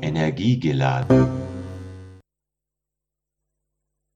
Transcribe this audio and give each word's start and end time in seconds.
Energiegeladen. 0.00 1.28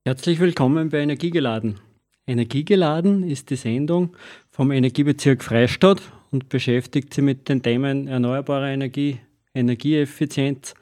Herzlich 0.05 0.41
willkommen 0.41 0.89
bei 0.89 0.99
Energiegeladen. 0.99 1.79
Energiegeladen 2.27 3.23
ist 3.23 3.51
die 3.51 3.57
Sendung 3.57 4.17
vom 4.51 4.73
Energiebezirk 4.73 5.45
Freistadt 5.45 6.03
und 6.31 6.49
beschäftigt 6.49 7.15
sich 7.15 7.23
mit 7.23 7.49
den 7.49 7.63
Themen 7.63 8.09
erneuerbare 8.09 8.73
Energie, 8.73 9.21
Energieeffizienz 9.55 10.75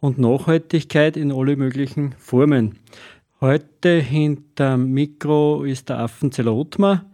und 0.00 0.18
Nachhaltigkeit 0.18 1.16
in 1.16 1.32
alle 1.32 1.56
möglichen 1.56 2.12
Formen. 2.12 2.78
Heute 3.40 3.98
hinterm 3.98 4.90
Mikro 4.90 5.64
ist 5.64 5.88
der 5.88 5.98
Affenzell 5.98 6.48
Ottmar. 6.48 7.06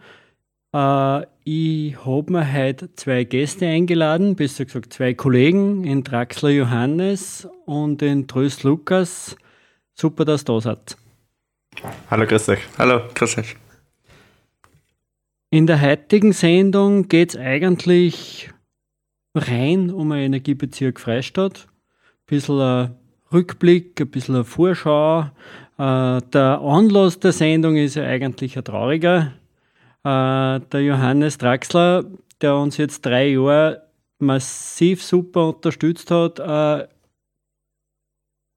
Äh, 0.73 1.27
ich 1.49 2.05
habe 2.05 2.33
mir 2.33 2.53
heute 2.53 2.93
zwei 2.97 3.23
Gäste 3.23 3.69
eingeladen, 3.69 4.35
besser 4.35 4.65
gesagt 4.65 4.93
zwei 4.93 5.15
Kollegen, 5.15 5.85
in 5.85 6.03
Draxler 6.03 6.51
Johannes 6.51 7.49
und 7.67 8.03
in 8.03 8.27
Tröst 8.27 8.65
Lukas. 8.65 9.37
Super, 9.95 10.25
dass 10.25 10.43
ihr 10.43 10.47
da 10.47 10.61
seid. 10.61 10.97
Hallo, 12.11 12.27
grüß 12.27 12.49
euch. 12.49 12.59
Hallo, 12.79 13.01
grüß 13.15 13.39
euch. 13.39 13.55
In 15.51 15.69
der 15.69 15.81
heutigen 15.81 16.33
Sendung 16.33 17.07
geht 17.07 17.35
es 17.35 17.41
eigentlich 17.41 18.51
rein 19.37 19.93
um 19.93 20.11
einen 20.11 20.25
Energiebezirk 20.25 20.99
Freistadt. 20.99 21.69
Ein 21.69 22.27
bisschen 22.27 22.61
ein 22.61 22.97
Rückblick, 23.33 24.01
ein 24.01 24.11
bisschen 24.11 24.35
eine 24.35 24.45
Vorschau. 24.45 25.31
Äh, 25.79 26.21
der 26.33 26.61
Anlass 26.61 27.21
der 27.21 27.31
Sendung 27.31 27.77
ist 27.77 27.95
ja 27.95 28.03
eigentlich 28.03 28.59
ein 28.59 28.65
trauriger. 28.65 29.33
Äh, 30.07 30.61
der 30.61 30.83
Johannes 30.83 31.37
Draxler, 31.37 32.05
der 32.41 32.55
uns 32.55 32.77
jetzt 32.77 33.05
drei 33.05 33.31
Jahre 33.31 33.89
massiv 34.21 35.03
super 35.03 35.49
unterstützt 35.49 36.13
hat, 36.13 36.39
äh, 36.39 36.87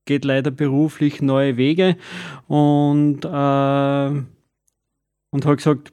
geht 0.06 0.26
leider 0.26 0.52
beruflich 0.52 1.24
neue 1.24 1.58
Wege 1.58 1.98
und, 2.48 3.26
äh, 3.26 4.24
und 5.32 5.46
hat 5.46 5.58
gesagt, 5.58 5.92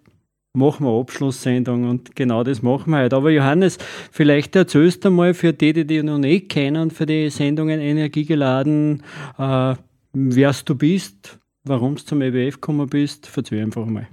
machen 0.53 0.84
wir 0.84 1.00
Abschlusssendung 1.00 1.89
und 1.89 2.14
genau 2.14 2.45
das 2.45 2.61
machen 2.61 2.91
wir 2.91 3.05
heute. 3.05 3.17
Aber 3.17 3.30
Johannes, 3.30 3.78
vielleicht 4.12 4.55
erzählst 4.56 5.06
du 5.06 5.11
mal 5.11 5.33
für 5.33 5.55
die, 5.55 5.73
die 5.73 5.86
dich 5.86 6.02
noch 6.02 6.19
nicht 6.19 6.50
kennen, 6.50 6.91
für 6.91 7.06
die 7.06 7.30
Sendungen 7.30 7.80
Energiegeladen, 7.80 9.02
äh, 9.39 9.75
wer 10.12 10.52
du 10.67 10.75
bist, 10.75 11.39
warum 11.64 11.97
du 11.97 12.05
zum 12.05 12.20
EBF 12.20 12.56
gekommen 12.56 12.91
bist, 12.91 13.30
erzähl 13.34 13.62
einfach 13.62 13.86
mal. 13.86 14.06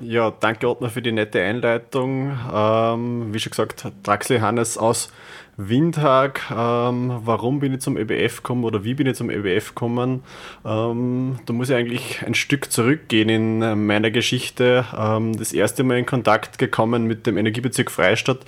Ja, 0.00 0.32
danke 0.32 0.68
Ottmar 0.68 0.90
für 0.90 1.02
die 1.02 1.12
nette 1.12 1.40
Einleitung. 1.40 2.36
Ähm, 2.52 3.32
wie 3.32 3.38
schon 3.38 3.50
gesagt, 3.50 3.86
Draxel 4.02 4.40
Hannes 4.40 4.76
aus 4.76 5.12
Windhag. 5.56 6.40
Ähm, 6.50 7.20
warum 7.22 7.60
bin 7.60 7.74
ich 7.74 7.80
zum 7.80 7.96
EBF 7.96 8.38
gekommen 8.38 8.64
oder 8.64 8.82
wie 8.82 8.94
bin 8.94 9.06
ich 9.06 9.14
zum 9.14 9.30
EBF 9.30 9.68
gekommen? 9.68 10.24
Ähm, 10.64 11.38
da 11.46 11.52
muss 11.52 11.70
ich 11.70 11.76
eigentlich 11.76 12.26
ein 12.26 12.34
Stück 12.34 12.72
zurückgehen 12.72 13.28
in 13.28 13.62
äh, 13.62 13.76
meiner 13.76 14.10
Geschichte. 14.10 14.84
Ähm, 14.98 15.38
das 15.38 15.52
erste 15.52 15.84
Mal 15.84 15.98
in 15.98 16.06
Kontakt 16.06 16.58
gekommen 16.58 17.04
mit 17.04 17.28
dem 17.28 17.36
Energiebezirk 17.36 17.92
Freistadt 17.92 18.40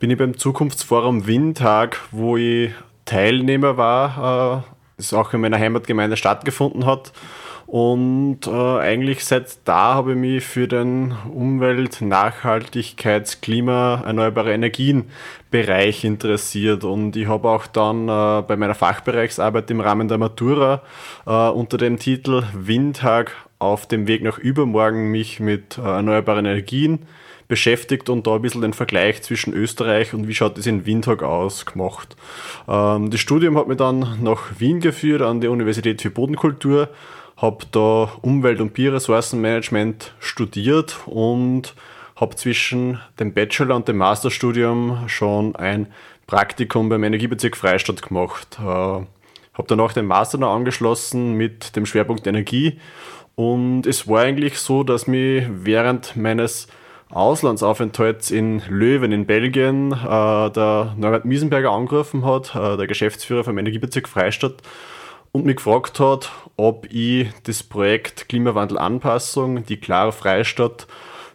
bin 0.00 0.10
ich 0.10 0.16
beim 0.16 0.38
Zukunftsforum 0.38 1.26
Windhag, 1.26 1.98
wo 2.10 2.38
ich 2.38 2.70
Teilnehmer 3.04 3.76
war, 3.76 4.62
äh, 4.64 4.72
das 4.96 5.12
auch 5.12 5.34
in 5.34 5.42
meiner 5.42 5.58
Heimatgemeinde 5.58 6.16
stattgefunden 6.16 6.86
hat. 6.86 7.12
Und 7.66 8.46
äh, 8.46 8.50
eigentlich 8.50 9.24
seit 9.24 9.58
da 9.64 9.94
habe 9.94 10.12
ich 10.12 10.18
mich 10.18 10.44
für 10.44 10.68
den 10.68 11.14
Umwelt-, 11.34 12.00
Nachhaltigkeits-, 12.00 13.40
Klima-, 13.40 14.02
erneuerbare 14.06 14.52
Energien-Bereich 14.52 16.04
interessiert. 16.04 16.84
Und 16.84 17.16
ich 17.16 17.26
habe 17.26 17.48
auch 17.48 17.66
dann 17.66 18.08
äh, 18.08 18.42
bei 18.42 18.56
meiner 18.56 18.76
Fachbereichsarbeit 18.76 19.70
im 19.70 19.80
Rahmen 19.80 20.06
der 20.06 20.18
Matura 20.18 20.82
äh, 21.26 21.30
unter 21.30 21.76
dem 21.76 21.98
Titel 21.98 22.44
Windtag 22.54 23.32
auf 23.58 23.88
dem 23.88 24.06
Weg 24.06 24.22
nach 24.22 24.38
übermorgen 24.38 25.10
mich 25.10 25.40
mit 25.40 25.78
äh, 25.78 25.82
erneuerbaren 25.82 26.46
Energien 26.46 27.00
beschäftigt 27.48 28.08
und 28.08 28.26
da 28.26 28.36
ein 28.36 28.42
bisschen 28.42 28.62
den 28.62 28.72
Vergleich 28.72 29.22
zwischen 29.22 29.54
Österreich 29.54 30.14
und 30.14 30.28
wie 30.28 30.34
schaut 30.34 30.58
es 30.58 30.66
in 30.66 30.84
Windhoek 30.84 31.22
aus 31.22 31.64
gemacht. 31.64 32.16
Ähm, 32.68 33.10
das 33.10 33.20
Studium 33.20 33.56
hat 33.56 33.68
mich 33.68 33.78
dann 33.78 34.18
nach 34.22 34.58
Wien 34.58 34.80
geführt 34.80 35.22
an 35.22 35.40
die 35.40 35.48
Universität 35.48 36.02
für 36.02 36.10
Bodenkultur 36.10 36.88
habe 37.36 37.66
da 37.70 38.10
Umwelt- 38.22 38.60
und 38.60 38.72
Bioressourcenmanagement 38.72 40.14
studiert 40.20 40.96
und 41.06 41.74
habe 42.16 42.34
zwischen 42.36 42.98
dem 43.20 43.34
Bachelor- 43.34 43.76
und 43.76 43.88
dem 43.88 43.98
Masterstudium 43.98 45.04
schon 45.06 45.54
ein 45.56 45.88
Praktikum 46.26 46.88
beim 46.88 47.04
Energiebezirk 47.04 47.56
Freistadt 47.56 48.02
gemacht. 48.02 48.58
Äh, 48.60 48.64
habe 48.64 49.68
danach 49.68 49.92
den 49.92 50.06
Master 50.06 50.38
noch 50.38 50.54
angeschlossen 50.54 51.34
mit 51.34 51.76
dem 51.76 51.86
Schwerpunkt 51.86 52.26
Energie 52.26 52.78
und 53.36 53.86
es 53.86 54.08
war 54.08 54.22
eigentlich 54.22 54.58
so, 54.58 54.82
dass 54.82 55.06
mich 55.06 55.44
während 55.48 56.16
meines 56.16 56.68
Auslandsaufenthalts 57.10 58.30
in 58.30 58.62
Löwen 58.68 59.12
in 59.12 59.26
Belgien 59.26 59.92
äh, 59.92 60.50
der 60.50 60.94
Norbert 60.96 61.24
Miesenberger 61.24 61.70
angerufen 61.70 62.24
hat, 62.24 62.54
äh, 62.56 62.76
der 62.76 62.86
Geschäftsführer 62.86 63.44
vom 63.44 63.58
Energiebezirk 63.58 64.08
Freistadt, 64.08 64.54
und 65.36 65.44
mich 65.44 65.56
gefragt 65.56 66.00
hat, 66.00 66.32
ob 66.56 66.90
ich 66.90 67.28
das 67.42 67.62
Projekt 67.62 68.28
Klimawandelanpassung, 68.28 69.66
die 69.66 69.76
Klare 69.76 70.12
Freistadt, 70.12 70.86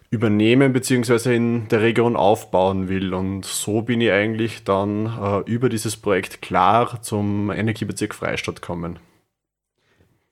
übernehmen 0.09 0.73
bzw. 0.73 1.35
in 1.35 1.67
der 1.69 1.81
Region 1.81 2.15
aufbauen 2.15 2.89
will. 2.89 3.13
Und 3.13 3.45
so 3.45 3.83
bin 3.83 4.01
ich 4.01 4.11
eigentlich 4.11 4.63
dann 4.63 5.05
äh, 5.05 5.49
über 5.49 5.69
dieses 5.69 5.95
Projekt 5.95 6.41
klar 6.41 7.01
zum 7.01 7.51
Energiebezirk 7.51 8.15
Freistadt 8.15 8.61
gekommen. 8.61 8.97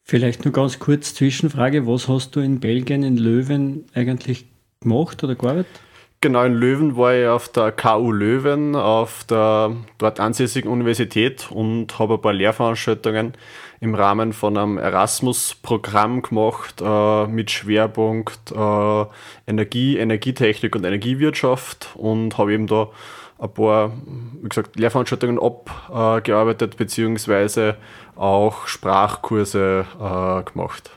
Vielleicht 0.04 0.44
nur 0.44 0.52
ganz 0.52 0.80
kurz 0.80 1.14
Zwischenfrage, 1.14 1.86
was 1.86 2.08
hast 2.08 2.36
du 2.36 2.40
in 2.40 2.60
Belgien, 2.60 3.04
in 3.04 3.18
Löwen 3.18 3.86
eigentlich 3.94 4.48
gemacht 4.82 5.24
oder 5.24 5.36
gearbeitet? 5.36 5.80
Genau, 6.22 6.44
in 6.44 6.54
Löwen 6.54 6.98
war 6.98 7.16
ich 7.16 7.26
auf 7.28 7.48
der 7.48 7.72
KU 7.72 8.12
Löwen, 8.12 8.76
auf 8.76 9.24
der 9.24 9.74
dort 10.00 10.20
ansässigen 10.20 10.70
Universität 10.70 11.50
und 11.50 11.98
habe 11.98 12.16
ein 12.16 12.22
paar 12.22 12.34
Lehrveranstaltungen 12.34 13.36
im 13.80 13.96
Rahmen 13.96 14.34
von 14.34 14.58
einem 14.58 14.78
Erasmus-Programm 14.78 16.22
gemacht 16.22 16.82
äh, 16.82 17.26
mit 17.28 17.52
Schwerpunkt 17.52 18.52
äh, 18.52 19.06
Energie, 19.48 19.98
Energietechnik 19.98 20.76
und 20.76 20.84
Energiewirtschaft 20.84 21.92
und 21.96 22.38
habe 22.38 22.52
eben 22.52 22.68
da 22.68 22.90
ein 23.38 23.54
paar, 23.54 23.94
wie 24.42 24.50
gesagt, 24.50 24.76
Lehrveranstaltungen 24.78 25.40
abgearbeitet, 25.40 26.76
beziehungsweise 26.76 27.78
auch 28.18 28.68
Sprachkurse 28.68 29.86
äh, 29.98 30.44
gemacht. 30.52 30.92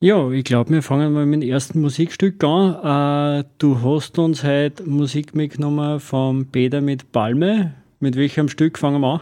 Ja, 0.00 0.30
ich 0.30 0.44
glaube, 0.44 0.70
wir 0.70 0.82
fangen 0.84 1.12
mal 1.12 1.26
mit 1.26 1.42
dem 1.42 1.48
ersten 1.48 1.80
Musikstück 1.80 2.44
an. 2.44 3.40
Äh, 3.40 3.44
du 3.58 3.82
hast 3.82 4.16
uns 4.20 4.44
heute 4.44 4.88
Musik 4.88 5.34
mitgenommen 5.34 5.98
vom 5.98 6.46
Peter 6.46 6.80
mit 6.80 7.10
Palme. 7.10 7.74
Mit 7.98 8.14
welchem 8.14 8.48
Stück 8.48 8.78
fangen 8.78 9.00
wir 9.00 9.14
an? 9.14 9.20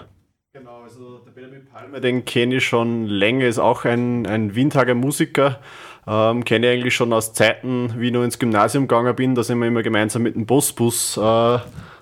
Genau, 0.53 0.83
also 0.83 1.21
der 1.21 1.31
Peter 1.31 1.49
mit 1.49 1.73
Palme, 1.73 2.03
den 2.03 2.27
kenne 2.27 2.57
ich 2.57 2.67
schon 2.67 3.07
länger, 3.07 3.47
ist 3.47 3.59
auch 3.59 3.87
ein, 3.87 4.27
ein 4.27 4.55
Windhager 4.55 4.95
Musiker. 4.95 5.61
Ähm, 6.07 6.45
kenne 6.45 6.67
ich 6.67 6.79
eigentlich 6.79 6.95
schon 6.95 7.15
aus 7.15 7.33
Zeiten, 7.33 7.95
wie 7.97 8.09
ich 8.09 8.13
noch 8.13 8.23
ins 8.23 8.39
Gymnasium 8.39 8.87
gegangen 8.87 9.17
bin. 9.17 9.35
Da 9.35 9.45
sind 9.45 9.59
wir 9.59 9.69
immer 9.69 9.83
gemeinsam 9.83 10.25
mit 10.25 10.35
dem 10.35 10.45
Bossbus 10.45 11.17
äh, 11.17 11.21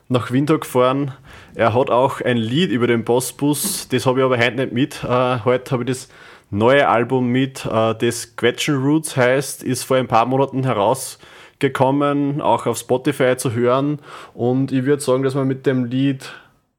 nach 0.08 0.32
Windhoek 0.32 0.62
gefahren. 0.62 1.12
Er 1.54 1.74
hat 1.74 1.91
auch 1.91 2.20
ein 2.20 2.38
Lied 2.38 2.72
über 2.72 2.88
den 2.88 3.04
Bossbus, 3.04 3.86
das 3.86 4.04
habe 4.04 4.18
ich 4.18 4.24
aber 4.24 4.36
heute 4.36 4.56
nicht 4.56 4.72
mit. 4.72 5.04
Äh, 5.04 5.44
heute 5.44 5.70
habe 5.70 5.84
ich 5.84 5.91
das 5.91 6.08
neue 6.50 6.88
Album 6.88 7.28
mit, 7.28 7.65
äh, 7.66 7.94
das 7.94 8.37
Quetschen 8.37 8.82
Roots 8.82 9.16
heißt, 9.16 9.62
ist 9.62 9.84
vor 9.84 9.97
ein 9.97 10.09
paar 10.09 10.27
Monaten 10.27 10.65
herausgekommen, 10.65 12.41
auch 12.41 12.66
auf 12.66 12.78
Spotify 12.78 13.37
zu 13.37 13.53
hören. 13.53 13.99
Und 14.34 14.72
ich 14.72 14.84
würde 14.84 15.03
sagen, 15.03 15.22
dass 15.22 15.34
wir 15.34 15.45
mit 15.45 15.66
dem 15.66 15.84
Lied 15.84 16.33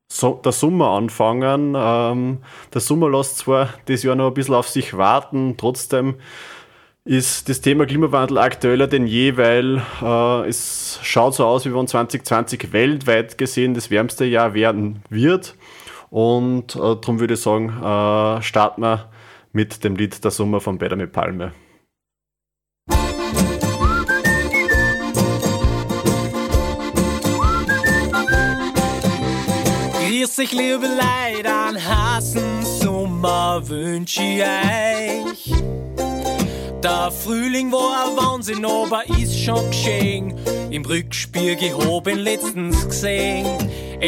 so, 0.07 0.39
der 0.43 0.51
Sommer 0.51 0.89
anfangen. 0.89 1.75
Ähm, 1.77 2.37
der 2.73 2.81
Sommer 2.81 3.09
lässt 3.09 3.39
zwar 3.39 3.69
das 3.85 4.03
Jahr 4.03 4.15
noch 4.15 4.27
ein 4.27 4.33
bisschen 4.33 4.55
auf 4.55 4.69
sich 4.69 4.95
warten, 4.97 5.55
trotzdem 5.57 6.15
ist 7.05 7.49
das 7.49 7.61
Thema 7.61 7.85
Klimawandel 7.85 8.39
aktueller 8.39 8.87
denn 8.87 9.05
je, 9.05 9.37
weil 9.37 9.79
äh, 10.01 10.49
es 10.49 10.99
schaut 11.03 11.35
so 11.35 11.45
aus, 11.45 11.63
wie 11.65 11.73
wenn 11.73 11.87
2020 11.87 12.73
weltweit 12.73 13.37
gesehen 13.37 13.75
das 13.75 13.91
wärmste 13.91 14.25
Jahr 14.25 14.55
werden 14.55 15.03
wird. 15.09 15.55
Und 16.09 16.75
äh, 16.75 16.79
darum 16.79 17.19
würde 17.19 17.35
ich 17.35 17.41
sagen, 17.41 17.69
äh, 17.69 18.41
starten 18.41 18.81
wir 18.81 19.05
mit 19.55 19.85
dem 19.85 19.95
Lied 19.95 20.21
Der 20.21 20.31
Sommer 20.31 20.59
von 20.59 20.77
mit 20.77 21.07
Palme. 21.07 21.53
Grüß 29.93 30.39
euch, 30.39 30.51
liebe 30.51 30.87
Leute, 30.87 31.49
an 31.49 31.77
heißen 31.77 32.65
Sommer 32.65 33.61
wünsch 33.69 34.19
ich 34.19 34.43
euch. 34.43 35.53
Der 36.83 37.09
Frühling 37.11 37.71
war 37.71 38.09
ein 38.09 38.17
Wahnsinn, 38.17 38.65
aber 38.65 39.05
ist 39.17 39.39
schon 39.39 39.69
geschehen. 39.69 40.35
Im 40.69 40.83
Rückspiel 40.83 41.55
gehoben 41.55 42.19
letztens 42.19 42.85
gesehen. 42.85 43.47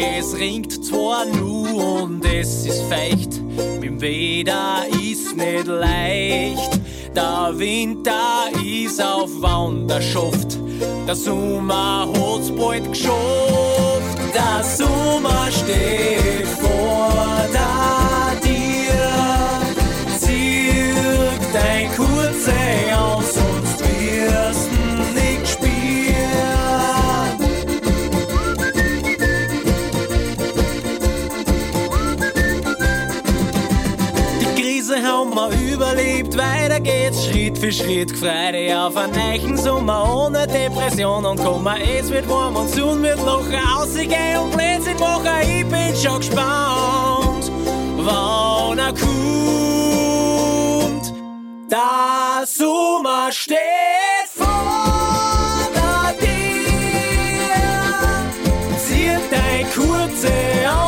Es 0.00 0.38
ringt 0.38 0.84
zwar 0.84 1.24
nur 1.26 2.02
und 2.02 2.24
es 2.24 2.66
ist 2.66 2.82
feucht, 2.82 3.40
mit 3.80 3.82
dem 3.82 4.00
Wetter 4.00 4.86
ist 4.92 5.36
nicht 5.36 5.66
leicht. 5.66 6.80
Der 7.16 7.52
Winter 7.54 8.48
ist 8.64 9.02
auf 9.02 9.28
Wanderschaft, 9.40 10.56
der 11.06 11.16
Sommer 11.16 12.08
hat's 12.12 12.50
bald 12.52 12.88
geschafft. 12.88 14.18
Der 14.32 14.62
Sommer 14.62 15.48
steht 15.50 16.46
vor 16.46 17.48
der 17.52 18.07
Krise 34.98 35.06
haben 35.06 35.34
wir 35.34 35.50
überlebt, 35.72 36.36
weiter 36.36 36.80
geht's 36.80 37.24
Schritt 37.24 37.56
für 37.58 37.70
Schritt. 37.72 38.10
Freude 38.16 38.78
auf 38.78 38.96
einen 38.96 39.12
neuen 39.12 39.56
Sommer 39.56 40.12
ohne 40.14 40.46
Depression 40.46 41.24
und 41.24 41.38
Kummer. 41.42 41.76
Es 41.80 42.10
wird 42.10 42.28
warm 42.28 42.56
und 42.56 42.68
Sonne 42.68 43.02
wird 43.02 43.18
locker 43.24 43.60
ausgehen 43.76 44.38
und 44.42 44.50
Blödsinn 44.50 44.98
machen. 44.98 45.40
Ich 45.42 45.66
bin 45.66 45.94
schon 45.96 46.18
gespannt, 46.18 47.50
wann 47.98 48.78
er 48.78 48.92
kommt. 48.92 49.08
Der 51.70 52.46
Sommer 52.46 53.30
steht 53.30 53.58
vor 54.34 55.68
der 55.74 56.18
Tür. 56.18 56.28
Zieh 58.78 59.18
dein 59.30 59.66
kurze 59.74 60.32
aus 60.68 60.87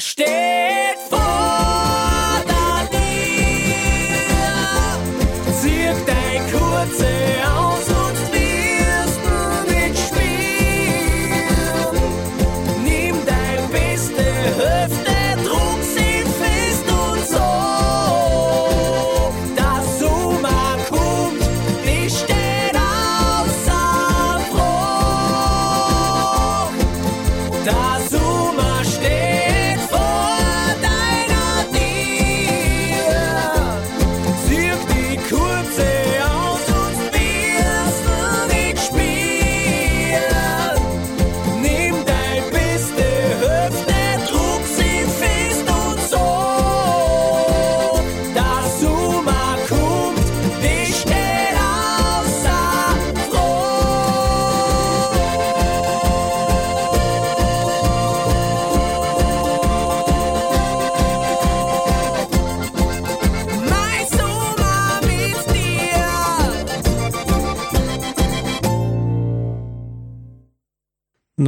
verstehen. 0.00 0.69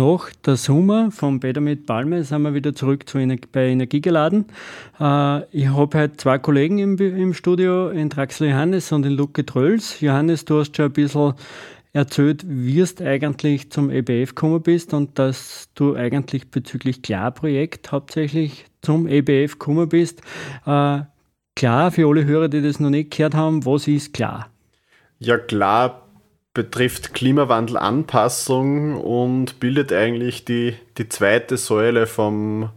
Nach 0.02 0.30
der 0.44 0.56
Sommer 0.56 1.12
von 1.12 1.38
Peter 1.38 1.60
mit 1.60 1.86
Palme 1.86 2.24
sind 2.24 2.42
wir 2.42 2.54
wieder 2.54 2.74
zurück 2.74 3.08
zu 3.08 3.18
Ener 3.18 3.36
bei 3.52 3.68
Energie 3.68 4.00
geladen. 4.00 4.46
Äh, 4.98 5.44
ich 5.56 5.68
habe 5.68 5.96
heute 5.96 6.16
zwei 6.16 6.38
Kollegen 6.38 6.80
im, 6.80 6.98
im 6.98 7.32
Studio, 7.34 7.88
in 7.88 8.08
Draxler 8.08 8.48
Johannes 8.48 8.90
und 8.90 9.06
in 9.06 9.12
Luke 9.12 9.46
Trölls. 9.46 10.00
Johannes, 10.00 10.44
du 10.44 10.58
hast 10.58 10.76
schon 10.76 10.86
ein 10.86 10.92
bisschen 10.92 11.34
erzählt, 11.92 12.42
wie 12.48 12.82
du 12.82 13.06
eigentlich 13.06 13.70
zum 13.70 13.90
EBF 13.90 14.34
gekommen 14.34 14.60
bist 14.60 14.92
und 14.92 15.20
dass 15.20 15.68
du 15.76 15.94
eigentlich 15.94 16.50
bezüglich 16.50 17.02
Klar-Projekt 17.02 17.92
hauptsächlich 17.92 18.64
zum 18.80 19.06
EBF 19.06 19.52
gekommen 19.52 19.88
bist. 19.88 20.20
Äh, 20.66 21.02
klar, 21.54 21.92
für 21.92 22.08
alle 22.08 22.24
Hörer, 22.24 22.48
die 22.48 22.60
das 22.60 22.80
noch 22.80 22.90
nicht 22.90 23.16
gehört 23.16 23.36
haben, 23.36 23.64
was 23.64 23.86
ist 23.86 24.12
klar? 24.12 24.48
Ja, 25.20 25.38
klar 25.38 26.01
betrifft 26.54 27.14
Klimawandelanpassung 27.14 29.00
und 29.00 29.58
bildet 29.58 29.92
eigentlich 29.92 30.44
die, 30.44 30.74
die 30.98 31.08
zweite 31.08 31.56
Säule 31.56 32.06
vom, 32.06 32.68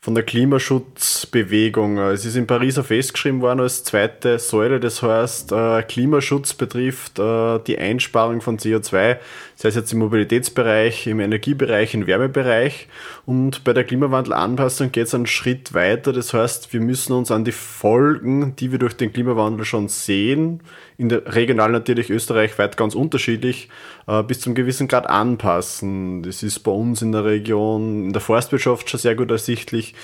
von 0.00 0.14
der 0.14 0.24
Klimaschutzbewegung. 0.24 1.98
Es 1.98 2.24
ist 2.24 2.36
in 2.36 2.46
Paris 2.46 2.78
festgeschrieben 2.78 3.42
worden 3.42 3.60
als 3.60 3.84
zweite 3.84 4.38
Säule, 4.38 4.80
das 4.80 5.02
heißt, 5.02 5.52
äh, 5.52 5.82
Klimaschutz 5.82 6.54
betrifft 6.54 7.18
äh, 7.18 7.58
die 7.66 7.76
Einsparung 7.76 8.40
von 8.40 8.56
CO2, 8.58 9.18
sei 9.56 9.68
es 9.68 9.74
jetzt 9.74 9.92
im 9.92 9.98
Mobilitätsbereich, 9.98 11.06
im 11.06 11.20
Energiebereich, 11.20 11.92
im 11.92 12.06
Wärmebereich. 12.06 12.88
Und 13.26 13.62
bei 13.64 13.74
der 13.74 13.84
Klimawandelanpassung 13.84 14.90
geht 14.90 15.08
es 15.08 15.14
einen 15.14 15.26
Schritt 15.26 15.74
weiter, 15.74 16.14
das 16.14 16.32
heißt, 16.32 16.72
wir 16.72 16.80
müssen 16.80 17.12
uns 17.12 17.30
an 17.30 17.44
die 17.44 17.52
Folgen, 17.52 18.56
die 18.56 18.72
wir 18.72 18.78
durch 18.78 18.96
den 18.96 19.12
Klimawandel 19.12 19.66
schon 19.66 19.88
sehen, 19.88 20.62
in 20.98 21.08
der 21.08 21.34
regional 21.34 21.70
natürlich 21.70 22.10
österreichweit 22.10 22.76
ganz 22.76 22.94
unterschiedlich, 22.94 23.68
äh, 24.06 24.22
bis 24.22 24.40
zum 24.40 24.54
gewissen 24.54 24.88
Grad 24.88 25.08
anpassen. 25.08 26.22
Das 26.22 26.42
ist 26.42 26.60
bei 26.60 26.70
uns 26.70 27.02
in 27.02 27.12
der 27.12 27.24
Region, 27.24 28.06
in 28.06 28.12
der 28.12 28.22
Forstwirtschaft 28.22 28.88
schon 28.88 29.00
sehr 29.00 29.14
gut 29.14 29.30
ersichtlich, 29.30 29.94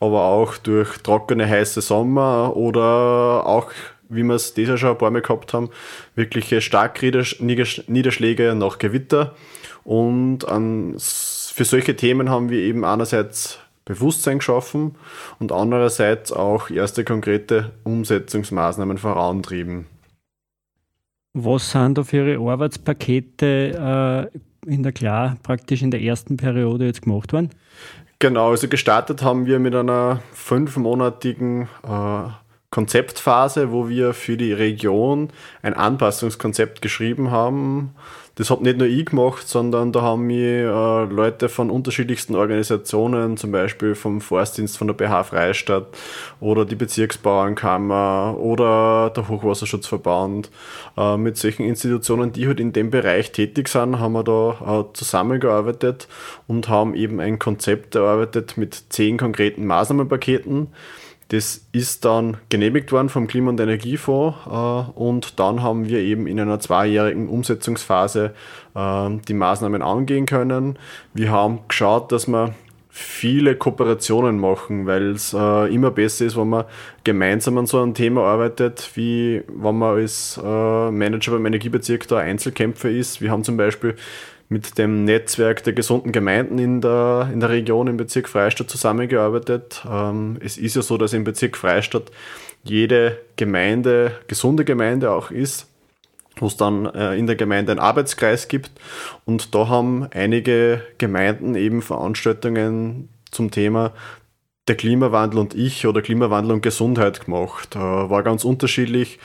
aber 0.00 0.24
auch 0.24 0.56
durch 0.56 0.98
trockene, 0.98 1.48
heiße 1.48 1.80
Sommer 1.80 2.56
oder 2.56 3.46
auch, 3.46 3.70
wie 4.08 4.24
wir 4.24 4.34
es 4.34 4.54
dieses 4.54 4.80
schon 4.80 4.90
ein 4.90 4.98
paar 4.98 5.10
Mal 5.10 5.22
gehabt 5.22 5.54
haben, 5.54 5.70
wirkliche 6.16 6.60
Starkniederschläge 6.60 8.54
nach 8.54 8.78
Gewitter. 8.78 9.34
Und 9.84 10.46
an, 10.48 10.94
für 10.98 11.64
solche 11.64 11.96
Themen 11.96 12.30
haben 12.30 12.50
wir 12.50 12.58
eben 12.58 12.84
einerseits 12.84 13.58
Bewusstsein 13.84 14.38
geschaffen 14.38 14.94
und 15.40 15.50
andererseits 15.50 16.32
auch 16.32 16.70
erste 16.70 17.04
konkrete 17.04 17.72
Umsetzungsmaßnahmen 17.82 18.98
vorantrieben. 18.98 19.86
Was 21.34 21.70
sind 21.70 21.96
da 21.96 22.04
für 22.04 22.28
Ihre 22.28 22.50
Arbeitspakete 22.50 24.30
äh, 24.66 24.70
in 24.70 24.82
der 24.82 24.92
Klar 24.92 25.36
praktisch 25.42 25.82
in 25.82 25.90
der 25.90 26.02
ersten 26.02 26.36
Periode 26.36 26.84
jetzt 26.84 27.02
gemacht 27.02 27.32
worden? 27.32 27.50
Genau, 28.18 28.50
also 28.50 28.68
gestartet 28.68 29.22
haben 29.22 29.46
wir 29.46 29.58
mit 29.58 29.74
einer 29.74 30.20
fünfmonatigen 30.32 31.68
äh, 31.82 32.28
Konzeptphase, 32.72 33.70
wo 33.70 33.90
wir 33.90 34.14
für 34.14 34.38
die 34.38 34.54
Region 34.54 35.28
ein 35.60 35.74
Anpassungskonzept 35.74 36.80
geschrieben 36.80 37.30
haben. 37.30 37.94
Das 38.36 38.48
habe 38.48 38.62
nicht 38.62 38.78
nur 38.78 38.86
ich 38.86 39.04
gemacht, 39.04 39.46
sondern 39.46 39.92
da 39.92 40.00
haben 40.00 40.22
mir 40.22 40.70
äh, 40.70 41.04
Leute 41.12 41.50
von 41.50 41.68
unterschiedlichsten 41.68 42.34
Organisationen, 42.34 43.36
zum 43.36 43.52
Beispiel 43.52 43.94
vom 43.94 44.22
Forstdienst 44.22 44.78
von 44.78 44.86
der 44.86 44.94
BH 44.94 45.24
Freistadt 45.24 45.88
oder 46.40 46.64
die 46.64 46.74
Bezirksbauernkammer 46.74 48.38
oder 48.38 49.10
der 49.14 49.28
Hochwasserschutzverband. 49.28 50.50
Äh, 50.96 51.18
mit 51.18 51.36
solchen 51.36 51.64
Institutionen, 51.64 52.32
die 52.32 52.46
halt 52.46 52.58
in 52.58 52.72
dem 52.72 52.88
Bereich 52.88 53.32
tätig 53.32 53.68
sind, 53.68 54.00
haben 54.00 54.14
wir 54.14 54.24
da 54.24 54.80
äh, 54.80 54.94
zusammengearbeitet 54.94 56.08
und 56.48 56.70
haben 56.70 56.94
eben 56.94 57.20
ein 57.20 57.38
Konzept 57.38 57.96
erarbeitet 57.96 58.56
mit 58.56 58.82
zehn 58.88 59.18
konkreten 59.18 59.66
Maßnahmenpaketen 59.66 60.68
Das 61.32 61.66
ist 61.72 62.04
dann 62.04 62.36
genehmigt 62.50 62.92
worden 62.92 63.08
vom 63.08 63.26
Klima- 63.26 63.48
und 63.48 63.58
Energiefonds 63.58 64.36
äh, 64.46 65.00
und 65.00 65.40
dann 65.40 65.62
haben 65.62 65.88
wir 65.88 66.00
eben 66.00 66.26
in 66.26 66.38
einer 66.38 66.60
zweijährigen 66.60 67.26
Umsetzungsphase 67.26 68.34
äh, 68.74 69.10
die 69.26 69.32
Maßnahmen 69.32 69.80
angehen 69.80 70.26
können. 70.26 70.78
Wir 71.14 71.30
haben 71.30 71.60
geschaut, 71.68 72.12
dass 72.12 72.28
wir 72.28 72.52
viele 72.90 73.56
Kooperationen 73.56 74.38
machen, 74.38 74.84
weil 74.84 75.12
es 75.12 75.32
äh, 75.32 75.74
immer 75.74 75.90
besser 75.90 76.26
ist, 76.26 76.36
wenn 76.36 76.50
man 76.50 76.66
gemeinsam 77.02 77.56
an 77.56 77.64
so 77.64 77.80
einem 77.80 77.94
Thema 77.94 78.24
arbeitet, 78.24 78.90
wie 78.96 79.42
wenn 79.48 79.78
man 79.78 79.96
als 79.96 80.38
äh, 80.38 80.90
Manager 80.90 81.32
beim 81.32 81.46
Energiebezirk 81.46 82.06
da 82.08 82.18
Einzelkämpfer 82.18 82.90
ist. 82.90 83.22
Wir 83.22 83.30
haben 83.30 83.42
zum 83.42 83.56
Beispiel 83.56 83.96
mit 84.52 84.78
dem 84.78 85.04
Netzwerk 85.04 85.64
der 85.64 85.72
gesunden 85.72 86.12
Gemeinden 86.12 86.58
in 86.58 86.80
der, 86.80 87.30
in 87.32 87.40
der 87.40 87.48
Region 87.48 87.86
im 87.86 87.96
Bezirk 87.96 88.28
Freistadt 88.28 88.70
zusammengearbeitet. 88.70 89.82
Ähm, 89.90 90.36
es 90.40 90.58
ist 90.58 90.76
ja 90.76 90.82
so, 90.82 90.98
dass 90.98 91.12
im 91.12 91.24
Bezirk 91.24 91.56
Freistadt 91.56 92.12
jede 92.62 93.18
Gemeinde, 93.36 94.12
gesunde 94.28 94.64
Gemeinde 94.64 95.10
auch 95.10 95.30
ist, 95.30 95.66
wo 96.36 96.46
es 96.46 96.56
dann 96.56 96.86
äh, 96.86 97.16
in 97.16 97.26
der 97.26 97.36
Gemeinde 97.36 97.72
einen 97.72 97.80
Arbeitskreis 97.80 98.48
gibt. 98.48 98.70
Und 99.24 99.54
da 99.54 99.68
haben 99.68 100.06
einige 100.12 100.82
Gemeinden 100.98 101.54
eben 101.54 101.82
Veranstaltungen 101.82 103.08
zum 103.30 103.50
Thema 103.50 103.92
der 104.68 104.76
Klimawandel 104.76 105.40
und 105.40 105.54
ich 105.54 105.86
oder 105.86 106.02
Klimawandel 106.02 106.52
und 106.52 106.62
Gesundheit 106.62 107.24
gemacht. 107.24 107.74
Äh, 107.74 107.78
war 107.78 108.22
ganz 108.22 108.44
unterschiedlich. 108.44 109.18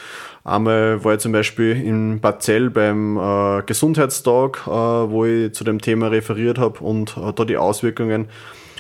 Einmal 0.48 1.04
war 1.04 1.14
ich 1.14 1.20
zum 1.20 1.34
Beispiel 1.34 1.74
in 1.76 2.22
Bad 2.22 2.42
Zell 2.42 2.70
beim 2.70 3.18
äh, 3.18 3.64
Gesundheitstag, 3.64 4.62
äh, 4.66 4.70
wo 4.70 5.26
ich 5.26 5.54
zu 5.54 5.66
dem 5.66 5.82
Thema 5.82 6.08
referiert 6.08 6.58
habe 6.58 6.80
und 6.80 7.18
äh, 7.18 7.34
da 7.34 7.44
die 7.44 7.58
Auswirkungen 7.58 8.30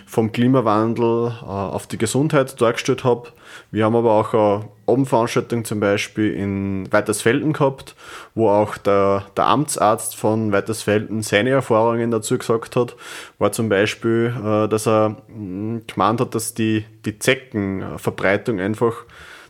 vom 0.05 0.31
Klimawandel 0.31 1.33
äh, 1.41 1.45
auf 1.45 1.85
die 1.85 1.97
Gesundheit 1.97 2.61
dargestellt 2.61 3.03
habe. 3.03 3.27
Wir 3.71 3.83
haben 3.83 3.97
aber 3.97 4.13
auch 4.13 4.33
eine 4.33 4.69
Abendveranstaltung 4.85 5.65
zum 5.65 5.81
Beispiel 5.81 6.33
in 6.35 6.89
Weitersfelden 6.93 7.51
gehabt, 7.51 7.95
wo 8.33 8.47
auch 8.47 8.77
der, 8.77 9.25
der 9.35 9.47
Amtsarzt 9.47 10.15
von 10.15 10.53
Weitersfelden 10.53 11.21
seine 11.21 11.49
Erfahrungen 11.49 12.11
dazu 12.11 12.37
gesagt 12.37 12.77
hat. 12.77 12.95
War 13.39 13.51
zum 13.51 13.67
Beispiel, 13.67 14.33
äh, 14.41 14.69
dass 14.69 14.87
er 14.87 15.17
mh, 15.27 15.81
gemeint 15.85 16.21
hat, 16.21 16.33
dass 16.33 16.53
die, 16.53 16.85
die 17.03 17.19
Zeckenverbreitung 17.19 18.61
einfach 18.61 19.03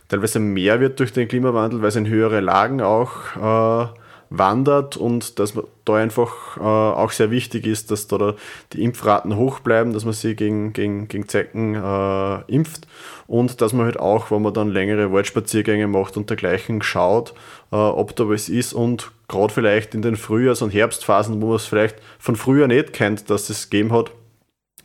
teilweise 0.08 0.40
mehr 0.40 0.80
wird 0.80 0.98
durch 1.00 1.12
den 1.12 1.28
Klimawandel, 1.28 1.80
weil 1.80 1.88
es 1.88 1.96
in 1.96 2.08
höhere 2.08 2.40
Lagen 2.40 2.80
auch 2.80 3.36
äh, 3.36 3.88
wandert 4.30 4.96
und 4.96 5.38
dass 5.38 5.54
da 5.84 5.94
einfach 5.94 6.56
äh, 6.58 6.60
auch 6.60 7.12
sehr 7.12 7.30
wichtig 7.30 7.66
ist, 7.66 7.90
dass 7.90 8.08
da 8.08 8.34
die 8.72 8.82
Impfraten 8.82 9.36
hoch 9.36 9.60
bleiben, 9.60 9.92
dass 9.92 10.04
man 10.04 10.14
sie 10.14 10.34
gegen, 10.34 10.72
gegen, 10.72 11.08
gegen 11.08 11.28
Zecken 11.28 11.74
äh, 11.74 12.40
impft 12.52 12.86
und 13.26 13.60
dass 13.60 13.72
man 13.72 13.86
halt 13.86 13.98
auch, 13.98 14.30
wenn 14.30 14.42
man 14.42 14.52
dann 14.52 14.68
längere 14.68 15.12
Waldspaziergänge 15.12 15.86
macht 15.86 16.16
und 16.16 16.28
dergleichen, 16.28 16.82
schaut, 16.82 17.34
äh, 17.72 17.76
ob 17.76 18.16
da 18.16 18.28
was 18.28 18.48
ist 18.48 18.72
und 18.72 19.12
gerade 19.28 19.52
vielleicht 19.52 19.94
in 19.94 20.02
den 20.02 20.16
Frühjahrs- 20.16 20.62
und 20.62 20.72
Herbstphasen, 20.72 21.40
wo 21.40 21.48
man 21.48 21.56
es 21.56 21.66
vielleicht 21.66 21.96
von 22.18 22.36
früher 22.36 22.66
nicht 22.66 22.92
kennt, 22.92 23.30
dass 23.30 23.48
es 23.50 23.70
gegeben 23.70 23.92
hat, 23.92 24.10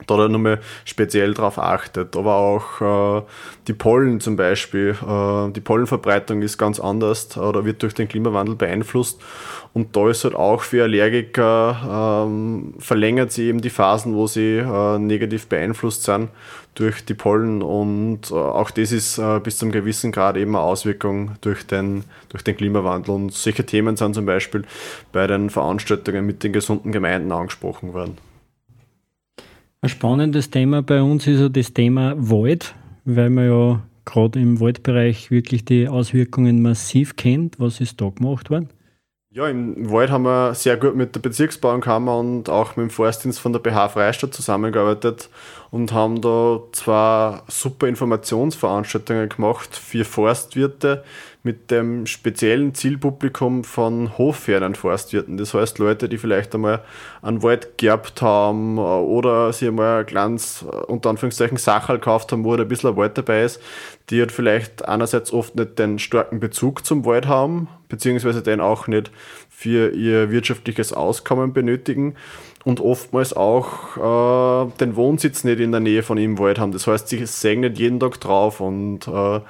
da 0.07 0.17
dann 0.17 0.31
nochmal 0.31 0.59
speziell 0.85 1.33
darauf 1.33 1.57
achtet. 1.59 2.15
Aber 2.15 2.35
auch 2.35 3.21
äh, 3.21 3.23
die 3.67 3.73
Pollen 3.73 4.19
zum 4.19 4.35
Beispiel, 4.35 4.95
äh, 5.01 5.51
die 5.51 5.61
Pollenverbreitung 5.61 6.41
ist 6.41 6.57
ganz 6.57 6.79
anders 6.79 7.37
oder 7.37 7.65
wird 7.65 7.81
durch 7.83 7.93
den 7.93 8.07
Klimawandel 8.07 8.55
beeinflusst. 8.55 9.21
Und 9.73 9.95
da 9.95 10.09
ist 10.09 10.23
halt 10.23 10.35
auch 10.35 10.61
für 10.61 10.83
Allergiker 10.83 12.25
ähm, 12.27 12.75
verlängert 12.77 13.31
sie 13.31 13.47
eben 13.47 13.59
die 13.59 13.71
Phasen, 13.71 14.13
wo 14.13 14.27
sie 14.27 14.57
äh, 14.57 14.99
negativ 14.99 15.47
beeinflusst 15.47 16.03
sind 16.03 16.29
durch 16.75 17.05
die 17.05 17.15
Pollen. 17.15 17.63
Und 17.63 18.29
äh, 18.29 18.35
auch 18.35 18.69
das 18.69 18.91
ist 18.91 19.17
äh, 19.17 19.39
bis 19.39 19.57
zum 19.57 19.71
gewissen 19.71 20.11
Grad 20.11 20.37
eben 20.37 20.55
eine 20.55 20.63
Auswirkung 20.63 21.31
durch 21.41 21.65
den, 21.65 22.03
durch 22.29 22.43
den 22.43 22.55
Klimawandel. 22.55 23.15
Und 23.15 23.33
solche 23.33 23.65
Themen 23.65 23.97
sind 23.97 24.13
zum 24.13 24.27
Beispiel 24.27 24.63
bei 25.11 25.25
den 25.25 25.49
Veranstaltungen 25.49 26.25
mit 26.25 26.43
den 26.43 26.53
gesunden 26.53 26.91
Gemeinden 26.91 27.31
angesprochen 27.31 27.93
worden. 27.93 28.17
Ein 29.83 29.89
spannendes 29.89 30.49
Thema 30.49 30.81
bei 30.81 31.01
uns 31.01 31.27
ist 31.27 31.41
ja 31.41 31.49
das 31.49 31.73
Thema 31.73 32.15
Wald, 32.17 32.73
weil 33.03 33.29
man 33.29 33.47
ja 33.47 33.83
gerade 34.05 34.39
im 34.39 34.61
Waldbereich 34.61 35.29
wirklich 35.29 35.65
die 35.65 35.89
Auswirkungen 35.89 36.61
massiv 36.61 37.17
kennt. 37.17 37.59
Was 37.59 37.81
ist 37.81 37.99
da 37.99 38.07
gemacht 38.07 38.49
worden? 38.49 38.69
Ja, 39.35 39.47
im 39.47 39.89
Wald 39.89 40.11
haben 40.11 40.25
wir 40.25 40.53
sehr 40.53 40.77
gut 40.77 40.95
mit 40.95 41.15
der 41.15 41.19
Bezirksbauernkammer 41.19 42.19
und 42.19 42.49
auch 42.49 42.75
mit 42.75 42.83
dem 42.83 42.89
Forstdienst 42.91 43.39
von 43.39 43.51
der 43.51 43.61
BH 43.61 43.89
Freistadt 43.89 44.31
zusammengearbeitet 44.31 45.27
und 45.71 45.91
haben 45.91 46.21
da 46.21 46.59
zwei 46.71 47.41
super 47.47 47.87
Informationsveranstaltungen 47.87 49.29
gemacht 49.29 49.75
für 49.75 50.05
Forstwirte 50.05 51.03
mit 51.41 51.71
dem 51.71 52.05
speziellen 52.05 52.75
Zielpublikum 52.75 53.63
von 53.63 54.19
hoffernen 54.19 54.75
Forstwirten. 54.75 55.37
Das 55.37 55.55
heißt 55.55 55.79
Leute, 55.79 56.09
die 56.09 56.19
vielleicht 56.19 56.53
einmal 56.53 56.83
einen 57.23 57.41
Wald 57.41 57.79
geerbt 57.79 58.21
haben 58.21 58.77
oder 58.77 59.51
sich 59.51 59.67
einmal 59.67 60.01
ein 60.01 60.05
kleines, 60.05 60.63
unter 60.85 61.09
Anführungszeichen, 61.09 61.57
Sachal 61.57 61.97
gekauft 61.97 62.31
haben, 62.31 62.43
wo 62.43 62.53
ein 62.53 62.67
bisschen 62.67 62.91
ein 62.91 62.97
Wald 62.97 63.17
dabei 63.17 63.45
ist, 63.45 63.59
die 64.11 64.19
halt 64.19 64.31
vielleicht 64.31 64.87
einerseits 64.87 65.33
oft 65.33 65.55
nicht 65.55 65.79
den 65.79 65.97
starken 65.97 66.39
Bezug 66.39 66.85
zum 66.85 67.03
Wald 67.03 67.27
haben, 67.27 67.67
beziehungsweise 67.93 68.41
den 68.41 68.59
auch 68.59 68.87
nicht 68.87 69.11
für 69.49 69.91
ihr 69.91 70.31
wirtschaftliches 70.31 70.93
Auskommen 70.93 71.53
benötigen 71.53 72.15
und 72.65 72.79
oftmals 72.79 73.33
auch 73.33 73.97
äh, 73.97 74.71
den 74.79 74.95
Wohnsitz 74.95 75.43
nicht 75.43 75.59
in 75.59 75.71
der 75.71 75.79
Nähe 75.79 76.01
von 76.01 76.17
ihm 76.17 76.39
Wald 76.39 76.57
haben. 76.57 76.71
Das 76.71 76.87
heißt, 76.87 77.07
sie 77.07 77.23
sehen 77.27 77.59
nicht 77.59 77.77
jeden 77.77 77.99
Tag 77.99 78.19
drauf 78.19 78.61
und 78.61 79.07
äh, 79.07 79.41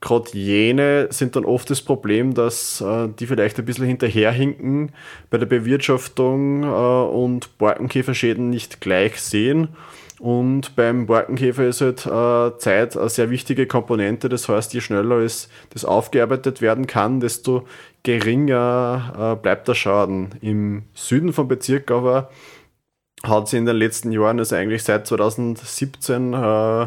gerade 0.00 0.30
jene 0.32 1.08
sind 1.10 1.34
dann 1.34 1.44
oft 1.44 1.68
das 1.70 1.82
Problem, 1.82 2.34
dass 2.34 2.80
äh, 2.80 3.08
die 3.18 3.26
vielleicht 3.26 3.58
ein 3.58 3.64
bisschen 3.64 3.86
hinterherhinken 3.86 4.92
bei 5.28 5.38
der 5.38 5.46
Bewirtschaftung 5.46 6.62
äh, 6.62 6.66
und 6.66 7.58
Borkenkäferschäden 7.58 8.48
nicht 8.48 8.80
gleich 8.80 9.20
sehen. 9.20 9.70
Und 10.18 10.74
beim 10.74 11.06
Borkenkäfer 11.06 11.66
ist 11.68 11.80
halt 11.80 12.04
äh, 12.06 12.58
Zeit 12.58 12.96
eine 12.96 13.08
sehr 13.08 13.30
wichtige 13.30 13.66
Komponente. 13.66 14.28
Das 14.28 14.48
heißt, 14.48 14.74
je 14.74 14.80
schneller 14.80 15.18
es 15.18 15.48
das 15.70 15.84
aufgearbeitet 15.84 16.60
werden 16.60 16.86
kann, 16.86 17.20
desto 17.20 17.66
geringer 18.02 19.36
äh, 19.36 19.40
bleibt 19.40 19.68
der 19.68 19.74
Schaden. 19.74 20.30
Im 20.40 20.84
Süden 20.94 21.32
vom 21.32 21.46
Bezirk 21.46 21.90
aber 21.90 22.30
hat 23.22 23.48
sich 23.48 23.58
in 23.58 23.66
den 23.66 23.76
letzten 23.76 24.12
Jahren, 24.12 24.38
also 24.38 24.56
eigentlich 24.56 24.82
seit 24.82 25.06
2017, 25.06 26.32
äh, 26.34 26.86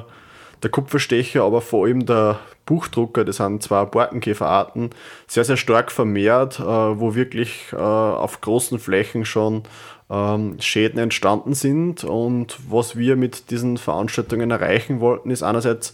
der 0.63 0.69
Kupferstecher, 0.69 1.43
aber 1.43 1.61
vor 1.61 1.85
allem 1.85 2.05
der 2.05 2.39
Buchdrucker, 2.65 3.25
das 3.25 3.38
sind 3.38 3.63
zwei 3.63 3.83
Borkenkäferarten, 3.85 4.91
sehr, 5.27 5.43
sehr 5.43 5.57
stark 5.57 5.91
vermehrt, 5.91 6.59
äh, 6.59 6.63
wo 6.63 7.15
wirklich 7.15 7.67
äh, 7.73 7.77
auf 7.77 8.41
großen 8.41 8.79
Flächen 8.79 9.25
schon 9.25 9.63
ähm, 10.12 10.58
Schäden 10.60 11.00
entstanden 11.00 11.53
sind. 11.53 12.03
Und 12.03 12.58
was 12.70 12.98
wir 12.98 13.15
mit 13.15 13.50
diesen 13.50 13.77
Veranstaltungen 13.77 14.51
erreichen 14.51 15.00
wollten, 15.00 15.32
ist 15.32 15.44
einerseits 15.44 15.94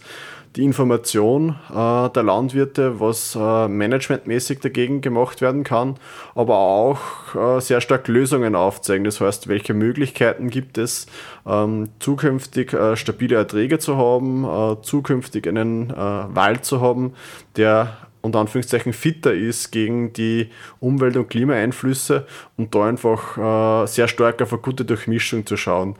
die 0.56 0.64
Information 0.64 1.56
äh, 1.70 2.08
der 2.10 2.22
Landwirte, 2.22 3.00
was 3.00 3.36
äh, 3.36 3.68
managementmäßig 3.68 4.60
dagegen 4.60 5.00
gemacht 5.00 5.40
werden 5.40 5.62
kann, 5.62 5.96
aber 6.34 6.56
auch 6.56 6.98
äh, 7.34 7.60
sehr 7.60 7.80
stark 7.80 8.08
Lösungen 8.08 8.56
aufzeigen. 8.56 9.04
Das 9.04 9.20
heißt, 9.20 9.48
welche 9.48 9.74
Möglichkeiten 9.74 10.50
gibt 10.50 10.78
es, 10.78 11.06
ähm, 11.46 11.90
zukünftig 12.00 12.72
äh, 12.72 12.96
stabile 12.96 13.36
Erträge 13.36 13.78
zu 13.78 13.96
haben, 13.96 14.44
äh, 14.44 14.82
zukünftig 14.82 15.46
einen 15.46 15.90
äh, 15.90 15.94
Wald 15.94 16.64
zu 16.64 16.80
haben, 16.80 17.12
der 17.56 17.96
unter 18.22 18.40
Anführungszeichen 18.40 18.92
fitter 18.92 19.32
ist 19.32 19.70
gegen 19.70 20.12
die 20.12 20.50
Umwelt- 20.80 21.16
und 21.16 21.28
Klimaeinflüsse 21.28 22.26
und 22.56 22.74
da 22.74 22.86
einfach 22.86 23.86
sehr 23.86 24.08
stark 24.08 24.42
auf 24.42 24.52
eine 24.52 24.62
gute 24.62 24.84
Durchmischung 24.84 25.46
zu 25.46 25.56
schauen. 25.56 25.96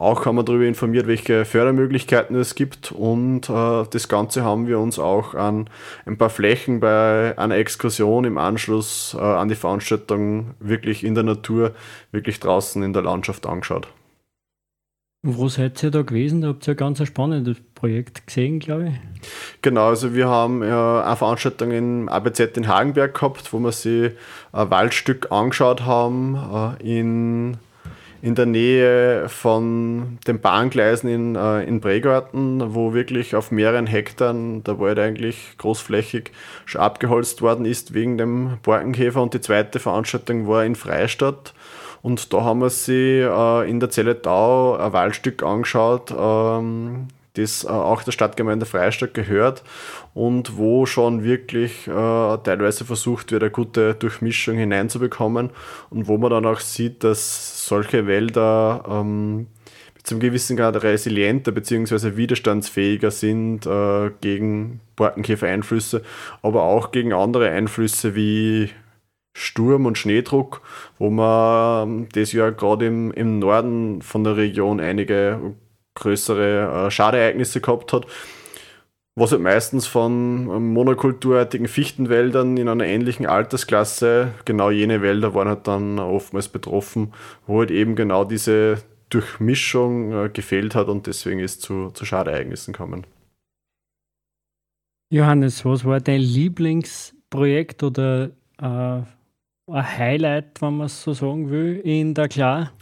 Auch 0.00 0.24
haben 0.24 0.36
wir 0.36 0.44
darüber 0.44 0.64
informiert, 0.64 1.06
welche 1.06 1.44
Fördermöglichkeiten 1.44 2.34
es 2.36 2.54
gibt 2.54 2.90
und 2.90 3.50
äh, 3.50 3.84
das 3.90 4.08
Ganze 4.08 4.42
haben 4.42 4.66
wir 4.66 4.78
uns 4.78 4.98
auch 4.98 5.34
an 5.34 5.68
ein 6.06 6.16
paar 6.16 6.30
Flächen 6.30 6.80
bei 6.80 7.34
einer 7.36 7.56
Exkursion 7.56 8.24
im 8.24 8.38
Anschluss 8.38 9.14
äh, 9.18 9.22
an 9.22 9.48
die 9.48 9.56
Veranstaltung 9.56 10.54
wirklich 10.58 11.04
in 11.04 11.14
der 11.14 11.24
Natur, 11.24 11.74
wirklich 12.12 12.40
draußen 12.40 12.82
in 12.82 12.94
der 12.94 13.02
Landschaft 13.02 13.46
angeschaut. 13.46 13.88
Wo 15.22 15.48
seid 15.48 15.82
ihr 15.82 15.90
da 15.90 16.00
gewesen? 16.00 16.40
Da 16.40 16.48
habt 16.48 16.66
ihr 16.66 16.72
ein 16.72 16.76
ganz 16.78 17.06
spannendes 17.06 17.58
Projekt 17.74 18.26
gesehen, 18.26 18.58
glaube 18.58 18.88
ich. 18.88 18.94
Genau, 19.60 19.88
also 19.88 20.14
wir 20.14 20.28
haben 20.28 20.62
äh, 20.62 20.66
eine 20.66 21.16
Veranstaltung 21.16 21.72
im 21.72 22.08
ABZ 22.08 22.56
in 22.56 22.68
Hagenberg 22.68 23.12
gehabt, 23.12 23.52
wo 23.52 23.58
wir 23.58 23.72
sich 23.72 24.12
ein 24.52 24.70
Waldstück 24.70 25.30
angeschaut 25.30 25.82
haben 25.82 26.76
äh, 26.80 26.98
in 26.98 27.58
in 28.22 28.34
der 28.34 28.46
Nähe 28.46 29.28
von 29.28 30.18
den 30.26 30.40
Bahngleisen 30.40 31.08
in, 31.08 31.36
äh, 31.36 31.62
in 31.64 31.80
Bregarten, 31.80 32.74
wo 32.74 32.92
wirklich 32.92 33.34
auf 33.34 33.50
mehreren 33.50 33.86
Hektar 33.86 34.34
der 34.34 34.78
Wald 34.78 34.98
eigentlich 34.98 35.54
großflächig 35.56 36.32
schon 36.66 36.82
abgeholzt 36.82 37.40
worden 37.40 37.64
ist 37.64 37.94
wegen 37.94 38.18
dem 38.18 38.58
Borkenkäfer. 38.62 39.22
Und 39.22 39.32
die 39.32 39.40
zweite 39.40 39.78
Veranstaltung 39.78 40.46
war 40.46 40.64
in 40.64 40.74
Freistadt. 40.74 41.54
Und 42.02 42.32
da 42.32 42.42
haben 42.42 42.60
wir 42.60 42.70
sie 42.70 43.20
äh, 43.20 43.68
in 43.68 43.80
der 43.80 43.90
Zelle 43.90 44.20
Tau 44.20 44.76
ein 44.76 44.92
Waldstück 44.92 45.42
angeschaut, 45.42 46.14
ähm, 46.16 47.08
das 47.34 47.64
äh, 47.64 47.68
auch 47.68 48.02
der 48.02 48.12
Stadtgemeinde 48.12 48.66
Freistadt 48.66 49.14
gehört 49.14 49.62
und 50.14 50.56
wo 50.56 50.86
schon 50.86 51.22
wirklich 51.22 51.86
äh, 51.86 51.90
teilweise 51.90 52.84
versucht 52.84 53.32
wird, 53.32 53.42
eine 53.42 53.50
gute 53.50 53.94
Durchmischung 53.94 54.56
hineinzubekommen 54.56 55.50
und 55.90 56.08
wo 56.08 56.18
man 56.18 56.30
dann 56.30 56.46
auch 56.46 56.60
sieht, 56.60 57.04
dass 57.04 57.66
solche 57.66 58.06
Wälder 58.06 58.84
ähm, 58.88 59.46
zum 60.02 60.18
gewissen 60.18 60.56
Grad 60.56 60.82
resilienter 60.82 61.52
bzw. 61.52 62.16
widerstandsfähiger 62.16 63.10
sind 63.10 63.66
äh, 63.66 64.10
gegen 64.20 64.80
Borkenkäfer-Einflüsse, 64.96 66.02
aber 66.42 66.62
auch 66.62 66.90
gegen 66.90 67.12
andere 67.12 67.50
Einflüsse 67.50 68.14
wie 68.14 68.70
Sturm 69.32 69.86
und 69.86 69.96
Schneedruck, 69.96 70.62
wo 70.98 71.10
man 71.10 72.08
das 72.12 72.32
Jahr 72.32 72.52
gerade 72.52 72.86
im, 72.86 73.12
im 73.12 73.38
Norden 73.38 74.02
von 74.02 74.24
der 74.24 74.36
Region 74.36 74.80
einige 74.80 75.54
größere 75.94 76.86
äh, 76.86 76.90
Schadereignisse 76.90 77.60
gehabt 77.60 77.92
hat, 77.92 78.06
was 79.16 79.32
halt 79.32 79.42
meistens 79.42 79.86
von 79.86 80.72
monokulturartigen 80.72 81.68
Fichtenwäldern 81.68 82.56
in 82.56 82.68
einer 82.68 82.86
ähnlichen 82.86 83.26
Altersklasse, 83.26 84.32
genau 84.44 84.70
jene 84.70 85.02
Wälder 85.02 85.34
waren 85.34 85.48
halt 85.48 85.66
dann 85.66 85.98
oftmals 85.98 86.48
betroffen, 86.48 87.12
wo 87.46 87.60
halt 87.60 87.70
eben 87.70 87.96
genau 87.96 88.24
diese 88.24 88.78
Durchmischung 89.10 90.12
äh, 90.12 90.28
gefehlt 90.28 90.74
hat 90.74 90.88
und 90.88 91.06
deswegen 91.06 91.40
ist 91.40 91.62
zu, 91.62 91.90
zu 91.90 92.04
Schadereignissen 92.04 92.72
gekommen. 92.72 93.04
Johannes, 95.12 95.64
was 95.64 95.84
war 95.84 96.00
dein 96.00 96.20
Lieblingsprojekt 96.20 97.82
oder 97.82 98.30
äh, 98.62 99.02
ein 99.72 99.98
Highlight, 99.98 100.60
wenn 100.60 100.76
man 100.78 100.86
es 100.86 101.02
so 101.02 101.12
sagen 101.12 101.50
will, 101.50 101.80
in 101.84 102.14
der 102.14 102.28
Klar? 102.28 102.72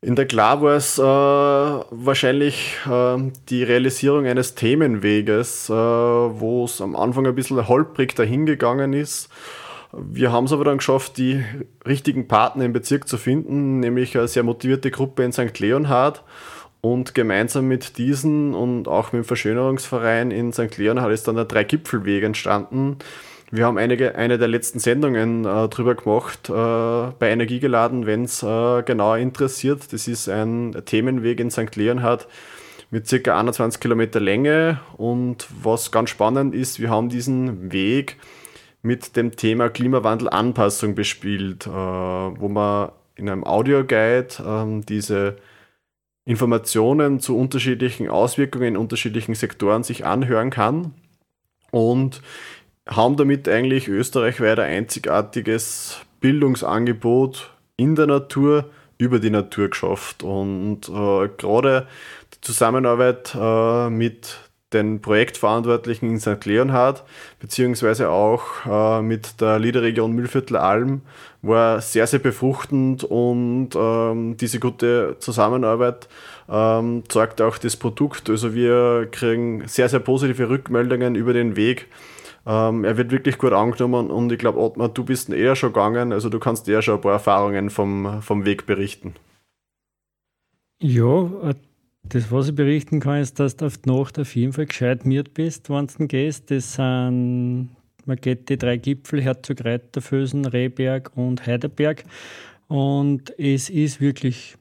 In 0.00 0.16
der 0.16 0.26
Klar 0.26 0.60
war 0.60 0.76
es 0.76 0.98
äh, 0.98 1.02
wahrscheinlich 1.02 2.76
äh, 2.86 3.16
die 3.48 3.62
Realisierung 3.62 4.26
eines 4.26 4.54
Themenweges, 4.54 5.70
äh, 5.70 5.72
wo 5.72 6.66
es 6.66 6.82
am 6.82 6.94
Anfang 6.94 7.26
ein 7.26 7.34
bisschen 7.34 7.66
holprig 7.66 8.14
dahingegangen 8.14 8.92
ist. 8.92 9.30
Wir 9.96 10.30
haben 10.30 10.44
es 10.44 10.52
aber 10.52 10.64
dann 10.64 10.78
geschafft, 10.78 11.16
die 11.16 11.42
richtigen 11.86 12.28
Partner 12.28 12.64
im 12.66 12.74
Bezirk 12.74 13.08
zu 13.08 13.16
finden, 13.16 13.80
nämlich 13.80 14.16
eine 14.18 14.28
sehr 14.28 14.42
motivierte 14.42 14.90
Gruppe 14.90 15.22
in 15.24 15.32
St. 15.32 15.58
Leonhard. 15.58 16.22
Und 16.82 17.14
gemeinsam 17.14 17.66
mit 17.66 17.96
diesen 17.96 18.54
und 18.54 18.88
auch 18.88 19.12
mit 19.12 19.22
dem 19.22 19.24
Verschönerungsverein 19.24 20.30
in 20.30 20.52
St. 20.52 20.76
Leonhard 20.76 21.12
ist 21.12 21.26
dann 21.26 21.36
der 21.36 21.46
Drei-Gipfelweg 21.46 22.24
entstanden 22.24 22.98
wir 23.54 23.66
haben 23.66 23.78
einige, 23.78 24.16
eine 24.16 24.36
der 24.36 24.48
letzten 24.48 24.80
Sendungen 24.80 25.44
äh, 25.44 25.68
drüber 25.68 25.94
gemacht, 25.94 26.48
äh, 26.48 26.52
bei 26.52 27.30
Energie 27.30 27.60
geladen, 27.60 28.04
wenn 28.04 28.24
es 28.24 28.42
äh, 28.42 28.82
genauer 28.82 29.18
interessiert. 29.18 29.92
Das 29.92 30.08
ist 30.08 30.28
ein 30.28 30.76
Themenweg 30.84 31.38
in 31.38 31.52
St. 31.52 31.76
Leonhard 31.76 32.26
mit 32.90 33.08
ca. 33.08 33.38
21 33.38 33.80
Kilometer 33.80 34.18
Länge. 34.18 34.80
Und 34.96 35.46
was 35.62 35.92
ganz 35.92 36.10
spannend 36.10 36.52
ist, 36.52 36.80
wir 36.80 36.90
haben 36.90 37.08
diesen 37.08 37.70
Weg 37.70 38.16
mit 38.82 39.14
dem 39.14 39.36
Thema 39.36 39.68
Klimawandelanpassung 39.68 40.96
bespielt, 40.96 41.68
äh, 41.68 41.70
wo 41.70 42.48
man 42.48 42.90
in 43.14 43.30
einem 43.30 43.44
Audioguide 43.44 44.34
ähm, 44.44 44.84
diese 44.84 45.36
Informationen 46.24 47.20
zu 47.20 47.38
unterschiedlichen 47.38 48.08
Auswirkungen 48.08 48.66
in 48.66 48.76
unterschiedlichen 48.76 49.36
Sektoren 49.36 49.84
sich 49.84 50.04
anhören 50.04 50.50
kann. 50.50 50.92
Und 51.70 52.20
haben 52.86 53.16
damit 53.16 53.48
eigentlich 53.48 53.88
österreichweit 53.88 54.58
ein 54.58 54.70
einzigartiges 54.70 56.00
Bildungsangebot 56.20 57.50
in 57.76 57.94
der 57.96 58.06
Natur 58.06 58.70
über 58.98 59.18
die 59.18 59.30
Natur 59.30 59.68
geschafft. 59.68 60.22
Und 60.22 60.88
äh, 60.88 61.28
gerade 61.36 61.86
die 62.34 62.40
Zusammenarbeit 62.40 63.34
äh, 63.34 63.90
mit 63.90 64.38
den 64.72 65.00
Projektverantwortlichen 65.00 66.10
in 66.10 66.20
St. 66.20 66.44
Leonhard, 66.44 67.04
beziehungsweise 67.38 68.10
auch 68.10 68.42
äh, 68.66 69.02
mit 69.02 69.40
der 69.40 69.58
Liederregion 69.58 70.12
Mühlviertel 70.12 70.56
Alm, 70.56 71.02
war 71.42 71.80
sehr, 71.80 72.06
sehr 72.06 72.18
befruchtend 72.18 73.04
und 73.04 73.70
ähm, 73.76 74.36
diese 74.36 74.58
gute 74.58 75.16
Zusammenarbeit 75.20 76.08
ähm, 76.48 77.04
zeigt 77.08 77.40
auch 77.40 77.58
das 77.58 77.76
Produkt. 77.76 78.28
Also 78.28 78.54
wir 78.54 79.08
kriegen 79.10 79.66
sehr, 79.68 79.88
sehr 79.88 80.00
positive 80.00 80.48
Rückmeldungen 80.48 81.14
über 81.14 81.32
den 81.32 81.54
Weg 81.56 81.86
ähm, 82.46 82.84
er 82.84 82.96
wird 82.96 83.10
wirklich 83.10 83.38
gut 83.38 83.52
angenommen 83.52 84.10
und 84.10 84.30
ich 84.30 84.38
glaube, 84.38 84.58
Ottmar, 84.58 84.88
du 84.88 85.04
bist 85.04 85.30
eher 85.30 85.56
schon 85.56 85.72
gegangen, 85.72 86.12
also 86.12 86.28
du 86.28 86.38
kannst 86.38 86.68
eher 86.68 86.82
schon 86.82 86.96
ein 86.96 87.00
paar 87.00 87.12
Erfahrungen 87.12 87.70
vom, 87.70 88.20
vom 88.22 88.44
Weg 88.44 88.66
berichten. 88.66 89.14
Ja, 90.80 91.50
äh, 91.50 91.54
das, 92.02 92.30
was 92.30 92.48
ich 92.48 92.54
berichten 92.54 93.00
kann, 93.00 93.20
ist, 93.20 93.40
dass 93.40 93.56
du 93.56 93.66
auf 93.66 93.78
die 93.78 93.90
Nacht 93.90 94.18
auf 94.18 94.34
jeden 94.36 94.52
Fall 94.52 94.66
gescheit 94.66 95.06
miert 95.06 95.32
bist, 95.32 95.70
wenn 95.70 95.86
du 95.86 96.06
gehst. 96.06 96.50
Das 96.50 96.74
sind, 96.74 97.70
man 98.04 98.16
geht 98.16 98.50
die 98.50 98.58
drei 98.58 98.76
Gipfel, 98.76 99.22
Herzog 99.22 99.64
Reiterfösen, 99.64 100.44
Rehberg 100.44 101.10
und 101.16 101.46
Heidelberg. 101.46 102.04
Und 102.68 103.32
es 103.38 103.70
ist 103.70 104.00
wirklich 104.00 104.56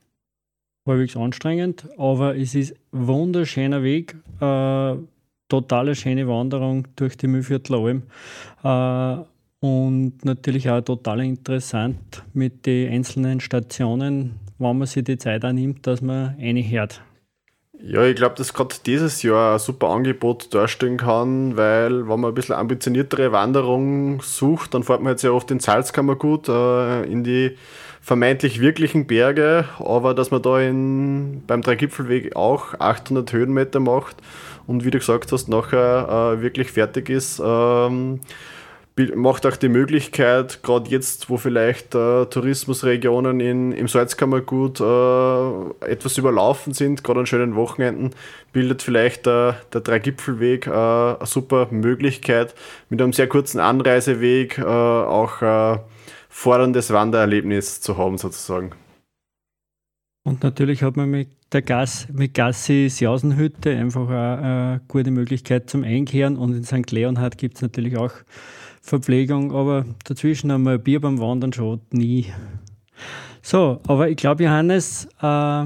halbwegs 0.85 1.17
anstrengend, 1.17 1.87
aber 1.97 2.37
es 2.37 2.55
ist 2.55 2.75
ein 2.93 3.07
wunderschöner 3.07 3.83
Weg. 3.83 4.15
Äh, 4.39 4.95
totale 5.53 5.93
schöne 5.93 6.27
Wanderung 6.27 6.87
durch 6.95 7.15
die 7.15 7.27
Mühlviertler 7.27 7.77
Alm. 7.77 8.03
Äh, 8.63 9.23
und 9.59 10.25
natürlich 10.25 10.69
auch 10.69 10.81
total 10.81 11.21
interessant 11.21 12.23
mit 12.33 12.65
den 12.65 12.91
einzelnen 12.91 13.39
Stationen, 13.39 14.39
wenn 14.57 14.77
man 14.77 14.87
sich 14.87 15.03
die 15.03 15.17
Zeit 15.17 15.45
annimmt, 15.45 15.85
dass 15.85 16.01
man 16.01 16.35
eine 16.39 16.67
hört. 16.67 17.01
Ja, 17.79 18.03
ich 18.03 18.15
glaube, 18.15 18.35
dass 18.35 18.53
gerade 18.53 18.75
dieses 18.85 19.23
Jahr 19.23 19.53
ein 19.53 19.59
super 19.59 19.89
Angebot 19.89 20.53
darstellen 20.53 20.97
kann, 20.97 21.55
weil 21.55 22.07
wenn 22.09 22.19
man 22.19 22.31
ein 22.31 22.33
bisschen 22.33 22.55
ambitioniertere 22.55 23.31
Wanderung 23.31 24.21
sucht, 24.21 24.73
dann 24.73 24.83
fährt 24.83 25.01
man 25.01 25.11
jetzt 25.11 25.23
ja 25.23 25.31
oft 25.31 25.51
in 25.51 25.59
Salzkammergut, 25.59 26.49
äh, 26.49 27.03
in 27.03 27.23
die 27.23 27.57
vermeintlich 28.01 28.59
wirklichen 28.59 29.05
Berge, 29.05 29.65
aber 29.79 30.13
dass 30.13 30.31
man 30.31 30.41
da 30.41 30.59
in, 30.59 31.43
beim 31.45 31.61
Dreigipfelweg 31.61 32.35
auch 32.35 32.73
800 32.79 33.31
Höhenmeter 33.31 33.79
macht 33.79 34.17
und 34.67 34.85
wie 34.85 34.91
du 34.91 34.99
gesagt 34.99 35.31
hast, 35.31 35.47
nachher 35.49 36.35
äh, 36.37 36.41
wirklich 36.41 36.71
fertig 36.71 37.09
ist, 37.09 37.41
ähm, 37.43 38.19
macht 39.15 39.45
auch 39.47 39.55
die 39.55 39.69
Möglichkeit, 39.69 40.61
gerade 40.61 40.89
jetzt, 40.89 41.29
wo 41.29 41.37
vielleicht 41.37 41.95
äh, 41.95 42.25
Tourismusregionen 42.25 43.39
in, 43.39 43.71
im 43.71 43.87
Salzkammergut 43.87 44.79
äh, 44.79 45.89
etwas 45.91 46.17
überlaufen 46.17 46.73
sind, 46.73 47.03
gerade 47.03 47.21
an 47.21 47.25
schönen 47.25 47.55
Wochenenden, 47.55 48.11
bildet 48.51 48.83
vielleicht 48.83 49.25
äh, 49.25 49.53
der 49.73 49.81
Dreigipfelweg 49.81 50.67
äh, 50.67 50.71
eine 50.71 51.17
super 51.23 51.67
Möglichkeit, 51.71 52.53
mit 52.89 53.01
einem 53.01 53.13
sehr 53.13 53.27
kurzen 53.27 53.59
Anreiseweg 53.59 54.59
äh, 54.59 54.63
auch 54.63 55.41
äh, 55.41 55.79
forderndes 56.29 56.93
Wandererlebnis 56.93 57.81
zu 57.81 57.97
haben, 57.97 58.19
sozusagen. 58.19 58.73
Und 60.23 60.41
natürlich 60.41 60.83
hat 60.83 60.95
man 60.95 61.09
mit 61.09 61.29
der 61.51 61.61
Gas, 61.61 62.07
mit 62.11 62.33
Gassis 62.33 62.99
Jausenhütte 63.01 63.75
einfach 63.75 64.09
eine, 64.09 64.81
gute 64.87 65.11
Möglichkeit 65.11 65.69
zum 65.69 65.83
Einkehren. 65.83 66.37
Und 66.37 66.53
in 66.55 66.63
St. 66.63 66.89
Leonhard 66.91 67.37
gibt 67.37 67.57
es 67.57 67.61
natürlich 67.61 67.97
auch 67.97 68.13
Verpflegung, 68.81 69.53
aber 69.53 69.85
dazwischen 70.05 70.51
einmal 70.51 70.79
Bier 70.79 71.01
beim 71.01 71.19
Wandern 71.19 71.53
schaut 71.53 71.93
nie. 71.93 72.27
So, 73.41 73.81
aber 73.87 74.09
ich 74.09 74.15
glaube, 74.15 74.43
Johannes, 74.45 75.07
äh, 75.21 75.65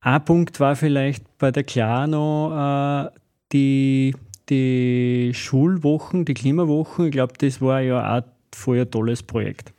ein 0.00 0.24
Punkt 0.24 0.58
war 0.58 0.74
vielleicht 0.74 1.38
bei 1.38 1.52
der 1.52 1.62
Klano 1.62 3.04
äh, 3.06 3.10
die, 3.52 4.16
die 4.48 5.32
Schulwochen, 5.32 6.24
die 6.24 6.34
Klimawochen. 6.34 7.06
Ich 7.06 7.12
glaube, 7.12 7.34
das 7.38 7.60
war 7.60 7.80
ja 7.80 8.18
auch 8.18 8.24
voll 8.52 8.80
ein 8.80 8.90
tolles 8.90 9.22
Projekt. 9.22 9.72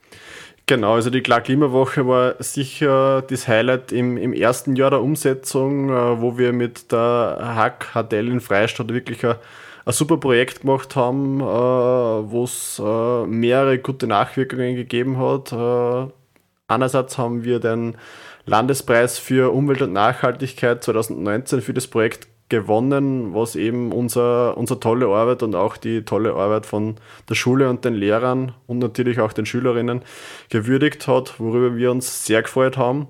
Genau, 0.67 0.95
also 0.95 1.11
die 1.11 1.21
Klar-Klimawoche 1.21 2.07
war 2.07 2.41
sicher 2.41 3.21
das 3.21 3.47
Highlight 3.47 3.91
im, 3.91 4.17
im 4.17 4.33
ersten 4.33 4.75
Jahr 4.75 4.89
der 4.89 5.01
Umsetzung, 5.01 5.89
äh, 5.89 6.21
wo 6.21 6.39
wir 6.39 6.53
mit 6.53 6.91
der 6.91 7.37
Hack 7.39 7.91
HDL 7.93 8.29
in 8.29 8.39
Freistadt 8.39 8.91
wirklich 8.91 9.23
ein, 9.23 9.35
ein 9.85 9.93
super 9.93 10.17
Projekt 10.17 10.61
gemacht 10.61 10.95
haben, 10.95 11.39
äh, 11.39 11.43
wo 11.43 12.45
es 12.45 12.81
äh, 12.83 13.27
mehrere 13.27 13.77
gute 13.77 14.07
Nachwirkungen 14.07 14.75
gegeben 14.75 15.19
hat. 15.19 15.53
Einerseits 16.67 17.19
haben 17.19 17.43
wir 17.43 17.59
den 17.59 17.95
Landespreis 18.47 19.19
für 19.19 19.53
Umwelt 19.53 19.83
und 19.83 19.93
Nachhaltigkeit 19.93 20.83
2019 20.83 21.61
für 21.61 21.75
das 21.75 21.85
Projekt 21.85 22.27
gewonnen, 22.61 23.33
was 23.33 23.55
eben 23.55 23.91
unser, 23.91 24.57
unsere 24.57 24.79
tolle 24.79 25.07
Arbeit 25.07 25.43
und 25.43 25.55
auch 25.55 25.77
die 25.77 26.03
tolle 26.03 26.33
Arbeit 26.33 26.65
von 26.65 26.95
der 27.29 27.35
Schule 27.35 27.69
und 27.69 27.85
den 27.85 27.93
Lehrern 27.93 28.53
und 28.67 28.79
natürlich 28.79 29.19
auch 29.19 29.33
den 29.33 29.45
Schülerinnen 29.45 30.01
gewürdigt 30.49 31.07
hat, 31.07 31.39
worüber 31.39 31.75
wir 31.75 31.91
uns 31.91 32.25
sehr 32.25 32.41
gefreut 32.41 32.77
haben. 32.77 33.07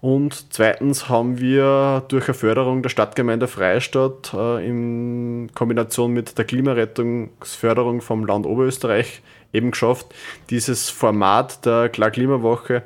Und 0.00 0.52
zweitens 0.52 1.08
haben 1.08 1.40
wir 1.40 2.04
durch 2.08 2.28
eine 2.28 2.34
Förderung 2.34 2.82
der 2.82 2.90
Stadtgemeinde 2.90 3.48
Freistadt 3.48 4.34
äh, 4.34 4.66
in 4.66 5.50
Kombination 5.54 6.12
mit 6.12 6.36
der 6.36 6.44
Klimarettungsförderung 6.44 8.02
vom 8.02 8.26
Land 8.26 8.46
Oberösterreich 8.46 9.22
eben 9.52 9.70
geschafft, 9.70 10.06
dieses 10.50 10.90
Format 10.90 11.64
der 11.64 11.88
Klar 11.88 12.10
Klimawoche 12.10 12.82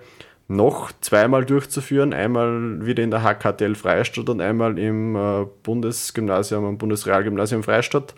noch 0.51 0.91
zweimal 1.01 1.45
durchzuführen. 1.45 2.13
Einmal 2.13 2.85
wieder 2.85 3.05
in 3.05 3.13
der 3.13 3.23
HKTL 3.23 3.77
Freistadt 3.77 4.29
und 4.29 4.41
einmal 4.41 4.79
im 4.79 5.15
äh, 5.15 5.47
Bundesgymnasium, 5.63 6.65
am 6.65 6.77
Bundesrealgymnasium 6.77 7.63
Freistadt. 7.63 8.15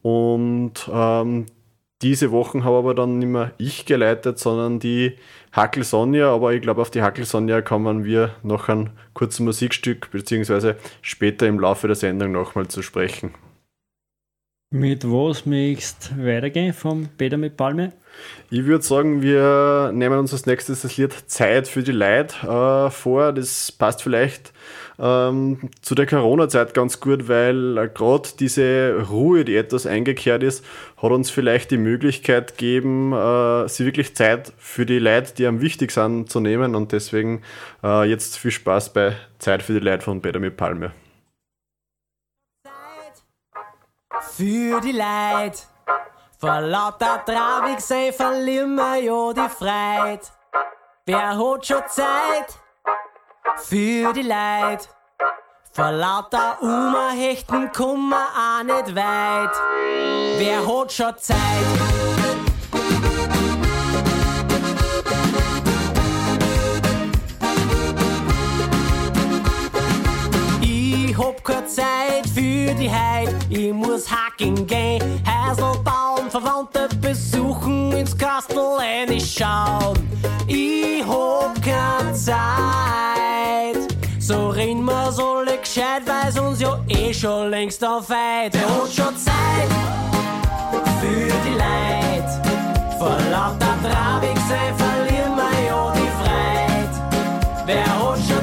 Und 0.00 0.90
ähm, 0.90 1.46
diese 2.00 2.30
Wochen 2.30 2.64
habe 2.64 2.78
aber 2.78 2.94
dann 2.94 3.18
nicht 3.18 3.28
mehr 3.28 3.52
ich 3.58 3.84
geleitet, 3.84 4.38
sondern 4.38 4.80
die 4.80 5.16
Hackel 5.52 5.84
Sonja. 5.84 6.32
Aber 6.32 6.54
ich 6.54 6.62
glaube, 6.62 6.80
auf 6.80 6.90
die 6.90 7.02
Hackel 7.02 7.26
Sonja 7.26 7.60
kommen 7.60 8.04
wir 8.04 8.34
noch 8.42 8.68
ein 8.68 8.90
kurzes 9.12 9.40
Musikstück, 9.40 10.10
beziehungsweise 10.10 10.76
später 11.02 11.46
im 11.46 11.60
Laufe 11.60 11.88
der 11.88 11.96
Sendung 11.96 12.32
nochmal 12.32 12.68
zu 12.68 12.80
sprechen. 12.80 13.34
Mit 14.70 15.04
was 15.04 15.44
möchtest 15.44 16.12
weitergehen 16.18 16.72
vom 16.72 17.08
Peter 17.18 17.36
mit 17.36 17.56
Palme? 17.56 17.92
Ich 18.50 18.64
würde 18.64 18.84
sagen, 18.84 19.22
wir 19.22 19.90
nehmen 19.92 20.18
uns 20.18 20.32
als 20.32 20.46
nächstes 20.46 20.82
das 20.82 20.96
Lied 20.96 21.12
Zeit 21.26 21.66
für 21.66 21.82
die 21.82 21.92
Leid 21.92 22.42
äh, 22.44 22.90
vor. 22.90 23.32
Das 23.32 23.72
passt 23.72 24.02
vielleicht 24.02 24.52
ähm, 24.98 25.70
zu 25.82 25.94
der 25.94 26.06
Corona-Zeit 26.06 26.72
ganz 26.72 27.00
gut, 27.00 27.28
weil 27.28 27.76
äh, 27.76 27.88
gerade 27.88 28.28
diese 28.38 29.04
Ruhe, 29.10 29.44
die 29.44 29.56
etwas 29.56 29.86
eingekehrt 29.86 30.42
ist, 30.42 30.64
hat 30.96 31.10
uns 31.10 31.30
vielleicht 31.30 31.70
die 31.70 31.78
Möglichkeit 31.78 32.52
gegeben, 32.56 33.12
äh, 33.12 33.68
sie 33.68 33.84
wirklich 33.84 34.14
Zeit 34.14 34.52
für 34.58 34.86
die 34.86 34.98
Leute, 34.98 35.34
die 35.34 35.46
am 35.46 35.60
wichtig 35.60 35.90
sind, 35.90 36.30
zu 36.30 36.40
nehmen. 36.40 36.74
Und 36.74 36.92
deswegen 36.92 37.42
äh, 37.82 38.08
jetzt 38.08 38.38
viel 38.38 38.52
Spaß 38.52 38.92
bei 38.92 39.16
Zeit 39.38 39.62
für 39.62 39.72
die 39.72 39.80
Leute 39.80 40.04
von 40.04 40.22
Peter 40.22 40.38
mit 40.38 40.56
Palme. 40.56 40.92
für 44.36 44.80
die 44.80 44.92
Leid. 44.92 45.66
Vor 46.46 46.60
lauter 46.60 47.24
Traurig 47.24 47.80
sei 47.80 48.12
verlieren 48.12 48.76
wir 48.76 49.02
ja 49.02 49.32
die 49.32 49.48
Freit. 49.48 50.30
Wer 51.04 51.36
hat 51.36 51.66
schon 51.66 51.82
Zeit 51.88 52.54
für 53.56 54.12
die 54.12 54.22
Leid? 54.22 54.88
Vor 55.72 55.90
lauter 55.90 56.56
Umerhechten 56.60 57.72
kommen 57.72 58.10
wir 58.10 58.16
auch 58.16 58.62
nicht 58.62 58.94
weit. 58.94 59.56
Wer 60.38 60.64
hat 60.64 60.92
schon 60.92 61.18
Zeit? 61.18 61.36
hab 71.18 71.42
keine 71.42 71.66
Zeit 71.66 72.28
für 72.34 72.74
die 72.74 72.90
Heid, 72.90 73.34
ich 73.48 73.72
muss 73.72 74.10
hacken 74.10 74.66
gehen, 74.66 75.02
Häusl 75.26 75.78
Verwandte 76.56 76.88
besuchen, 77.02 77.92
ins 77.92 78.16
Kastel 78.16 78.56
schauen. 79.20 80.08
Ich 80.46 81.04
hab 81.06 81.54
keine 81.62 82.14
Zeit. 82.14 83.86
So 84.18 84.48
reden 84.48 84.84
wir's 84.84 85.18
alle 85.18 85.58
gescheit, 85.58 86.02
weil's 86.06 86.38
uns 86.38 86.60
ja 86.60 86.78
eh 86.88 87.12
schon 87.12 87.50
längst 87.50 87.84
auf 87.84 88.10
Eid. 88.10 88.54
Wer 88.54 88.68
hat 88.68 88.90
schon 88.90 89.16
Zeit 89.18 89.70
für 91.00 91.32
die 91.46 91.56
Leid? 91.58 92.24
Vor 92.98 93.18
lauter 93.30 93.76
Trabig 93.82 94.38
sein 94.48 94.74
verlieren 94.76 95.36
wir 95.36 95.66
ja 95.66 95.92
die 95.94 96.10
Freit. 96.22 97.66
Wer 97.66 97.84
hat 97.84 98.18
schon 98.26 98.35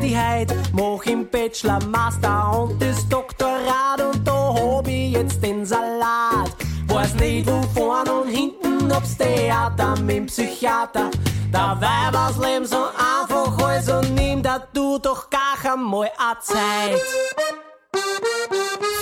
Freiheit, 0.00 0.54
mach 0.72 1.04
im 1.04 1.28
Bachelor, 1.28 1.78
Master 1.86 2.58
und 2.58 2.80
das 2.80 3.06
Doktorat 3.08 4.00
und 4.00 4.26
da 4.26 4.54
hab 4.54 4.88
ich 4.88 5.12
jetzt 5.12 5.42
den 5.42 5.66
Salat. 5.66 6.50
Weiß 6.86 7.14
nicht 7.14 7.46
wo 7.46 7.60
vorn 7.78 8.08
und 8.08 8.28
hinten, 8.28 8.90
ob's 8.90 9.16
Theater 9.16 9.94
mit 10.00 10.16
dem 10.16 10.26
Psychiater. 10.26 11.10
Dabei 11.52 12.12
war's 12.12 12.38
Leben 12.38 12.64
so 12.64 12.84
einfach, 12.96 13.58
also 13.62 14.00
nimm 14.14 14.42
da 14.42 14.62
du 14.72 14.98
doch 14.98 15.28
gar 15.28 15.72
einmal 15.72 16.10
a 16.18 16.40
Zeit 16.40 17.00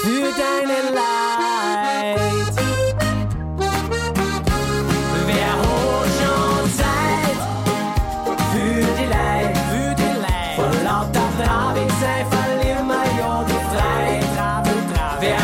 für 0.02 0.32
deine 0.36 0.94
Leid. 0.94 2.28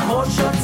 Noch 0.09 0.64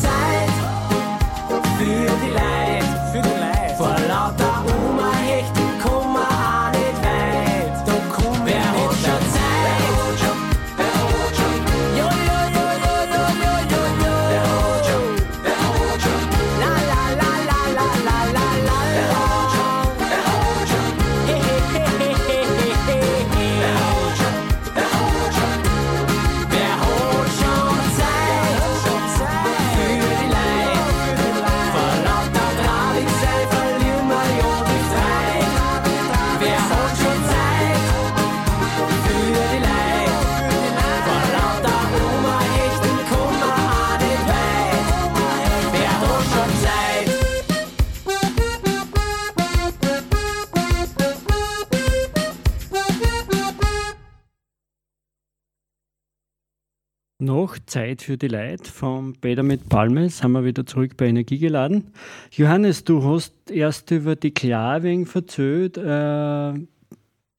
Zeit 57.70 58.02
für 58.02 58.18
die 58.18 58.28
Leid 58.28 58.66
vom 58.66 59.14
Peter 59.14 59.42
mit 59.42 59.68
Palme 59.68 60.10
sind 60.10 60.32
wir 60.32 60.44
wieder 60.44 60.66
zurück 60.66 60.96
bei 60.96 61.06
Energie 61.06 61.38
geladen. 61.38 61.92
Johannes, 62.32 62.84
du 62.84 63.02
hast 63.04 63.32
erst 63.50 63.90
über 63.92 64.16
die 64.16 64.34
Klarwing 64.34 65.06
verzählt. 65.06 65.78
Äh, 65.78 65.82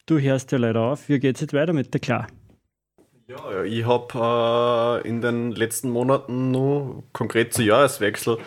du 0.05 0.19
hörst 0.19 0.51
ja 0.51 0.57
leider 0.57 0.81
auf. 0.81 1.09
Wie 1.09 1.19
geht 1.19 1.35
es 1.35 1.41
jetzt 1.41 1.53
weiter 1.53 1.73
mit 1.73 1.93
der 1.93 1.99
Klar? 1.99 2.27
Ja, 3.27 3.63
ich 3.63 3.85
habe 3.85 5.01
äh, 5.03 5.07
in 5.07 5.21
den 5.21 5.51
letzten 5.51 5.89
Monaten 5.89 6.51
nur 6.51 7.03
konkret 7.11 7.53
zu 7.53 7.63
Jahreswechsel 7.63 8.37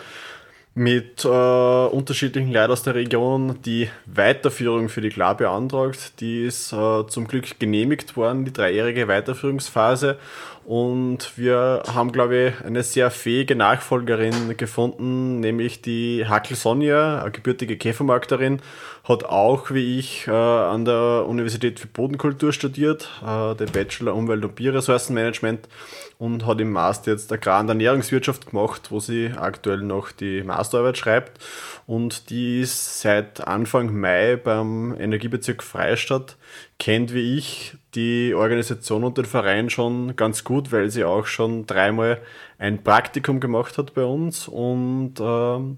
mit 0.77 1.23
äh, 1.23 1.27
unterschiedlichen 1.27 2.51
Leuten 2.51 2.71
aus 2.73 2.83
der 2.83 2.95
Region 2.95 3.61
die 3.63 3.89
Weiterführung 4.05 4.89
für 4.89 4.99
die 4.99 5.09
Klar 5.09 5.37
beantragt. 5.37 6.19
Die 6.19 6.43
ist 6.43 6.73
äh, 6.73 7.07
zum 7.07 7.27
Glück 7.27 7.59
genehmigt 7.59 8.17
worden, 8.17 8.43
die 8.43 8.51
dreijährige 8.51 9.07
Weiterführungsphase. 9.07 10.19
Und 10.65 11.37
wir 11.37 11.83
haben, 11.93 12.11
glaube 12.11 12.37
ich, 12.37 12.65
eine 12.65 12.81
sehr 12.81 13.11
fähige 13.11 13.55
Nachfolgerin 13.55 14.57
gefunden, 14.57 15.39
nämlich 15.39 15.83
die 15.83 16.25
Hackel 16.27 16.57
Sonja, 16.57 17.21
eine 17.21 17.29
gebürtige 17.29 17.77
Käfermarkterin, 17.77 18.61
hat 19.03 19.25
auch, 19.25 19.69
wie 19.69 19.99
ich, 19.99 20.27
äh, 20.27 20.31
an 20.31 20.83
der 20.83 21.27
Universität 21.27 21.79
für 21.79 21.85
Bodenkultur 21.85 22.51
studiert, 22.51 23.11
äh, 23.23 23.53
den 23.53 23.71
Bachelor 23.71 24.15
Umwelt- 24.15 24.43
und 24.43 24.55
Bioressourcenmanagement 24.55 25.69
und 26.17 26.47
hat 26.47 26.59
im 26.59 26.71
Master 26.71 27.11
jetzt 27.11 27.31
Agrar- 27.31 27.59
und 27.59 27.69
Ernährungswirtschaft 27.69 28.49
gemacht, 28.49 28.89
wo 28.89 28.99
sie 28.99 29.31
aktuell 29.37 29.81
noch 29.81 30.11
die 30.11 30.41
Masterarbeit 30.41 30.97
schreibt. 30.97 31.39
Und 31.87 32.31
die 32.31 32.61
ist 32.61 33.01
seit 33.01 33.47
Anfang 33.47 33.95
Mai 33.95 34.37
beim 34.37 34.95
Energiebezirk 34.99 35.61
Freistadt, 35.61 36.35
kennt 36.79 37.13
wie 37.13 37.37
ich 37.37 37.75
die 37.93 38.33
Organisation 38.33 39.03
und 39.03 39.17
den 39.17 39.25
Verein 39.25 39.69
schon 39.69 40.15
ganz 40.15 40.43
gut, 40.43 40.71
weil 40.71 40.89
sie 40.89 41.03
auch 41.03 41.27
schon 41.27 41.67
dreimal 41.67 42.21
ein 42.57 42.83
Praktikum 42.83 43.39
gemacht 43.39 43.77
hat 43.77 43.93
bei 43.93 44.03
uns 44.03 44.47
und 44.47 45.13
ähm, 45.19 45.77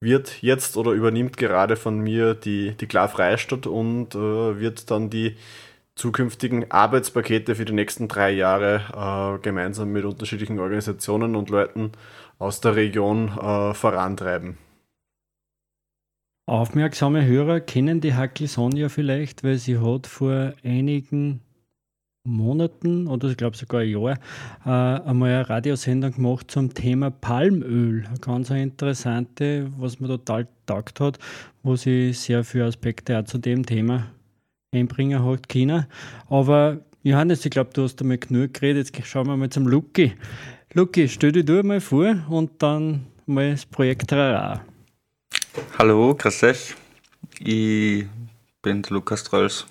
wird 0.00 0.42
jetzt 0.42 0.76
oder 0.76 0.92
übernimmt 0.92 1.36
gerade 1.36 1.76
von 1.76 1.98
mir 1.98 2.34
die, 2.34 2.72
die 2.76 2.86
Klar 2.86 3.08
Freistadt 3.08 3.66
und 3.66 4.14
äh, 4.14 4.60
wird 4.60 4.90
dann 4.92 5.10
die 5.10 5.36
zukünftigen 5.96 6.70
Arbeitspakete 6.70 7.56
für 7.56 7.64
die 7.64 7.72
nächsten 7.72 8.06
drei 8.06 8.30
Jahre 8.30 9.38
äh, 9.38 9.42
gemeinsam 9.42 9.90
mit 9.90 10.04
unterschiedlichen 10.04 10.60
Organisationen 10.60 11.34
und 11.34 11.50
Leuten 11.50 11.92
aus 12.38 12.60
der 12.60 12.76
Region 12.76 13.28
äh, 13.38 13.74
vorantreiben. 13.74 14.58
Aufmerksame 16.48 17.26
Hörer 17.26 17.58
kennen 17.58 18.00
die 18.00 18.14
Hackel 18.14 18.46
Sonja 18.46 18.88
vielleicht, 18.88 19.42
weil 19.42 19.58
sie 19.58 19.78
hat 19.78 20.06
vor 20.06 20.52
einigen 20.62 21.40
Monaten 22.22 23.08
oder 23.08 23.28
ich 23.28 23.36
glaube 23.36 23.56
sogar 23.56 23.80
ein 23.80 23.88
Jahr 23.88 24.12
äh, 24.64 25.08
einmal 25.08 25.30
eine 25.30 25.48
Radiosendung 25.48 26.12
gemacht 26.12 26.48
zum 26.48 26.72
Thema 26.72 27.10
Palmöl. 27.10 28.04
Eine 28.06 28.18
ganz 28.20 28.50
interessante, 28.50 29.72
was 29.76 29.98
mir 29.98 30.06
total 30.06 30.46
taugt 30.66 31.00
hat, 31.00 31.18
wo 31.64 31.74
sie 31.74 32.12
sehr 32.12 32.44
viele 32.44 32.66
Aspekte 32.66 33.18
auch 33.18 33.24
zu 33.24 33.38
dem 33.38 33.66
Thema 33.66 34.06
einbringen 34.72 35.24
hat 35.24 35.48
China. 35.48 35.88
Aber 36.28 36.78
Johannes, 37.02 37.44
ich 37.44 37.50
glaube, 37.50 37.70
du 37.72 37.82
hast 37.82 38.00
einmal 38.00 38.18
genug 38.18 38.54
geredet. 38.54 38.96
Jetzt 38.96 39.08
schauen 39.08 39.26
wir 39.26 39.36
mal 39.36 39.50
zum 39.50 39.66
Luki. 39.66 40.12
Luki, 40.74 41.08
stell 41.08 41.32
dich 41.32 41.44
du 41.44 41.58
einmal 41.58 41.80
vor 41.80 42.24
und 42.28 42.62
dann 42.62 43.06
mal 43.26 43.50
das 43.50 43.66
Projekt 43.66 44.12
Rara. 44.12 44.62
Hallo, 45.78 46.14
grüß 46.14 46.42
euch. 46.42 46.74
Ich 47.38 48.04
bin 48.60 48.82
Lukas 48.90 49.24
Trolls 49.24 49.66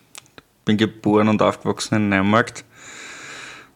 bin 0.65 0.77
geboren 0.77 1.27
und 1.27 1.43
aufgewachsen 1.43 1.95
in 1.95 2.09
Neumarkt. 2.09 2.65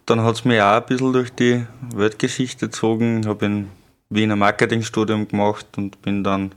Dann 0.08 0.24
hat 0.24 0.36
es 0.36 0.46
mich 0.46 0.60
auch 0.60 0.78
ein 0.78 0.86
bisschen 0.88 1.14
durch 1.14 1.32
die 1.32 1.68
Weltgeschichte 1.94 2.66
gezogen. 2.66 3.22
Ich 3.22 3.28
habe 3.28 3.46
in 3.46 3.70
Wien 4.10 4.32
ein 4.32 4.40
Marketingstudium 4.40 5.28
gemacht 5.28 5.68
und 5.78 6.02
bin 6.02 6.24
dann 6.24 6.56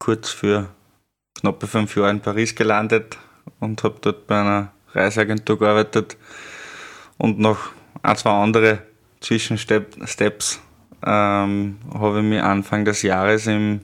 kurz 0.00 0.30
für 0.30 0.68
knappe 1.38 1.68
fünf 1.68 1.96
Jahre 1.96 2.10
in 2.10 2.20
Paris 2.20 2.56
gelandet 2.56 3.18
und 3.60 3.84
habe 3.84 3.96
dort 4.00 4.26
bei 4.26 4.40
einer 4.40 4.72
Reiseagentur 4.92 5.58
gearbeitet 5.58 6.16
und 7.16 7.38
noch 7.38 7.70
ein, 8.02 8.16
zwei 8.16 8.30
andere 8.30 8.82
Zwischensteps 9.20 10.60
ähm, 11.04 11.78
habe 11.94 12.18
ich 12.18 12.24
mich 12.24 12.42
Anfang 12.42 12.84
des 12.84 13.02
Jahres 13.02 13.46
im 13.46 13.82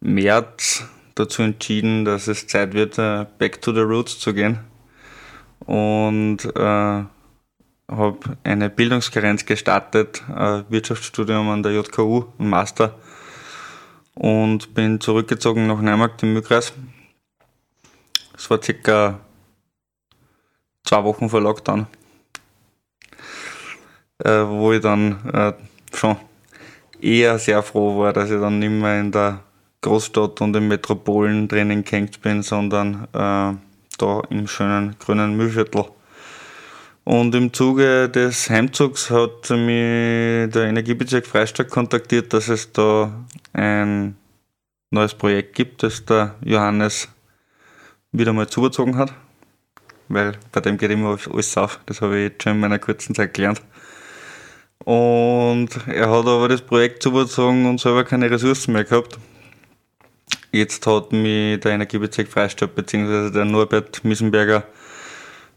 März 0.00 0.84
dazu 1.14 1.42
entschieden, 1.42 2.04
dass 2.04 2.26
es 2.26 2.46
Zeit 2.46 2.72
wird, 2.72 2.98
uh, 2.98 3.26
back 3.38 3.60
to 3.60 3.72
the 3.72 3.80
roots 3.80 4.18
zu 4.18 4.32
gehen. 4.34 4.60
Und 5.66 6.38
äh, 6.56 7.04
habe 7.90 8.18
eine 8.44 8.70
Bildungskarenz 8.70 9.44
gestartet, 9.44 10.22
äh, 10.34 10.62
Wirtschaftsstudium 10.68 11.48
an 11.48 11.62
der 11.62 11.72
JKU, 11.72 12.24
ein 12.38 12.48
Master. 12.48 12.94
Und 14.14 14.74
bin 14.74 15.00
zurückgezogen 15.00 15.66
nach 15.66 15.80
Neumarkt 15.80 16.22
im 16.22 16.32
Mülkreis. 16.32 16.72
Es 18.36 18.48
war 18.48 18.62
circa 18.62 19.20
zwei 20.84 21.04
Wochen 21.04 21.28
vor 21.28 21.40
Lockdown, 21.40 21.86
äh, 24.18 24.30
wo 24.30 24.72
ich 24.72 24.80
dann 24.80 25.28
äh, 25.32 25.52
schon 25.94 26.16
eher 27.00 27.38
sehr 27.38 27.62
froh 27.62 27.98
war, 27.98 28.12
dass 28.12 28.30
ich 28.30 28.40
dann 28.40 28.58
nicht 28.58 28.70
mehr 28.70 29.00
in 29.00 29.12
der 29.12 29.40
Großstadt 29.82 30.40
und 30.40 30.54
in 30.56 30.68
Metropolen 30.68 31.48
drinnen 31.48 31.84
gehängt 31.84 32.20
bin, 32.20 32.42
sondern 32.42 33.04
äh, 33.12 33.54
da 33.98 34.22
im 34.30 34.46
schönen 34.46 34.96
grünen 34.98 35.36
Mühlviertel. 35.36 35.86
Und 37.04 37.34
im 37.34 37.52
Zuge 37.52 38.08
des 38.08 38.50
Heimzugs 38.50 39.10
hat 39.10 39.50
mich 39.50 40.50
der 40.52 40.64
Energiebezirk 40.68 41.26
Freistadt 41.26 41.70
kontaktiert, 41.70 42.32
dass 42.32 42.48
es 42.48 42.72
da 42.72 43.12
ein 43.52 44.16
neues 44.90 45.14
Projekt 45.14 45.54
gibt, 45.54 45.82
das 45.82 46.04
der 46.04 46.34
Johannes 46.44 47.08
wieder 48.12 48.32
mal 48.32 48.48
zugezogen 48.48 48.96
hat. 48.96 49.12
Weil 50.08 50.32
bei 50.52 50.60
dem 50.60 50.76
geht 50.76 50.90
immer 50.90 51.16
alles 51.32 51.56
auf. 51.56 51.80
Das 51.86 52.00
habe 52.02 52.18
ich 52.18 52.30
jetzt 52.30 52.42
schon 52.42 52.54
in 52.54 52.60
meiner 52.60 52.78
kurzen 52.78 53.14
Zeit 53.14 53.32
gelernt. 53.32 53.62
Und 54.84 55.68
er 55.86 56.10
hat 56.10 56.26
aber 56.26 56.48
das 56.48 56.62
Projekt 56.62 57.02
zugezogen 57.02 57.66
und 57.66 57.80
selber 57.80 58.04
keine 58.04 58.30
Ressourcen 58.30 58.72
mehr 58.72 58.84
gehabt. 58.84 59.18
Jetzt 60.52 60.84
hat 60.88 61.12
mich 61.12 61.60
der 61.60 61.72
Energiebezirk 61.72 62.26
Freistadt 62.26 62.74
bzw. 62.74 63.30
der 63.30 63.44
Norbert 63.44 64.04
Missenberger 64.04 64.64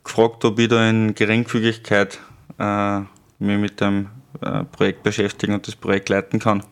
gefragt, 0.04 0.46
ob 0.46 0.60
ich 0.60 0.68
da 0.68 0.88
in 0.88 1.16
Geringfügigkeit 1.16 2.20
äh, 2.60 3.00
mich 3.40 3.58
mit 3.58 3.82
dem 3.82 4.10
äh, 4.42 4.64
Projekt 4.66 5.02
beschäftigen 5.02 5.56
und 5.56 5.68
das 5.68 5.76
Projekt 5.76 6.10
leiten 6.10 6.40
kann. 6.40 6.64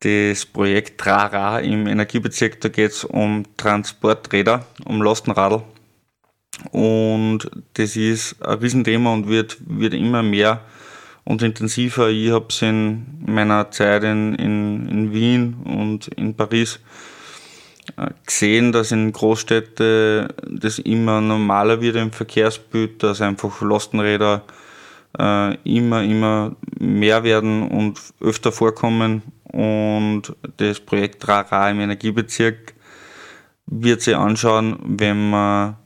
Das 0.00 0.44
Projekt 0.44 1.00
TRARA 1.00 1.60
im 1.60 1.86
Energiebezirk, 1.86 2.60
da 2.60 2.68
geht 2.68 2.90
es 2.90 3.04
um 3.04 3.44
Transporträder, 3.56 4.66
um 4.84 5.00
Lastenradl. 5.00 5.62
Und 6.70 7.50
das 7.74 7.96
ist 7.96 8.42
ein 8.42 8.58
Riesenthema 8.58 9.10
und 9.14 9.26
wird, 9.26 9.56
wird 9.66 9.94
immer 9.94 10.22
mehr 10.22 10.60
und 11.24 11.42
intensiver. 11.42 12.10
Ich 12.10 12.30
habe 12.30 12.46
es 12.48 12.62
in 12.62 13.24
meiner 13.26 13.70
Zeit 13.70 14.04
in, 14.04 14.34
in, 14.34 14.88
in 14.88 15.12
Wien 15.12 15.56
und 15.64 16.08
in 16.08 16.34
Paris 16.34 16.80
äh, 17.96 18.10
gesehen, 18.26 18.72
dass 18.72 18.92
in 18.92 19.12
Großstädten 19.12 20.28
das 20.50 20.78
immer 20.78 21.20
normaler 21.20 21.80
wird 21.80 21.96
im 21.96 22.12
Verkehrsbild, 22.12 23.02
dass 23.02 23.20
einfach 23.20 23.60
Lastenräder 23.62 24.42
äh, 25.18 25.54
immer, 25.64 26.02
immer 26.02 26.56
mehr 26.78 27.24
werden 27.24 27.68
und 27.68 28.00
öfter 28.20 28.52
vorkommen. 28.52 29.22
Und 29.44 30.34
das 30.56 30.80
Projekt 30.80 31.26
RARA 31.28 31.70
im 31.70 31.80
Energiebezirk 31.80 32.74
wird 33.66 34.02
sich 34.02 34.16
anschauen, 34.16 34.78
wenn 34.84 35.30
man 35.30 35.76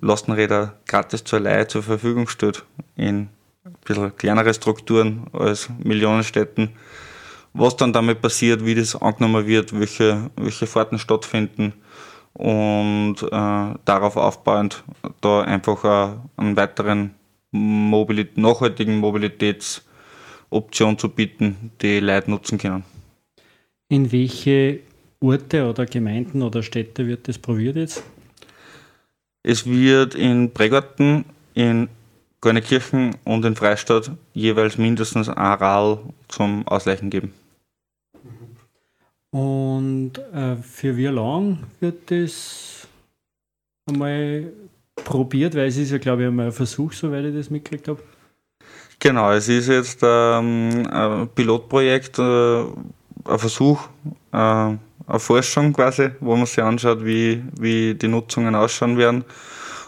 Lastenräder 0.00 0.80
gratis 0.86 1.22
zur 1.22 1.40
Leihe 1.40 1.68
zur 1.68 1.82
Verfügung 1.82 2.26
stellt 2.26 2.64
in 2.96 3.28
ein 3.64 3.74
bisschen 3.84 4.16
kleinere 4.16 4.52
Strukturen 4.52 5.26
als 5.32 5.68
Millionenstädten. 5.82 6.70
Was 7.54 7.76
dann 7.76 7.92
damit 7.92 8.20
passiert, 8.20 8.64
wie 8.64 8.74
das 8.74 8.96
angenommen 8.96 9.46
wird, 9.46 9.78
welche, 9.78 10.30
welche 10.36 10.66
Fahrten 10.66 10.98
stattfinden 10.98 11.72
und 12.34 13.16
äh, 13.22 13.74
darauf 13.84 14.16
aufbauend 14.16 14.82
da 15.20 15.42
einfach 15.42 15.84
äh, 15.84 16.16
einen 16.36 16.56
weiteren 16.56 17.14
Mobilit 17.52 18.36
nachhaltigen 18.36 18.98
Mobilitätsoption 18.98 20.98
zu 20.98 21.08
bieten, 21.08 21.70
die 21.80 22.00
Leute 22.00 22.30
nutzen 22.30 22.58
können. 22.58 22.82
In 23.88 24.10
welche 24.10 24.80
Orte 25.20 25.70
oder 25.70 25.86
Gemeinden 25.86 26.42
oder 26.42 26.62
Städte 26.62 27.06
wird 27.06 27.28
das 27.28 27.38
probiert 27.38 27.76
jetzt? 27.76 28.02
Es 29.44 29.64
wird 29.64 30.16
in 30.16 30.52
Pregarten, 30.52 31.24
in 31.54 31.88
Gornekirchen 32.44 33.16
und 33.24 33.42
in 33.46 33.56
Freistadt 33.56 34.10
jeweils 34.34 34.76
mindestens 34.76 35.30
ein 35.30 35.36
Rad 35.36 36.00
zum 36.28 36.68
Ausleichen 36.68 37.08
geben. 37.08 37.32
Und 39.30 40.12
äh, 40.32 40.56
für 40.56 40.94
wie 40.96 41.06
lang 41.06 41.64
wird 41.80 42.10
das 42.10 42.86
einmal 43.88 44.52
probiert? 44.94 45.54
Weil 45.54 45.68
es 45.68 45.78
ist 45.78 45.90
ja, 45.90 45.96
glaube 45.96 46.22
ich, 46.22 46.28
einmal 46.28 46.46
ein 46.46 46.52
Versuch, 46.52 46.92
soweit 46.92 47.24
ich 47.24 47.34
das 47.34 47.48
mitgekriegt 47.48 47.88
habe. 47.88 48.02
Genau, 48.98 49.32
es 49.32 49.48
ist 49.48 49.68
jetzt 49.68 50.00
ähm, 50.02 50.86
ein 50.90 51.28
Pilotprojekt, 51.34 52.18
äh, 52.18 52.60
ein 52.62 53.38
Versuch, 53.38 53.88
äh, 54.32 54.36
eine 54.36 54.78
Forschung 55.16 55.72
quasi, 55.72 56.10
wo 56.20 56.36
man 56.36 56.44
sich 56.44 56.62
anschaut, 56.62 57.02
wie, 57.04 57.42
wie 57.58 57.94
die 57.94 58.08
Nutzungen 58.08 58.54
ausschauen 58.54 58.98
werden. 58.98 59.24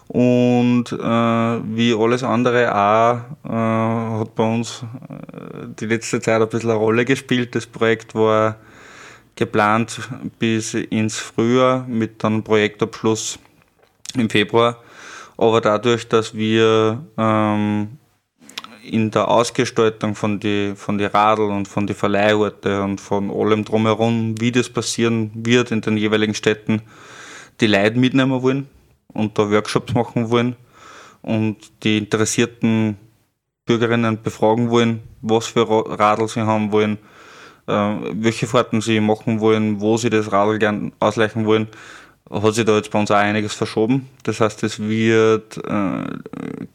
Und 0.08 0.92
äh, 0.92 0.96
wie 0.96 1.94
alles 1.94 2.22
andere 2.22 2.72
auch 2.72 3.18
äh, 3.44 4.20
hat 4.20 4.34
bei 4.36 4.44
uns 4.44 4.84
äh, 5.08 5.66
die 5.80 5.86
letzte 5.86 6.20
Zeit 6.20 6.40
ein 6.40 6.48
bisschen 6.48 6.70
eine 6.70 6.78
Rolle 6.78 7.04
gespielt. 7.04 7.54
Das 7.54 7.66
Projekt 7.66 8.14
war 8.14 8.56
geplant 9.34 10.00
bis 10.38 10.74
ins 10.74 11.18
Frühjahr 11.18 11.86
mit 11.88 12.24
einem 12.24 12.44
Projektabschluss 12.44 13.38
im 14.14 14.30
Februar. 14.30 14.80
Aber 15.36 15.60
dadurch, 15.60 16.08
dass 16.08 16.34
wir 16.34 17.04
ähm, 17.18 17.98
in 18.84 19.10
der 19.10 19.28
Ausgestaltung 19.28 20.14
von 20.14 20.38
die, 20.38 20.74
von 20.76 20.98
die 20.98 21.04
Radl 21.04 21.42
und 21.42 21.66
von 21.66 21.86
die 21.86 21.94
Verleihorte 21.94 22.80
und 22.82 23.00
von 23.00 23.30
allem 23.30 23.64
drumherum, 23.64 24.40
wie 24.40 24.52
das 24.52 24.70
passieren 24.70 25.32
wird 25.34 25.72
in 25.72 25.80
den 25.80 25.96
jeweiligen 25.96 26.34
Städten, 26.34 26.82
die 27.60 27.66
Leute 27.66 27.98
mitnehmen 27.98 28.40
wollen 28.40 28.68
und 29.12 29.38
da 29.38 29.50
Workshops 29.50 29.94
machen 29.94 30.30
wollen 30.30 30.56
und 31.22 31.56
die 31.82 31.98
interessierten 31.98 32.96
Bürgerinnen 33.64 34.22
befragen 34.22 34.70
wollen, 34.70 35.02
was 35.22 35.46
für 35.46 35.68
Radl 35.68 36.28
sie 36.28 36.42
haben 36.42 36.70
wollen, 36.72 36.98
äh, 37.66 37.94
welche 38.12 38.46
Fahrten 38.46 38.80
sie 38.80 39.00
machen 39.00 39.40
wollen, 39.40 39.80
wo 39.80 39.96
sie 39.96 40.10
das 40.10 40.30
Radl 40.30 40.58
gern 40.58 40.92
ausleichen 41.00 41.46
wollen, 41.46 41.68
hat 42.30 42.54
sich 42.54 42.64
da 42.64 42.76
jetzt 42.76 42.90
bei 42.90 42.98
uns 42.98 43.10
auch 43.10 43.16
einiges 43.16 43.54
verschoben. 43.54 44.08
Das 44.22 44.40
heißt, 44.40 44.62
es 44.62 44.78
wird 44.78 45.58
äh, 45.66 46.04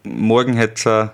morgen 0.04 0.54
hätte 0.54 1.12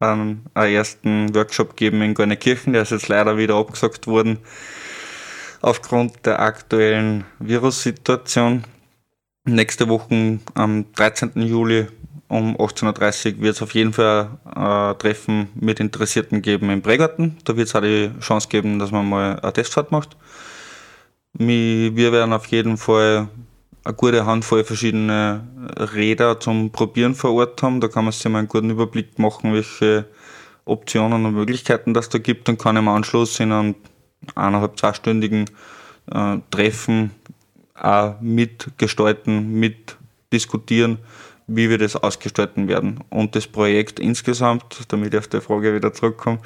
einen, 0.00 0.46
ersten 0.54 1.34
Workshop 1.34 1.76
geben 1.76 2.00
in 2.00 2.14
Gornekirchen, 2.14 2.72
der 2.72 2.82
ist 2.82 2.90
jetzt 2.90 3.08
leider 3.08 3.36
wieder 3.36 3.56
abgesagt 3.56 4.06
worden 4.06 4.38
aufgrund 5.60 6.24
der 6.24 6.40
aktuellen 6.40 7.24
Virussituation. 7.38 8.64
Nächste 9.46 9.88
Woche 9.88 10.38
am 10.52 10.92
13. 10.92 11.32
Juli 11.36 11.86
um 12.28 12.56
18.30 12.58 13.36
Uhr 13.36 13.40
wird 13.40 13.56
es 13.56 13.62
auf 13.62 13.74
jeden 13.74 13.94
Fall 13.94 14.38
ein 14.44 14.98
Treffen 14.98 15.48
mit 15.54 15.80
Interessierten 15.80 16.42
geben 16.42 16.68
im 16.68 16.82
Prägarten. 16.82 17.38
Da 17.44 17.56
wird 17.56 17.68
es 17.68 17.74
auch 17.74 17.80
die 17.80 18.10
Chance 18.20 18.48
geben, 18.48 18.78
dass 18.78 18.90
man 18.90 19.08
mal 19.08 19.40
eine 19.40 19.52
Testfahrt 19.52 19.92
macht. 19.92 20.18
Wir 21.32 22.12
werden 22.12 22.34
auf 22.34 22.46
jeden 22.46 22.76
Fall 22.76 23.28
eine 23.82 23.94
gute 23.94 24.26
Handvoll 24.26 24.62
verschiedene 24.62 25.48
Räder 25.94 26.38
zum 26.38 26.70
Probieren 26.70 27.14
vor 27.14 27.32
Ort 27.32 27.62
haben. 27.62 27.80
Da 27.80 27.88
kann 27.88 28.04
man 28.04 28.12
sich 28.12 28.28
mal 28.28 28.40
einen 28.40 28.48
guten 28.48 28.68
Überblick 28.68 29.18
machen, 29.18 29.54
welche 29.54 30.04
Optionen 30.66 31.24
und 31.24 31.34
Möglichkeiten 31.34 31.94
das 31.94 32.10
da 32.10 32.18
gibt 32.18 32.48
und 32.50 32.58
kann 32.58 32.76
im 32.76 32.88
Anschluss 32.88 33.40
in 33.40 33.52
einem 33.52 33.74
eineinhalb, 34.34 34.78
zweistündigen 34.78 35.46
äh, 36.12 36.36
Treffen 36.50 37.12
auch 37.80 38.20
mitgestalten, 38.20 39.52
mitdiskutieren, 39.52 40.98
wie 41.46 41.68
wir 41.68 41.78
das 41.78 41.96
ausgestalten 41.96 42.68
werden. 42.68 43.00
Und 43.10 43.34
das 43.34 43.46
Projekt 43.46 43.98
insgesamt, 43.98 44.84
damit 44.88 45.14
ich 45.14 45.18
auf 45.18 45.28
die 45.28 45.40
Frage 45.40 45.74
wieder 45.74 45.92
zurückkomme, 45.92 46.38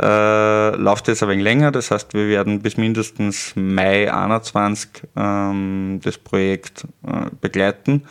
äh, 0.00 0.76
läuft 0.76 1.08
jetzt 1.08 1.22
ein 1.22 1.28
wenig 1.28 1.44
länger. 1.44 1.70
Das 1.70 1.90
heißt, 1.90 2.14
wir 2.14 2.28
werden 2.28 2.60
bis 2.60 2.76
mindestens 2.76 3.52
Mai 3.54 4.12
21 4.12 4.90
ähm, 5.16 6.00
das 6.02 6.18
Projekt 6.18 6.84
äh, 7.06 7.30
begleiten. 7.40 8.04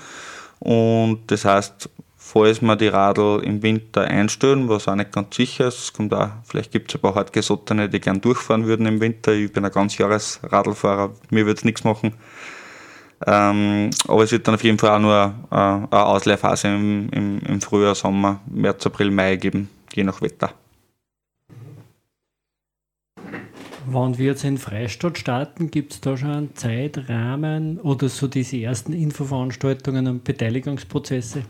Und 0.59 1.23
das 1.27 1.45
heißt, 1.45 1.89
falls 2.17 2.61
wir 2.61 2.75
die 2.75 2.87
Radl 2.87 3.41
im 3.43 3.61
Winter 3.63 4.01
einstellen, 4.01 4.69
was 4.69 4.87
auch 4.87 4.95
nicht 4.95 5.11
ganz 5.11 5.35
sicher 5.35 5.67
ist, 5.67 5.79
es 5.79 5.93
kommt 5.93 6.13
auch, 6.13 6.29
vielleicht 6.43 6.71
gibt 6.71 6.91
es 6.91 6.95
ein 6.95 7.01
paar 7.01 7.15
hartgesottene, 7.15 7.89
die 7.89 7.99
gern 7.99 8.21
durchfahren 8.21 8.67
würden 8.67 8.85
im 8.85 9.01
Winter. 9.01 9.33
Ich 9.33 9.51
bin 9.51 9.65
ein 9.65 9.71
ganz 9.71 9.97
Jahres 9.97 10.39
Radlfahrer, 10.43 11.13
mir 11.29 11.45
wird 11.45 11.57
es 11.57 11.65
nichts 11.65 11.83
machen. 11.83 12.13
Ähm, 13.27 13.91
aber 14.07 14.23
es 14.23 14.31
wird 14.31 14.47
dann 14.47 14.55
auf 14.55 14.63
jeden 14.63 14.79
Fall 14.79 14.91
auch 14.91 14.99
nur 14.99 15.33
äh, 15.51 15.55
eine 15.55 15.87
Ausleihphase 15.91 16.69
im, 16.69 17.09
im, 17.11 17.39
im 17.39 17.61
Frühjahr, 17.61 17.95
Sommer, 17.95 18.41
März, 18.47 18.85
April, 18.85 19.11
Mai 19.11 19.35
geben, 19.35 19.69
je 19.93 20.03
nach 20.03 20.21
Wetter. 20.21 20.53
Wann 23.87 24.17
wir 24.17 24.27
jetzt 24.27 24.43
in 24.43 24.57
Freistadt 24.57 25.17
starten, 25.17 25.71
gibt 25.71 25.93
es 25.93 26.01
da 26.01 26.15
schon 26.15 26.31
einen 26.31 26.55
Zeitrahmen 26.55 27.79
oder 27.79 28.09
so 28.09 28.27
diese 28.27 28.57
ersten 28.57 28.93
Infoveranstaltungen 28.93 30.07
und 30.07 30.23
Beteiligungsprozesse? 30.23 31.43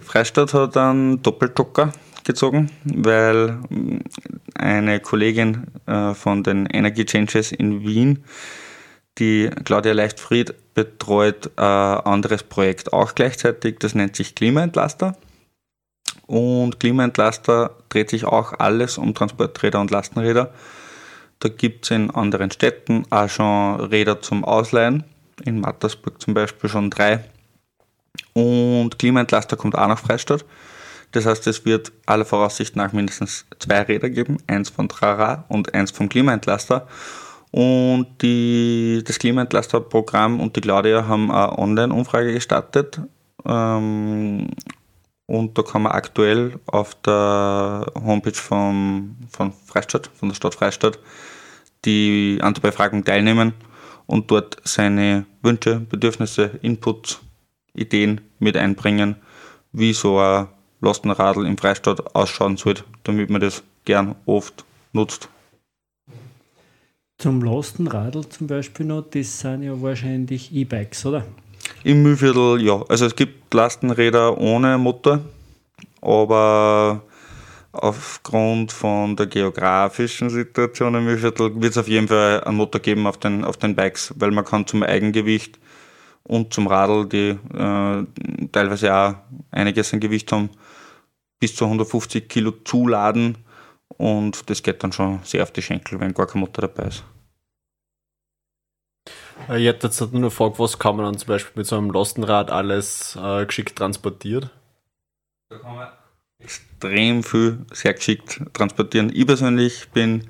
Freistadt 0.00 0.54
hat 0.54 0.76
einen 0.76 1.22
Doppeljocker 1.22 1.92
gezogen, 2.24 2.70
weil 2.84 3.58
eine 4.54 5.00
Kollegin 5.00 5.66
äh, 5.86 6.14
von 6.14 6.42
den 6.42 6.66
Energy 6.66 7.04
Changes 7.04 7.52
in 7.52 7.82
Wien, 7.82 8.24
die 9.18 9.50
Claudia 9.64 9.92
Leichtfried, 9.92 10.54
betreut 10.74 11.50
ein 11.56 11.64
anderes 11.64 12.42
Projekt 12.42 12.92
auch 12.92 13.14
gleichzeitig, 13.14 13.78
das 13.78 13.94
nennt 13.94 14.16
sich 14.16 14.34
Klimaentlaster. 14.34 15.16
Und 16.26 16.78
Klimaentlaster 16.78 17.76
dreht 17.88 18.10
sich 18.10 18.24
auch 18.24 18.52
alles 18.58 18.98
um 18.98 19.14
Transporträder 19.14 19.80
und 19.80 19.90
Lastenräder. 19.90 20.54
Da 21.40 21.48
gibt 21.48 21.84
es 21.84 21.90
in 21.90 22.10
anderen 22.10 22.50
Städten 22.50 23.04
auch 23.10 23.28
schon 23.28 23.80
Räder 23.80 24.20
zum 24.22 24.44
Ausleihen. 24.44 25.04
In 25.44 25.60
Mattersburg 25.60 26.20
zum 26.20 26.34
Beispiel 26.34 26.70
schon 26.70 26.90
drei. 26.90 27.24
Und 28.32 28.98
Klimaentlaster 28.98 29.56
kommt 29.56 29.76
auch 29.76 29.88
nach 29.88 29.98
Freistadt. 29.98 30.44
Das 31.12 31.26
heißt, 31.26 31.46
es 31.48 31.64
wird 31.64 31.92
aller 32.06 32.24
Voraussicht 32.24 32.76
nach 32.76 32.92
mindestens 32.92 33.46
zwei 33.58 33.82
Räder 33.82 34.10
geben, 34.10 34.38
eins 34.46 34.68
von 34.68 34.88
Trara 34.88 35.44
und 35.48 35.74
eins 35.74 35.90
vom 35.90 36.08
Klimaentlaster. 36.08 36.86
Und 37.50 38.22
die, 38.22 39.02
das 39.04 39.18
Klimaentlaster-Programm 39.18 40.40
und 40.40 40.54
die 40.56 40.60
Claudia 40.60 41.06
haben 41.06 41.30
eine 41.30 41.58
Online-Umfrage 41.58 42.32
gestartet. 42.32 43.00
Ähm, 43.44 44.48
und 45.26 45.56
da 45.56 45.62
kann 45.62 45.82
man 45.82 45.92
aktuell 45.92 46.58
auf 46.66 46.94
der 47.02 47.86
Homepage 48.04 48.34
vom, 48.34 49.16
von 49.30 49.52
Freistadt, 49.52 50.10
von 50.14 50.28
der 50.28 50.36
Stadt 50.36 50.54
Freistadt, 50.54 50.98
die 51.84 52.38
an 52.40 52.54
der 52.54 52.62
Befragung 52.62 53.04
teilnehmen 53.04 53.54
und 54.06 54.30
dort 54.30 54.56
seine 54.64 55.26
Wünsche, 55.42 55.80
Bedürfnisse, 55.80 56.58
Inputs 56.62 57.20
Ideen 57.74 58.20
mit 58.38 58.56
einbringen, 58.56 59.16
wie 59.72 59.92
so 59.92 60.18
ein 60.18 60.48
Lastenradl 60.80 61.46
im 61.46 61.56
Freistaat 61.56 62.14
ausschauen 62.14 62.56
sollte, 62.56 62.84
damit 63.04 63.30
man 63.30 63.40
das 63.40 63.62
gern 63.84 64.16
oft 64.26 64.64
nutzt. 64.92 65.28
Zum 67.20 67.42
Lastenradl 67.42 68.26
zum 68.30 68.46
Beispiel 68.46 68.86
noch, 68.86 69.02
das 69.02 69.40
sind 69.40 69.62
ja 69.62 69.82
wahrscheinlich 69.82 70.54
E-Bikes, 70.54 71.04
oder? 71.04 71.26
Im 71.84 72.02
Mühlviertel 72.02 72.62
ja. 72.62 72.82
Also 72.88 73.04
es 73.04 73.14
gibt 73.14 73.52
Lastenräder 73.52 74.38
ohne 74.38 74.78
Motor, 74.78 75.20
aber 76.00 77.02
aufgrund 77.72 78.72
von 78.72 79.16
der 79.16 79.26
geografischen 79.26 80.30
Situation 80.30 80.94
im 80.94 81.04
Mühlviertel 81.04 81.60
wird 81.60 81.72
es 81.72 81.76
auf 81.76 81.88
jeden 81.88 82.08
Fall 82.08 82.42
einen 82.42 82.56
Motor 82.56 82.80
geben 82.80 83.06
auf 83.06 83.18
den, 83.18 83.44
auf 83.44 83.58
den 83.58 83.76
Bikes, 83.76 84.14
weil 84.16 84.30
man 84.30 84.46
kann 84.46 84.66
zum 84.66 84.82
Eigengewicht 84.82 85.58
und 86.22 86.54
zum 86.54 86.68
Radl, 86.68 87.06
die 87.06 87.38
äh, 87.54 88.48
teilweise 88.50 88.94
auch 88.94 89.14
einiges 89.50 89.92
an 89.92 90.00
Gewicht 90.00 90.32
haben, 90.32 90.48
bis 91.38 91.54
zu 91.54 91.66
150 91.66 92.30
Kilo 92.30 92.52
zuladen 92.64 93.36
und 93.96 94.48
das 94.48 94.62
geht 94.62 94.82
dann 94.82 94.92
schon 94.92 95.20
sehr 95.24 95.42
auf 95.42 95.52
die 95.52 95.62
Schenkel, 95.62 96.00
wenn 96.00 96.14
gar 96.14 96.26
kein 96.26 96.40
Motor 96.40 96.68
dabei 96.68 96.88
ist. 96.88 97.04
Äh, 99.48 99.60
ich 99.60 99.66
hätte 99.66 99.86
jetzt 99.86 100.00
nur 100.00 100.14
eine 100.14 100.30
Frage, 100.30 100.58
was 100.58 100.78
kann 100.78 100.96
man 100.96 101.06
dann 101.06 101.18
zum 101.18 101.28
Beispiel 101.28 101.52
mit 101.56 101.66
so 101.66 101.76
einem 101.76 101.90
Lastenrad 101.90 102.50
alles 102.50 103.16
äh, 103.20 103.46
geschickt 103.46 103.76
transportiert? 103.76 104.50
Da 105.50 105.58
kann 105.58 105.74
man 105.74 105.88
extrem 106.38 107.22
viel 107.22 107.58
sehr 107.72 107.94
geschickt 107.94 108.40
transportieren. 108.52 109.10
Ich 109.14 109.26
persönlich 109.26 109.90
bin 109.90 110.28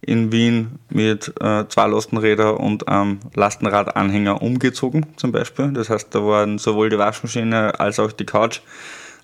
in 0.00 0.32
Wien 0.32 0.78
mit 0.88 1.32
äh, 1.40 1.68
zwei 1.68 1.86
Lastenrädern 1.86 2.56
und 2.56 2.88
einem 2.88 3.20
Lastenradanhänger 3.34 4.42
umgezogen 4.42 5.06
zum 5.16 5.30
Beispiel. 5.30 5.72
Das 5.72 5.90
heißt, 5.90 6.14
da 6.14 6.24
waren 6.24 6.58
sowohl 6.58 6.90
die 6.90 6.98
Waschmaschine 6.98 7.78
als 7.78 8.00
auch 8.00 8.12
die 8.12 8.26
Couch 8.26 8.60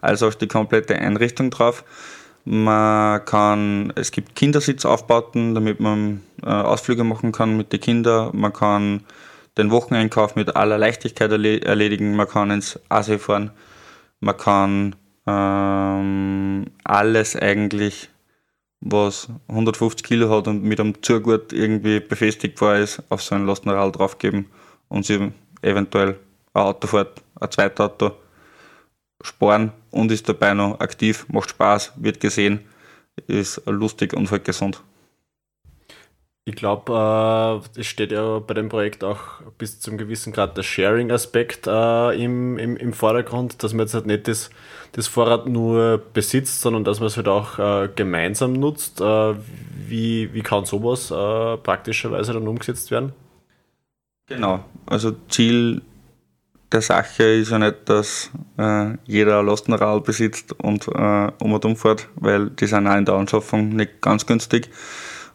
als 0.00 0.22
auch 0.22 0.34
die 0.34 0.46
komplette 0.46 0.96
Einrichtung 0.96 1.50
drauf. 1.50 1.82
Man 2.44 3.24
kann, 3.24 3.92
es 3.96 4.10
gibt 4.10 4.34
Kindersitzaufbauten, 4.34 5.54
damit 5.54 5.80
man 5.80 6.22
äh, 6.42 6.46
Ausflüge 6.46 7.04
machen 7.04 7.32
kann 7.32 7.56
mit 7.56 7.72
den 7.72 7.80
Kindern. 7.80 8.30
Man 8.34 8.52
kann 8.52 9.04
den 9.58 9.70
Wocheneinkauf 9.70 10.36
mit 10.36 10.56
aller 10.56 10.78
Leichtigkeit 10.78 11.30
erledigen. 11.30 12.16
Man 12.16 12.28
kann 12.28 12.50
ins 12.50 12.80
Asi 12.88 13.18
fahren. 13.18 13.50
Man 14.20 14.36
kann 14.36 14.96
ähm, 15.26 16.66
alles 16.84 17.36
eigentlich 17.36 18.08
was 18.80 19.28
150 19.48 20.04
Kilo 20.04 20.30
hat 20.30 20.48
und 20.48 20.62
mit 20.62 20.80
einem 20.80 21.02
Zugurt 21.02 21.52
irgendwie 21.52 22.00
befestigt 22.00 22.60
war, 22.60 22.78
ist, 22.78 23.02
auf 23.08 23.22
so 23.22 23.34
ein 23.34 23.44
Lastenrad 23.46 23.98
draufgeben 23.98 24.46
und 24.88 25.04
sie 25.04 25.32
eventuell 25.62 26.16
ein 26.54 26.62
Auto 26.62 26.86
fährt, 26.86 27.22
ein 27.40 27.50
zweites 27.50 27.80
Auto 27.80 28.12
sparen 29.20 29.72
und 29.90 30.12
ist 30.12 30.28
dabei 30.28 30.54
noch 30.54 30.80
aktiv, 30.80 31.26
macht 31.28 31.50
Spaß, 31.50 31.92
wird 31.96 32.20
gesehen, 32.20 32.60
ist 33.26 33.62
lustig 33.66 34.14
und 34.14 34.30
halt 34.30 34.44
gesund. 34.44 34.82
Ich 36.48 36.56
glaube, 36.56 37.62
äh, 37.76 37.80
es 37.80 37.86
steht 37.86 38.10
ja 38.10 38.38
bei 38.38 38.54
dem 38.54 38.70
Projekt 38.70 39.04
auch 39.04 39.42
bis 39.58 39.80
zum 39.80 39.98
gewissen 39.98 40.32
Grad 40.32 40.56
der 40.56 40.62
Sharing-Aspekt 40.62 41.66
äh, 41.66 42.24
im, 42.24 42.56
im, 42.56 42.74
im 42.78 42.94
Vordergrund, 42.94 43.62
dass 43.62 43.74
man 43.74 43.80
jetzt 43.84 43.92
halt 43.92 44.06
nicht 44.06 44.28
das, 44.28 44.48
das 44.92 45.08
Fahrrad 45.08 45.46
nur 45.46 46.00
besitzt, 46.14 46.62
sondern 46.62 46.84
dass 46.84 47.00
man 47.00 47.08
es 47.08 47.18
halt 47.18 47.28
auch 47.28 47.58
äh, 47.58 47.90
gemeinsam 47.94 48.54
nutzt. 48.54 49.02
Äh, 49.02 49.34
wie, 49.86 50.32
wie 50.32 50.40
kann 50.40 50.64
sowas 50.64 51.10
äh, 51.10 51.58
praktischerweise 51.58 52.32
dann 52.32 52.48
umgesetzt 52.48 52.90
werden? 52.90 53.12
Genau, 54.26 54.64
also 54.86 55.12
Ziel 55.28 55.82
der 56.70 56.82
Sache 56.82 57.24
ist 57.24 57.50
ja 57.50 57.58
nicht, 57.58 57.88
dass 57.88 58.30
äh, 58.58 58.90
jeder 59.06 59.40
ein 59.40 59.46
Lastenrad 59.46 60.04
besitzt 60.04 60.52
und 60.52 60.86
um 60.88 61.52
und 61.52 61.64
umfährt, 61.64 62.08
weil 62.16 62.50
die 62.50 62.66
sind 62.66 62.86
auch 62.86 62.96
in 62.96 63.04
der 63.04 63.14
Anschaffung 63.14 63.70
nicht 63.70 64.00
ganz 64.00 64.26
günstig 64.26 64.70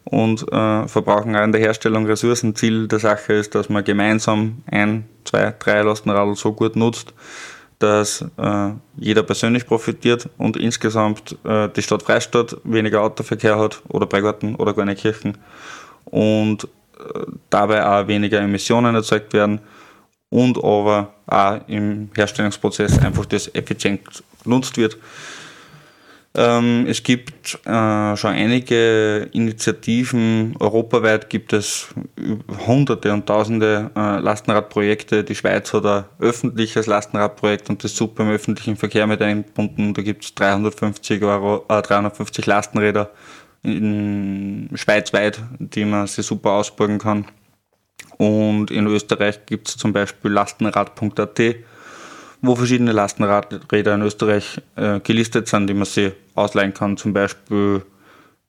und 0.04 0.42
äh, 0.52 0.86
verbrauchen 0.86 1.34
auch 1.34 1.42
in 1.42 1.52
der 1.52 1.60
Herstellung 1.60 2.06
Ressourcen. 2.06 2.54
Ziel 2.54 2.86
der 2.88 2.98
Sache 2.98 3.32
ist, 3.32 3.54
dass 3.54 3.68
man 3.68 3.84
gemeinsam 3.84 4.62
ein, 4.70 5.08
zwei, 5.24 5.54
drei 5.58 5.82
Lastenradl 5.82 6.36
so 6.36 6.52
gut 6.52 6.76
nutzt, 6.76 7.14
dass 7.78 8.22
äh, 8.36 8.70
jeder 8.96 9.22
persönlich 9.22 9.66
profitiert 9.66 10.28
und 10.38 10.56
insgesamt 10.56 11.36
äh, 11.44 11.68
die 11.68 11.82
Stadt 11.82 12.02
Freistadt 12.02 12.56
weniger 12.64 13.02
Autoverkehr 13.02 13.58
hat 13.58 13.82
oder 13.88 14.06
Breigarten 14.06 14.54
oder 14.56 14.84
nicht 14.84 15.00
Kirchen 15.00 15.38
und 16.04 16.64
äh, 16.64 17.20
dabei 17.50 17.84
auch 17.84 18.06
weniger 18.06 18.40
Emissionen 18.40 18.94
erzeugt 18.94 19.32
werden 19.32 19.60
und 20.30 20.58
aber 20.58 21.14
auch 21.26 21.60
im 21.68 22.10
Herstellungsprozess 22.14 22.98
einfach 22.98 23.26
das 23.26 23.54
effizient 23.54 24.00
genutzt 24.42 24.76
wird. 24.76 24.98
Ähm, 26.36 26.86
es 26.88 27.04
gibt 27.04 27.60
äh, 27.64 28.16
schon 28.16 28.32
einige 28.32 29.28
Initiativen. 29.32 30.56
Europaweit 30.58 31.30
gibt 31.30 31.52
es 31.52 31.94
hunderte 32.66 33.12
und 33.12 33.26
tausende 33.26 33.92
äh, 33.94 34.18
Lastenradprojekte. 34.18 35.22
Die 35.22 35.36
Schweiz 35.36 35.72
hat 35.72 35.86
ein 35.86 36.04
öffentliches 36.18 36.86
Lastenradprojekt 36.86 37.70
und 37.70 37.84
das 37.84 37.94
super 37.94 38.24
im 38.24 38.30
öffentlichen 38.30 38.76
Verkehr 38.76 39.06
mit 39.06 39.22
eingebunden. 39.22 39.94
Da 39.94 40.02
gibt 40.02 40.24
es 40.24 40.34
350 40.34 41.22
Euro, 41.22 41.64
äh, 41.68 41.80
350 41.80 42.46
Lastenräder 42.46 43.10
in, 43.62 44.70
schweizweit, 44.74 45.40
die 45.60 45.84
man 45.84 46.08
sich 46.08 46.26
super 46.26 46.50
ausbauen 46.50 46.98
kann. 46.98 47.26
Und 48.16 48.70
in 48.70 48.86
Österreich 48.86 49.46
gibt 49.46 49.68
es 49.68 49.76
zum 49.76 49.92
Beispiel 49.92 50.30
lastenrad.at, 50.30 51.40
wo 52.42 52.54
verschiedene 52.54 52.92
Lastenradräder 52.92 53.94
in 53.94 54.02
Österreich 54.02 54.60
äh, 54.76 55.00
gelistet 55.00 55.48
sind, 55.48 55.66
die 55.66 55.74
man 55.74 55.86
sich 55.86 56.12
ausleihen 56.34 56.74
kann. 56.74 56.96
Zum 56.96 57.12
Beispiel 57.12 57.82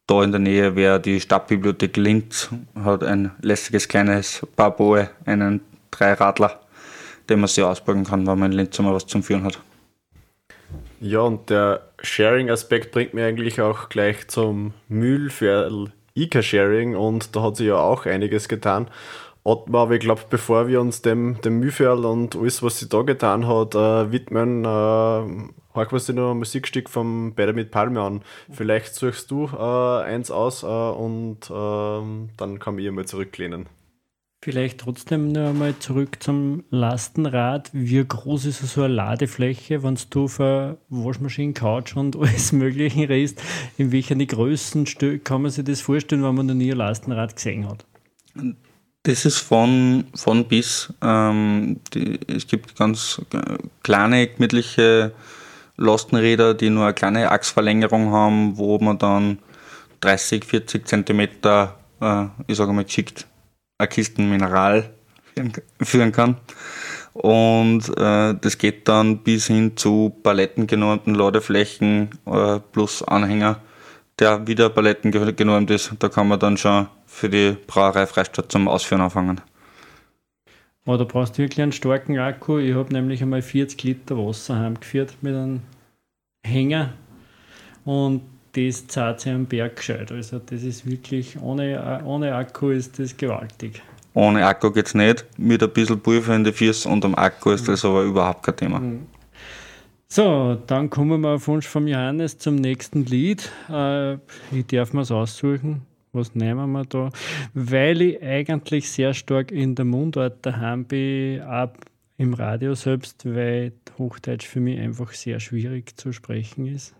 da 0.07 0.23
in 0.23 0.31
der 0.31 0.39
Nähe 0.39 0.75
wäre 0.75 0.99
die 0.99 1.19
Stadtbibliothek 1.19 1.97
Linz, 1.97 2.49
hat 2.83 3.03
ein 3.03 3.31
lässiges 3.41 3.87
kleines 3.87 4.45
Barboe, 4.55 5.09
einen 5.25 5.61
Dreiradler, 5.89 6.59
den 7.29 7.39
man 7.39 7.47
sich 7.47 7.63
ausbauen 7.63 8.03
kann, 8.03 8.27
wenn 8.27 8.37
man 8.37 8.51
in 8.51 8.57
Linz 8.57 8.77
mal 8.79 8.93
was 8.93 9.07
zum 9.07 9.23
Führen 9.23 9.43
hat. 9.43 9.59
Ja, 10.99 11.21
und 11.21 11.49
der 11.49 11.89
Sharing-Aspekt 12.01 12.91
bringt 12.91 13.13
mir 13.13 13.25
eigentlich 13.25 13.61
auch 13.61 13.89
gleich 13.89 14.27
zum 14.27 14.73
Mühlviertel 14.87 15.91
ICA-Sharing 16.15 16.95
und 16.95 17.35
da 17.35 17.41
hat 17.41 17.57
sich 17.57 17.67
ja 17.67 17.77
auch 17.77 18.05
einiges 18.05 18.47
getan. 18.47 18.87
Ottmar, 19.47 19.83
aber 19.83 19.93
ich 19.93 19.99
glaube, 19.99 20.21
bevor 20.27 20.67
wir 20.67 20.81
uns 20.81 21.03
dem, 21.03 21.39
dem 21.41 21.59
Mühlviertel 21.59 22.05
und 22.05 22.35
alles, 22.35 22.63
was 22.63 22.79
sie 22.79 22.89
da 22.89 23.03
getan 23.03 23.47
hat, 23.47 23.75
äh, 23.75 24.11
widmen, 24.11 24.65
äh, 24.65 24.67
horch 24.67 25.91
was 25.91 26.09
noch 26.09 26.31
ein 26.31 26.39
Musikstück 26.39 26.89
vom 26.89 27.33
Better 27.35 27.53
mit 27.53 27.69
Palme 27.69 28.01
an. 28.01 28.23
Vielleicht 28.51 28.95
suchst 28.95 29.29
du 29.29 29.45
äh, 29.53 30.01
eins 30.03 30.31
aus 30.31 30.63
äh, 30.63 30.65
und 30.65 31.51
ähm, 31.53 32.29
dann 32.37 32.57
kann 32.57 32.79
ich 32.79 32.89
mal 32.89 33.05
zurücklehnen. 33.05 33.67
Vielleicht 34.41 34.79
trotzdem 34.79 35.31
noch 35.31 35.49
einmal 35.49 35.77
zurück 35.77 36.23
zum 36.23 36.63
Lastenrad. 36.71 37.69
Wie 37.71 38.03
groß 38.03 38.45
ist 38.45 38.61
so 38.61 38.81
eine 38.81 38.95
Ladefläche, 38.95 39.83
wenn 39.83 39.97
du 40.09 40.27
für 40.27 40.79
Waschmaschinen, 40.89 41.53
Couch 41.53 41.95
und 41.95 42.15
alles 42.19 42.51
Mögliche 42.51 43.09
redest? 43.09 43.43
In 43.77 43.91
welchen 43.91 44.25
Größen 44.25 44.85
kann 45.23 45.43
man 45.43 45.51
sich 45.51 45.65
das 45.65 45.81
vorstellen, 45.81 46.23
wenn 46.23 46.33
man 46.33 46.47
noch 46.47 46.55
nie 46.55 46.71
ein 46.71 46.77
Lastenrad 46.77 47.35
gesehen 47.35 47.69
hat? 47.69 47.85
Das 49.05 49.23
ist 49.23 49.37
von, 49.37 50.05
von 50.15 50.47
bis. 50.47 50.91
Ähm, 51.01 51.79
die, 51.93 52.19
es 52.27 52.47
gibt 52.47 52.75
ganz 52.75 53.21
kleine, 53.83 54.27
gemütliche 54.27 55.13
Lastenräder, 55.77 56.55
die 56.55 56.71
nur 56.71 56.85
eine 56.85 56.93
kleine 56.95 57.31
Achsverlängerung 57.31 58.11
haben, 58.11 58.57
wo 58.57 58.79
man 58.79 58.97
dann 58.97 59.39
30, 60.01 60.43
40 60.43 60.87
Zentimeter, 60.87 61.77
äh, 62.01 62.25
ich 62.47 62.57
sage 62.57 62.73
mal, 62.73 62.83
geschickt 62.83 63.27
eine 63.77 63.87
Kisten 63.89 64.27
Mineral 64.27 64.89
führen 65.83 66.11
kann. 66.11 66.37
Und 67.13 67.87
äh, 67.99 68.33
das 68.41 68.57
geht 68.57 68.87
dann 68.87 69.19
bis 69.19 69.45
hin 69.45 69.77
zu 69.77 70.15
palettengenormten 70.23 71.13
Ladeflächen 71.13 72.09
äh, 72.25 72.59
plus 72.71 73.03
Anhänger, 73.03 73.61
der 74.19 74.47
wieder 74.47 74.69
Paletten 74.69 75.11
genormt 75.11 75.71
ist. 75.71 75.93
Da 75.99 76.09
kann 76.09 76.27
man 76.27 76.39
dann 76.39 76.57
schon 76.57 76.87
für 77.05 77.29
die 77.29 77.55
Brauerei 77.67 78.05
Freistadt 78.05 78.51
zum 78.51 78.67
Ausführen 78.67 79.01
anfangen. 79.01 79.41
Oh, 80.85 80.97
da 80.97 81.03
brauchst 81.03 81.37
du 81.37 81.43
wirklich 81.43 81.61
einen 81.61 81.71
starken 81.71 82.17
Akku. 82.19 82.59
Ich 82.59 82.75
habe 82.75 82.93
nämlich 82.93 83.21
einmal 83.21 83.41
40 83.41 83.81
Liter 83.83 84.17
Wasser 84.17 84.59
heimgeführt 84.59 85.15
mit 85.21 85.33
einem 85.33 85.61
Hänger. 86.45 86.93
Und 87.85 88.21
das 88.53 88.87
zahlt 88.87 89.19
sich 89.19 89.33
am 89.33 89.45
Berg 89.45 89.77
gescheit. 89.77 90.11
Also 90.11 90.39
das 90.39 90.63
ist 90.63 90.85
wirklich, 90.85 91.39
ohne, 91.41 92.01
ohne 92.05 92.35
Akku 92.35 92.69
ist 92.69 92.99
das 92.99 93.17
gewaltig. 93.17 93.81
Ohne 94.13 94.45
Akku 94.45 94.71
geht 94.71 94.85
es 94.85 94.93
nicht, 94.93 95.25
mit 95.37 95.61
ein 95.61 95.71
bisschen 95.71 95.99
Pulver 95.99 96.35
in 96.35 96.43
die 96.43 96.53
Füße 96.53 96.87
und 96.87 97.03
am 97.03 97.15
Akku 97.15 97.51
ist 97.51 97.67
das 97.67 97.83
aber 97.83 98.03
überhaupt 98.03 98.43
kein 98.43 98.55
Thema. 98.55 98.79
Mhm. 98.79 99.07
So, 100.15 100.55
dann 100.67 100.89
kommen 100.89 101.19
wir 101.19 101.31
auf 101.31 101.49
Wunsch 101.49 101.67
vom 101.67 101.87
Johannes 101.87 102.37
zum 102.37 102.55
nächsten 102.55 103.03
Lied. 103.03 103.51
Äh, 103.69 104.13
ich 104.53 104.65
darf 104.71 104.93
mir 104.93 105.01
es 105.01 105.11
aussuchen. 105.11 105.81
Was 106.13 106.33
nehmen 106.35 106.71
wir 106.71 106.85
da? 106.85 107.09
Weil 107.53 108.01
ich 108.01 108.23
eigentlich 108.23 108.89
sehr 108.89 109.13
stark 109.13 109.51
in 109.51 109.75
der 109.75 109.83
Mundart 109.83 110.45
daheim 110.45 110.85
bin, 110.85 111.41
auch 111.41 111.73
im 112.15 112.33
Radio 112.33 112.75
selbst, 112.75 113.25
weil 113.25 113.73
Hochdeutsch 113.97 114.45
für 114.47 114.61
mich 114.61 114.79
einfach 114.79 115.11
sehr 115.11 115.41
schwierig 115.41 115.97
zu 115.97 116.13
sprechen 116.13 116.65
ist 116.65 116.95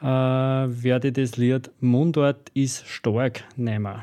äh, 0.00 0.06
werde 0.06 1.10
das 1.10 1.36
Lied 1.36 1.70
Mundort 1.80 2.50
ist 2.54 2.86
stark 2.86 3.42
nehmen. 3.56 4.02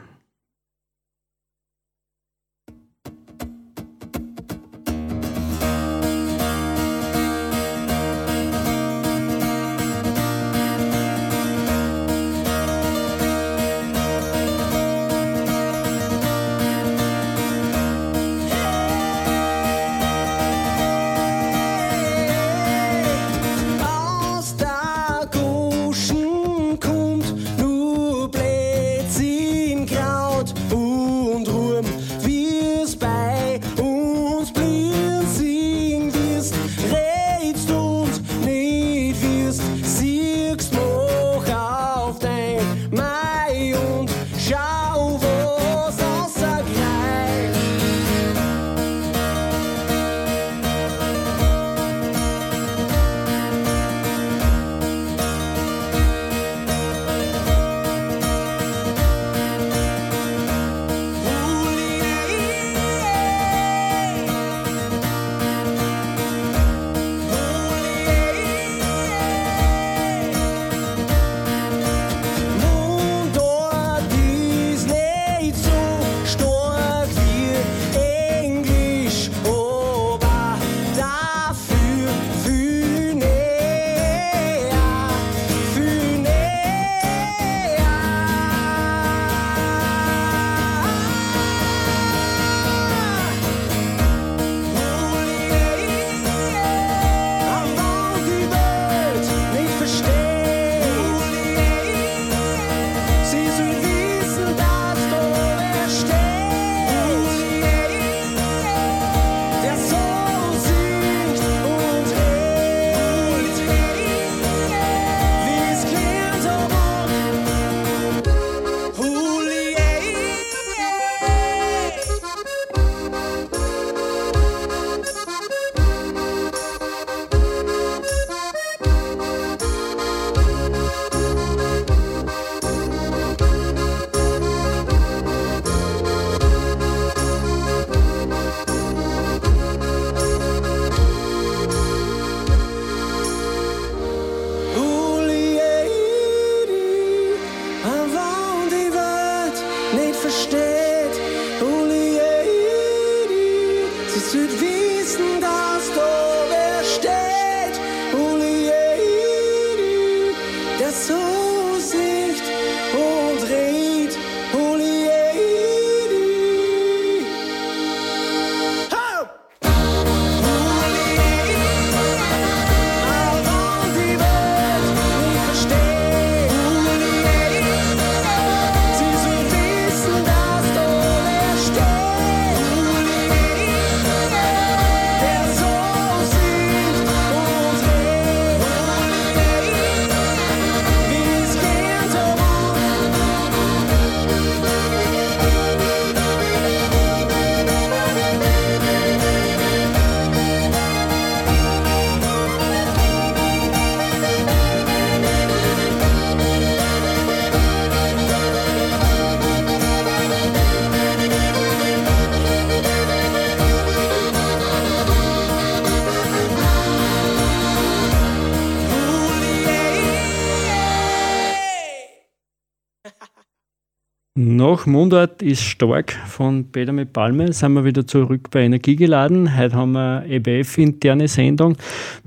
Nach 224.83 224.87
Mundart 224.87 225.41
ist 225.41 225.61
stark 225.61 226.11
von 226.27 226.69
Peter 226.69 226.91
mit 226.91 227.13
Palme 227.13 227.53
sind 227.53 227.71
wir 227.71 227.85
wieder 227.85 228.05
zurück 228.05 228.49
bei 228.51 228.63
Energie 228.63 228.97
geladen. 228.97 229.57
Heute 229.57 229.77
haben 229.77 229.93
wir 229.93 230.25
EBF-interne 230.27 231.29
Sendung 231.29 231.77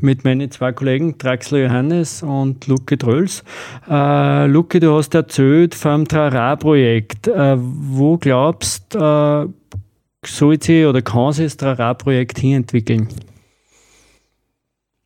mit 0.00 0.24
meinen 0.24 0.50
zwei 0.50 0.72
Kollegen 0.72 1.18
Draxler 1.18 1.64
Johannes 1.64 2.22
und 2.22 2.66
Luke 2.66 2.96
Trölls. 2.96 3.44
Äh, 3.90 4.46
Luke, 4.46 4.80
du 4.80 4.96
hast 4.96 5.14
erzählt 5.14 5.74
vom 5.74 6.08
Trara-Projekt. 6.08 7.28
Äh, 7.28 7.58
wo 7.58 8.16
glaubst 8.16 8.94
du, 8.94 9.00
äh, 9.44 10.26
soll 10.26 10.62
sich 10.62 10.86
oder 10.86 11.02
kann 11.02 11.32
sich 11.32 11.44
das 11.48 11.56
Trara-Projekt 11.58 12.38
hier 12.38 12.56
entwickeln? 12.56 13.08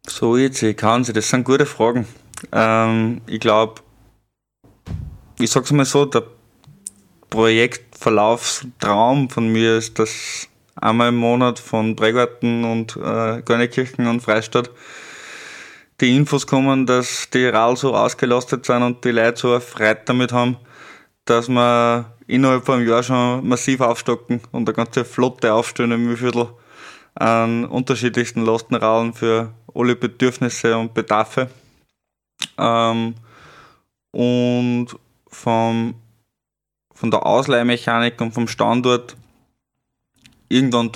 So 0.06 0.36
jetzt, 0.36 0.64
kann 0.76 1.02
sie, 1.02 1.12
das 1.12 1.28
sind 1.28 1.42
gute 1.42 1.66
Fragen. 1.66 2.06
Ähm, 2.52 3.22
ich 3.26 3.40
glaube, 3.40 3.80
ich 5.40 5.50
sag's 5.50 5.72
mal 5.72 5.84
so, 5.84 6.04
der 6.04 6.22
Projektverlaufstraum 7.30 9.30
von 9.30 9.48
mir 9.48 9.78
ist, 9.78 9.98
dass 9.98 10.48
einmal 10.74 11.08
im 11.08 11.16
Monat 11.16 11.58
von 11.58 11.96
Bregarten 11.96 12.64
und 12.64 12.96
äh, 12.96 13.40
Gönnekirchen 13.42 14.06
und 14.06 14.20
Freistadt 14.20 14.70
die 16.00 16.16
Infos 16.16 16.46
kommen, 16.46 16.86
dass 16.86 17.28
die 17.30 17.46
Radl 17.46 17.76
so 17.76 17.94
ausgelastet 17.94 18.66
sind 18.66 18.82
und 18.82 19.04
die 19.04 19.10
Leute 19.10 19.40
so 19.40 19.60
Freude 19.60 20.00
damit 20.04 20.32
haben, 20.32 20.56
dass 21.24 21.48
wir 21.48 22.16
innerhalb 22.26 22.64
von 22.64 22.80
einem 22.80 22.88
Jahr 22.88 23.02
schon 23.02 23.46
massiv 23.46 23.80
aufstocken 23.80 24.40
und 24.50 24.68
eine 24.68 24.74
ganze 24.74 25.04
Flotte 25.04 25.52
aufstellen 25.52 25.92
im 25.92 26.04
Mühlviertel 26.04 26.48
an 27.14 27.64
unterschiedlichsten 27.66 28.44
Lastenradlen 28.44 29.12
für 29.12 29.52
alle 29.74 29.96
Bedürfnisse 29.96 30.76
und 30.76 30.94
Bedarfe. 30.94 31.50
Ähm, 32.56 33.14
und 34.12 34.88
vom 35.28 35.94
von 37.00 37.10
der 37.10 37.24
Ausleihmechanik 37.24 38.20
und 38.20 38.34
vom 38.34 38.46
Standort 38.46 39.16
irgendwann 40.50 40.90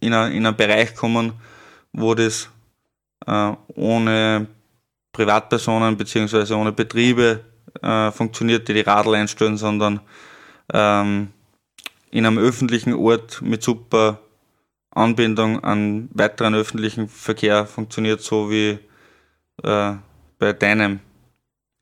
in, 0.00 0.12
einen 0.12 0.56
Bereich 0.56 0.96
kommen, 0.96 1.34
wo 1.92 2.16
das 2.16 2.50
äh, 3.28 3.52
ohne 3.76 4.48
Privatpersonen 5.12 5.96
bzw. 5.96 6.52
ohne 6.54 6.72
Betriebe 6.72 7.44
äh, 7.80 8.10
funktioniert, 8.10 8.66
die 8.66 8.74
die 8.74 8.80
Radl 8.80 9.14
einstellen, 9.14 9.56
sondern 9.56 10.00
ähm, 10.72 11.28
in 12.10 12.26
einem 12.26 12.38
öffentlichen 12.38 12.94
Ort 12.94 13.40
mit 13.40 13.62
super 13.62 14.18
Anbindung 14.90 15.62
an 15.62 16.08
weiteren 16.12 16.56
öffentlichen 16.56 17.06
Verkehr 17.08 17.66
funktioniert, 17.66 18.20
so 18.20 18.50
wie 18.50 18.80
äh, 19.62 19.92
bei 20.40 20.52
deinem 20.54 20.98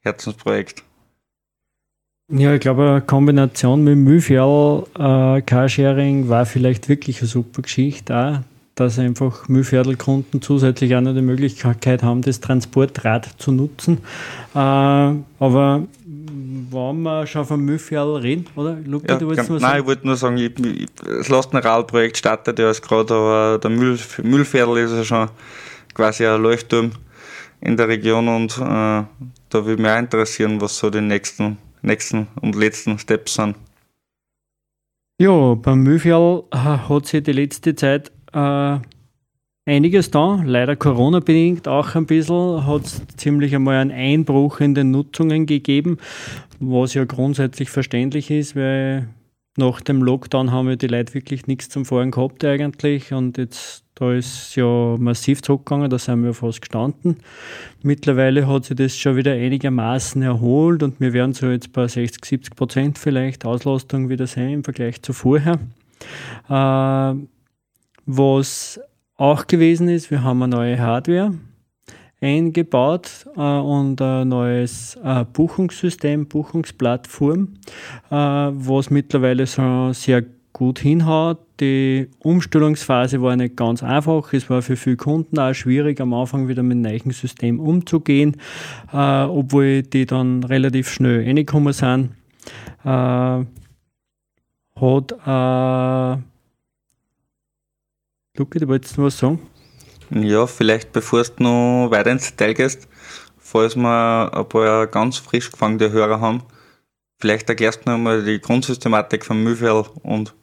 Herzensprojekt. 0.01 0.85
Ja, 2.31 2.55
ich 2.55 2.61
glaube, 2.61 2.89
eine 2.89 3.01
Kombination 3.03 3.85
mit 3.85 3.99
Mühlviertel 3.99 4.85
äh, 4.99 5.43
Carsharing 5.43 6.31
war 6.31 6.47
vielleicht 6.47 6.89
wirklich 6.89 7.21
eine 7.21 7.29
super 7.29 7.61
Geschichte 7.61 8.17
auch, 8.17 8.39
dass 8.77 8.99
einfach 8.99 9.47
Mühlviertel-Kunden 9.49 10.41
zusätzlich 10.41 10.97
auch 10.97 11.03
noch 11.03 11.13
die 11.13 11.21
Möglichkeit 11.21 12.03
haben, 12.03 12.23
das 12.23 12.41
Transportrad 12.41 13.29
zu 13.37 13.53
nutzen. 13.53 13.99
Äh, 14.55 14.59
aber 14.59 15.83
wenn 16.17 17.03
wir 17.03 17.27
schon 17.27 17.45
vom 17.45 17.61
Mühlviertel 17.61 18.17
reden, 18.17 18.47
oder? 18.57 18.79
Luca, 18.87 19.13
ja, 19.13 19.19
du 19.19 19.27
wolltest 19.27 19.51
was 19.51 19.61
Nein, 19.61 19.81
ich 19.83 19.87
wollte 19.87 20.07
nur 20.07 20.17
sagen, 20.17 20.39
ich, 20.39 20.59
ich, 20.59 20.87
das 20.95 21.29
Lastenradprojekt 21.29 22.17
startet 22.17 22.59
ja 22.59 22.73
gerade, 22.73 23.15
aber 23.15 23.59
der 23.63 23.71
Müll, 23.71 23.99
Mühlviertel 24.23 24.79
ist 24.79 24.93
ja 24.93 25.05
schon 25.05 25.29
quasi 25.93 26.27
ein 26.27 26.43
Leuchtturm 26.43 26.93
in 27.61 27.77
der 27.77 27.87
Region 27.87 28.29
und 28.29 28.57
äh, 28.57 28.63
da 28.63 29.07
würde 29.53 29.83
mich 29.83 29.91
auch 29.91 29.99
interessieren, 29.99 30.59
was 30.59 30.79
so 30.79 30.89
die 30.89 31.03
nächsten 31.03 31.59
nächsten 31.85 32.27
und 32.41 32.57
letzten 32.57 32.99
Steps 32.99 33.35
sind. 33.35 33.57
Ja, 35.21 35.55
beim 35.55 35.83
Mühlviertel 35.83 36.45
äh, 36.51 36.57
hat 36.57 37.07
sich 37.07 37.23
die 37.23 37.33
letzte 37.33 37.77
Zeit 37.77 38.11
äh, 38.33 38.79
einiges 39.65 40.11
da. 40.11 40.43
Leider 40.45 40.75
Corona-bedingt 40.75 41.69
auch 41.69 41.95
ein 41.95 42.07
bisschen. 42.07 42.67
Hat 42.67 42.85
es 42.85 43.03
ziemlich 43.17 43.55
einmal 43.55 43.77
einen 43.77 43.93
Einbruch 43.93 44.61
in 44.61 44.75
den 44.75 44.91
Nutzungen 44.91 45.47
gegeben, 45.47 45.99
was 46.59 46.95
ja 46.95 47.05
grundsätzlich 47.05 47.71
verständlich 47.71 48.31
ist, 48.31 48.57
weil 48.57 49.09
nach 49.57 49.81
dem 49.81 50.03
Lockdown 50.03 50.51
haben 50.51 50.69
ja 50.69 50.77
die 50.77 50.87
Leute 50.87 51.15
wirklich 51.15 51.47
nichts 51.47 51.69
zum 51.69 51.85
Fahren 51.85 52.11
gehabt 52.11 52.45
eigentlich 52.45 53.13
und 53.13 53.39
jetzt 53.39 53.85
da 53.95 54.13
ist 54.13 54.57
ja 54.57 54.97
massiv 54.99 55.41
zurückgegangen, 55.43 55.89
da 55.89 55.99
sind 56.01 56.25
wir 56.25 56.35
fast 56.35 56.61
gestanden. 56.61 57.19
Mittlerweile 57.83 58.49
hat 58.49 58.65
sich 58.65 58.77
das 58.77 58.97
schon 58.97 59.15
wieder 59.15 59.33
einigermaßen 59.33 60.21
erholt 60.21 60.83
und 60.83 61.01
wir 61.01 61.13
werden 61.13 61.33
so 61.33 61.47
jetzt 61.47 61.73
bei 61.73 61.87
60, 61.87 62.25
70 62.25 62.57
Prozent 62.57 62.99
vielleicht 62.99 63.45
Auslastung 63.45 64.09
wieder 64.09 64.27
sein 64.27 64.51
im 64.51 64.65
Vergleich 64.65 65.01
zu 65.03 65.13
vorher. 65.13 65.61
Äh, 66.49 67.15
was 68.07 68.81
auch 69.17 69.47
gewesen 69.47 69.89
ist, 69.89 70.11
wir 70.11 70.25
haben 70.25 70.43
eine 70.43 70.57
neue 70.57 70.79
Hardware 70.81 71.35
eingebaut 72.25 73.27
äh, 73.37 73.41
und 73.41 74.01
ein 74.01 74.29
neues 74.29 74.99
äh, 75.05 75.25
Buchungssystem, 75.31 76.27
Buchungsplattform, 76.27 77.49
äh, 78.11 78.15
was 78.15 78.91
mittlerweile 78.91 79.47
so 79.47 79.93
sehr 79.93 80.25
gut 80.55 80.79
hinhaut. 80.79 81.39
Die 81.61 82.09
Umstellungsphase 82.21 83.21
war 83.21 83.37
nicht 83.37 83.57
ganz 83.57 83.83
einfach. 83.83 84.33
Es 84.33 84.49
war 84.49 84.63
für 84.63 84.77
viele 84.77 84.97
Kunden 84.97 85.39
auch 85.39 85.53
schwierig, 85.53 86.01
am 86.01 86.15
Anfang 86.15 86.49
wieder 86.49 86.63
mit 86.63 86.77
dem 86.77 86.83
neuen 86.83 87.11
System 87.11 87.61
umzugehen, 87.61 88.37
äh, 88.93 89.25
obwohl 89.25 89.83
die 89.83 90.07
dann 90.07 90.43
relativ 90.45 90.89
schnell 90.89 91.25
reingekommen 91.25 91.73
sind. 91.73 92.11
Äh, 92.85 93.45
hat 94.77 95.13
äh, 95.27 96.23
Luke, 98.37 98.59
du 98.59 98.67
wolltest 98.67 98.99
noch 98.99 99.05
was 99.05 99.19
sagen? 99.19 99.39
Ja, 100.11 100.47
vielleicht 100.47 100.93
bevor 100.93 101.23
du 101.23 101.43
noch 101.43 101.91
weiter 101.91 102.13
ins 102.13 102.31
Detail 102.31 102.55
gehst, 102.55 102.89
falls 103.39 103.77
wir 103.77 104.31
ein 104.33 104.49
paar 104.49 104.87
ganz 104.87 105.19
frisch 105.19 105.51
gefangene 105.51 105.91
Hörer 105.91 106.21
haben, 106.21 106.43
vielleicht 107.19 107.49
erklärst 107.49 107.87
du 107.87 107.91
noch 107.91 107.99
mal 107.99 108.23
die 108.23 108.41
Grundsystematik 108.41 109.25
von 109.25 109.43
Mühlfeld 109.43 109.91
und 110.03 110.35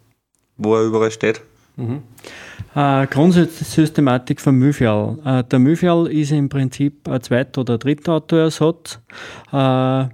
wo 0.58 0.76
er 0.76 0.84
überall 0.84 1.12
steht. 1.12 1.42
Mhm. 1.78 2.04
Äh, 2.76 3.08
Grundsystematik 3.08 4.40
von 4.40 4.56
Mühlfjall. 4.56 5.18
Äh, 5.26 5.44
der 5.44 5.60
Mühlfjall 5.60 6.08
ist 6.08 6.32
im 6.32 6.50
Prinzip 6.50 7.08
ein 7.08 7.22
Zweit- 7.22 7.58
oder 7.58 7.78
Drittautoersatz 7.78 9.00
äh, 9.52 10.06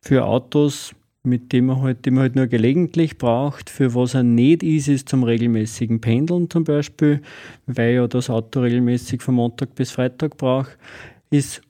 für 0.00 0.24
Autos, 0.24 0.92
mit 1.26 1.52
dem 1.52 1.66
man, 1.66 1.82
halt, 1.82 2.06
die 2.06 2.10
man 2.10 2.22
halt 2.22 2.36
nur 2.36 2.46
gelegentlich 2.46 3.18
braucht. 3.18 3.68
Für 3.68 3.94
was 3.94 4.14
er 4.14 4.22
nicht 4.22 4.62
ist, 4.62 4.88
ist 4.88 5.08
zum 5.08 5.24
regelmäßigen 5.24 6.00
Pendeln 6.00 6.48
zum 6.48 6.64
Beispiel, 6.64 7.20
weil 7.66 7.94
ja 7.94 8.06
das 8.06 8.30
Auto 8.30 8.60
regelmäßig 8.60 9.22
von 9.22 9.34
Montag 9.34 9.74
bis 9.74 9.90
Freitag 9.90 10.36
braucht. 10.36 10.78
Ist 11.30 11.62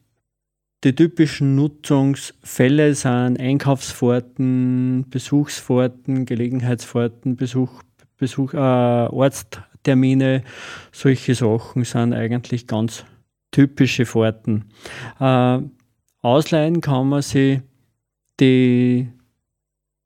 die 0.84 0.94
typischen 0.94 1.56
Nutzungsfälle 1.56 2.94
sind 2.94 3.40
Einkaufsfahrten, 3.40 5.06
Besuchsfahrten, 5.10 6.26
Gelegenheitsfahrten, 6.26 7.34
Besuch 7.34 7.82
Besuch, 8.18 8.54
äh, 8.54 8.56
Ortstermine, 8.58 10.42
solche 10.92 11.34
Sachen 11.34 11.84
sind 11.84 12.14
eigentlich 12.14 12.66
ganz 12.66 13.04
typische 13.50 14.06
Fahrten. 14.06 14.66
Äh, 15.20 15.58
ausleihen 16.22 16.80
kann 16.80 17.08
man 17.08 17.22
sich 17.22 17.60
die, 18.40 19.08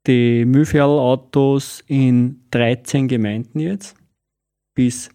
die 0.06 0.44
Mühlviertel-Autos 0.44 1.82
in 1.86 2.44
13 2.50 3.08
Gemeinden 3.08 3.60
jetzt. 3.60 3.96
Bis 4.74 5.10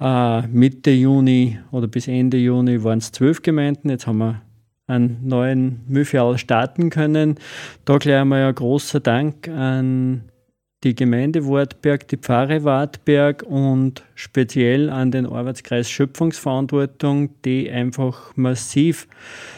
äh, 0.00 0.46
Mitte 0.46 0.90
Juni 0.90 1.58
oder 1.70 1.88
bis 1.88 2.08
Ende 2.08 2.36
Juni 2.36 2.82
waren 2.82 2.98
es 2.98 3.12
12 3.12 3.42
Gemeinden. 3.42 3.90
Jetzt 3.90 4.06
haben 4.06 4.18
wir 4.18 4.42
einen 4.86 5.26
neuen 5.26 5.80
Mühlviertel 5.88 6.38
starten 6.38 6.90
können. 6.90 7.36
Da 7.84 7.98
gleich 7.98 8.20
einmal 8.20 8.44
ein 8.44 8.54
großer 8.54 9.00
Dank 9.00 9.48
an 9.48 10.30
die 10.84 10.94
Gemeinde 10.94 11.46
Wartberg, 11.46 12.06
die 12.08 12.18
Pfarre 12.18 12.62
Wartberg 12.62 13.42
und 13.42 14.04
speziell 14.14 14.90
an 14.90 15.10
den 15.10 15.26
Arbeitskreis 15.26 15.90
Schöpfungsverantwortung, 15.90 17.30
die 17.44 17.70
einfach 17.70 18.36
massiv 18.36 19.08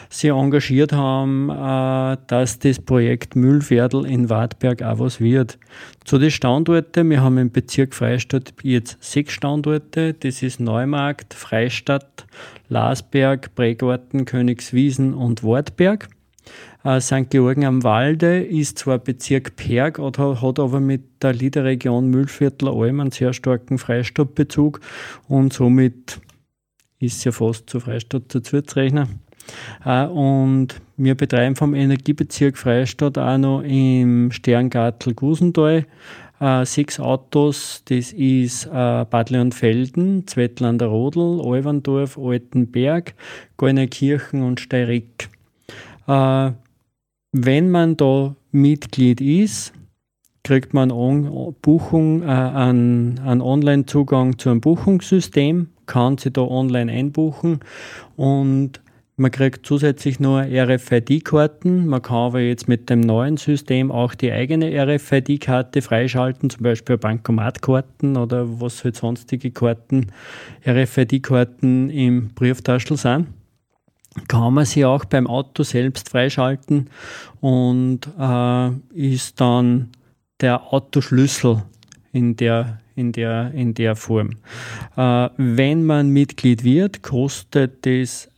sich 0.09 0.31
engagiert 0.31 0.93
haben, 0.93 1.49
äh, 1.49 2.17
dass 2.27 2.59
das 2.59 2.79
Projekt 2.79 3.35
Müllviertel 3.35 4.05
in 4.05 4.29
Wartberg 4.29 4.81
auch 4.81 4.99
was 4.99 5.19
wird. 5.19 5.59
Zu 6.05 6.17
den 6.17 6.31
Standorten, 6.31 7.09
wir 7.09 7.21
haben 7.21 7.37
im 7.37 7.51
Bezirk 7.51 7.93
Freistadt 7.93 8.53
jetzt 8.63 8.97
sechs 9.01 9.33
Standorte. 9.33 10.13
Das 10.13 10.41
ist 10.41 10.59
Neumarkt, 10.59 11.33
Freistadt, 11.33 12.25
Lasberg, 12.69 13.53
Bregarten, 13.55 14.25
Königswiesen 14.25 15.13
und 15.13 15.43
Wartberg. 15.43 16.07
Äh, 16.83 17.01
St. 17.01 17.29
Georgen 17.29 17.65
am 17.65 17.83
Walde 17.83 18.41
ist 18.43 18.79
zwar 18.79 18.99
Bezirk 18.99 19.55
Perg, 19.55 19.99
hat 19.99 20.59
aber 20.59 20.79
mit 20.79 21.21
der 21.21 21.33
Liederregion 21.33 22.09
Mühlviertel 22.09 22.69
Alm 22.69 23.01
einen 23.01 23.11
sehr 23.11 23.33
starken 23.33 23.77
Freistadtbezug 23.77 24.79
und 25.27 25.51
somit 25.51 26.21
ist 26.99 27.23
ja 27.25 27.31
fast 27.31 27.69
zu 27.69 27.79
Freistadt 27.79 28.23
dazu 28.33 28.61
zu 28.61 28.75
rechnen. 28.75 29.19
Äh, 29.83 30.05
und 30.05 30.79
wir 30.95 31.15
betreiben 31.15 31.55
vom 31.55 31.73
Energiebezirk 31.73 32.57
Freistadt 32.57 33.17
auch 33.17 33.37
noch 33.37 33.61
im 33.61 34.31
Sterngartel 34.31 35.13
Gusental 35.15 35.85
äh, 36.39 36.65
sechs 36.65 36.99
Autos. 36.99 37.83
Das 37.89 38.13
ist 38.13 38.69
Bad 38.71 39.29
Leonfelden, 39.29 40.27
Zwettlander 40.27 40.87
Rodel, 40.87 41.41
Alverndorf, 41.43 42.17
Altenberg, 42.17 43.15
Goinerkirchen 43.57 44.43
und 44.43 44.61
Steireck. 44.61 45.29
Äh, 46.07 46.51
wenn 47.31 47.69
man 47.69 47.97
da 47.97 48.35
Mitglied 48.51 49.21
ist, 49.21 49.73
kriegt 50.43 50.73
man 50.73 50.91
eine 50.91 51.53
Buchung, 51.61 52.23
äh, 52.23 52.25
einen, 52.25 53.19
einen 53.19 53.41
Online-Zugang 53.41 54.37
zu 54.39 54.49
einem 54.49 54.61
Buchungssystem, 54.61 55.69
kann 55.85 56.17
sich 56.17 56.33
da 56.33 56.41
online 56.41 56.91
einbuchen 56.91 57.59
und 58.15 58.81
man 59.19 59.31
kriegt 59.31 59.65
zusätzlich 59.65 60.21
nur 60.21 60.43
RFID-Karten. 60.43 61.87
Man 61.87 62.01
kann 62.01 62.15
aber 62.15 62.39
jetzt 62.39 62.69
mit 62.69 62.89
dem 62.89 63.01
neuen 63.01 63.35
System 63.35 63.91
auch 63.91 64.15
die 64.15 64.31
eigene 64.31 64.71
RFID-Karte 64.71 65.81
freischalten, 65.81 66.49
zum 66.49 66.63
Beispiel 66.63 66.97
Bankomatkarten 66.97 68.15
oder 68.15 68.61
was 68.61 68.81
halt 68.85 68.95
sonstige 68.95 69.51
Karten, 69.51 70.07
RFID-Karten 70.65 71.89
im 71.89 72.29
Brieftaschel 72.29 72.95
sind. 72.95 73.27
Kann 74.27 74.53
man 74.53 74.65
sie 74.65 74.85
auch 74.85 75.05
beim 75.05 75.27
Auto 75.27 75.63
selbst 75.63 76.09
freischalten 76.09 76.89
und 77.41 78.01
äh, 78.19 78.69
ist 78.93 79.39
dann 79.39 79.89
der 80.41 80.73
Autoschlüssel 80.73 81.63
in 82.11 82.35
der, 82.35 82.79
in 82.95 83.11
der, 83.11 83.51
in 83.53 83.73
der 83.73 83.95
Form. 83.95 84.31
Äh, 84.95 85.29
wenn 85.37 85.85
man 85.85 86.09
Mitglied 86.09 86.63
wird, 86.63 87.01
kostet 87.03 87.85
es 87.85 88.29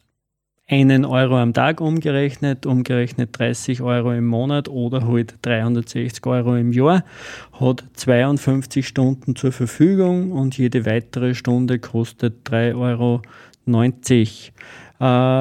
einen 0.72 1.04
Euro 1.04 1.38
am 1.38 1.54
Tag 1.54 1.82
umgerechnet, 1.82 2.66
umgerechnet 2.66 3.38
30 3.38 3.82
Euro 3.82 4.14
im 4.14 4.26
Monat 4.26 4.70
oder 4.70 5.06
halt 5.06 5.36
360 5.42 6.26
Euro 6.26 6.56
im 6.56 6.72
Jahr, 6.72 7.04
hat 7.60 7.84
52 7.94 8.88
Stunden 8.88 9.36
zur 9.36 9.52
Verfügung 9.52 10.32
und 10.32 10.58
jede 10.58 10.86
weitere 10.86 11.36
Stunde 11.36 11.80
kostet 11.80 12.50
3,90 12.50 12.74
Euro. 12.78 13.22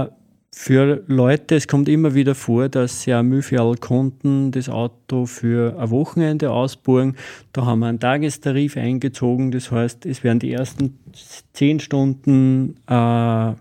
Äh, 0.07 0.11
für 0.53 1.05
Leute, 1.07 1.55
es 1.55 1.69
kommt 1.69 1.89
immer 1.89 2.15
wieder 2.15 2.35
vor, 2.35 2.69
dass 2.69 3.07
ja 3.07 3.23
viele 3.23 3.75
Kunden 3.77 4.51
das 4.51 4.69
Auto 4.69 5.27
für 5.27 5.79
ein 5.79 5.91
Wochenende 5.91 6.51
ausbuchen. 6.51 7.17
Da 7.53 7.65
haben 7.67 7.81
wir 7.81 7.87
einen 7.87 8.01
Tagestarif 8.01 8.77
eingezogen. 8.77 9.53
Das 9.53 9.71
heißt, 9.71 10.07
es 10.07 10.25
werden 10.25 10.41
die 10.41 10.53
ersten 10.53 10.99
10 11.53 11.81
Stunden 11.81 12.77
äh, 12.89 13.53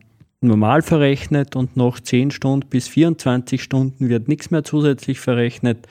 normal 0.42 0.82
verrechnet 0.82 1.56
und 1.56 1.78
nach 1.78 2.00
10 2.00 2.32
Stunden 2.32 2.68
bis 2.70 2.88
24 2.88 3.62
Stunden 3.62 4.10
wird 4.10 4.28
nichts 4.28 4.50
mehr 4.50 4.64
zusätzlich 4.64 5.20
verrechnet 5.20 5.88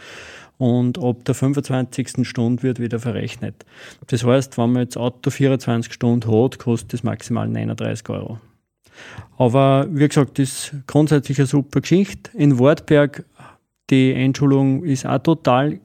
und 0.56 0.98
ab 0.98 1.24
der 1.24 1.34
25. 1.34 2.26
Stunde 2.26 2.62
wird 2.62 2.80
wieder 2.80 2.98
verrechnet. 2.98 3.64
Das 4.08 4.24
heißt, 4.24 4.58
wenn 4.58 4.72
man 4.72 4.82
jetzt 4.82 4.96
Auto 4.96 5.30
24 5.30 5.92
Stunden 5.92 6.30
hat, 6.30 6.58
kostet 6.58 6.94
es 6.94 7.02
maximal 7.04 7.46
39 7.48 8.08
Euro. 8.08 8.40
Aber 9.36 9.86
wie 9.90 10.08
gesagt, 10.08 10.38
das 10.38 10.48
ist 10.48 10.74
grundsätzlich 10.86 11.38
eine 11.38 11.46
super 11.46 11.80
Geschichte. 11.80 12.30
In 12.34 12.58
Wartberg, 12.58 13.24
die 13.90 14.14
Einschulung 14.14 14.84
ist 14.84 15.06
auch 15.06 15.18
total, 15.18 15.80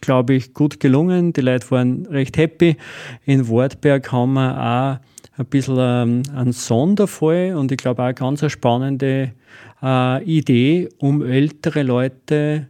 glaube 0.00 0.34
ich, 0.34 0.54
gut 0.54 0.80
gelungen. 0.80 1.32
Die 1.32 1.40
Leute 1.40 1.70
waren 1.70 2.06
recht 2.06 2.36
happy. 2.36 2.76
In 3.24 3.48
Wartberg 3.48 4.10
haben 4.10 4.34
wir 4.34 4.56
auch 4.56 5.08
ein 5.38 5.46
bisschen 5.46 5.76
ähm, 5.78 6.22
ein 6.34 6.52
Sonderfall 6.52 7.54
und 7.54 7.70
ich 7.70 7.78
glaube 7.78 8.02
auch 8.02 8.06
eine 8.06 8.14
ganz 8.14 8.50
spannende 8.50 9.32
äh, 9.82 10.24
Idee, 10.24 10.88
um 10.98 11.24
ältere 11.24 11.82
Leute 11.82 12.68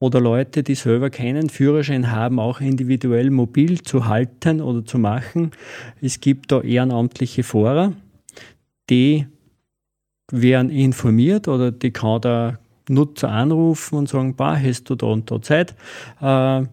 oder 0.00 0.20
Leute, 0.20 0.62
die 0.62 0.74
selber 0.74 1.10
keinen 1.10 1.48
Führerschein 1.48 2.10
haben, 2.10 2.38
auch 2.38 2.60
individuell 2.60 3.30
mobil 3.30 3.82
zu 3.82 4.06
halten 4.06 4.60
oder 4.60 4.84
zu 4.84 4.98
machen. 4.98 5.50
Es 6.00 6.20
gibt 6.20 6.52
da 6.52 6.60
ehrenamtliche 6.60 7.42
Fahrer, 7.42 7.92
die 8.90 9.26
werden 10.30 10.70
informiert 10.70 11.48
oder 11.48 11.70
die 11.70 11.90
kann 11.90 12.20
der 12.20 12.58
Nutzer 12.88 13.30
anrufen 13.30 13.98
und 13.98 14.08
sagen, 14.08 14.34
bah, 14.36 14.56
hast 14.56 14.88
du 14.90 14.94
da 14.94 15.06
und 15.06 15.30
da 15.30 15.40
Zeit? 15.42 15.74
Äh, 16.20 16.66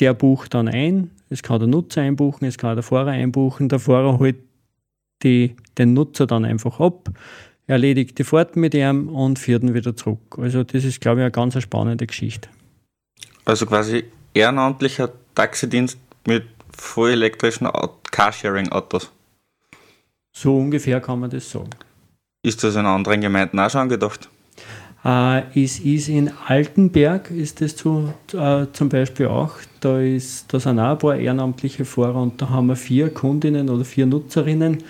der 0.00 0.14
bucht 0.14 0.54
dann 0.54 0.68
ein, 0.68 1.10
es 1.30 1.42
kann 1.42 1.58
der 1.58 1.68
Nutzer 1.68 2.02
einbuchen, 2.02 2.46
es 2.46 2.58
kann 2.58 2.76
der 2.76 2.82
Fahrer 2.82 3.10
einbuchen. 3.10 3.68
Der 3.68 3.78
Fahrer 3.78 4.18
holt 4.18 4.36
die, 5.22 5.56
den 5.78 5.94
Nutzer 5.94 6.26
dann 6.26 6.44
einfach 6.44 6.80
ab, 6.80 7.08
erledigt 7.66 8.18
die 8.18 8.24
Fahrt 8.24 8.56
mit 8.56 8.74
ihm 8.74 9.08
und 9.08 9.38
führt 9.38 9.62
ihn 9.62 9.74
wieder 9.74 9.96
zurück. 9.96 10.38
Also 10.38 10.64
das 10.64 10.84
ist, 10.84 11.00
glaube 11.00 11.20
ich, 11.20 11.24
eine 11.24 11.30
ganz 11.30 11.60
spannende 11.60 12.06
Geschichte. 12.06 12.48
Also 13.44 13.66
quasi 13.66 14.04
ehrenamtlicher 14.34 15.10
Taxidienst 15.34 15.98
mit 16.26 16.44
voll 16.76 17.12
elektrischen 17.12 17.68
Carsharing-Autos. 18.10 19.10
So 20.38 20.54
ungefähr 20.54 21.00
kann 21.00 21.20
man 21.20 21.30
das 21.30 21.50
sagen. 21.50 21.70
Ist 22.42 22.62
das 22.62 22.76
in 22.76 22.84
anderen 22.84 23.22
Gemeinden 23.22 23.58
auch 23.58 23.70
schon 23.70 23.80
angedacht? 23.80 24.28
Äh, 25.02 25.64
es 25.64 25.78
ist 25.78 26.10
in 26.10 26.30
Altenberg, 26.46 27.30
ist 27.30 27.62
das 27.62 27.74
zu, 27.74 28.12
äh, 28.34 28.66
zum 28.70 28.90
Beispiel 28.90 29.28
auch. 29.28 29.54
Da, 29.80 29.98
ist, 29.98 30.52
da 30.52 30.60
sind 30.60 30.78
auch 30.78 30.90
ein 30.90 30.98
paar 30.98 31.16
ehrenamtliche 31.16 31.86
Fahrer 31.86 32.20
und 32.20 32.42
da 32.42 32.50
haben 32.50 32.66
wir 32.66 32.76
vier 32.76 33.08
Kundinnen 33.08 33.70
oder 33.70 33.86
vier 33.86 34.04
Nutzerinnen, 34.04 34.84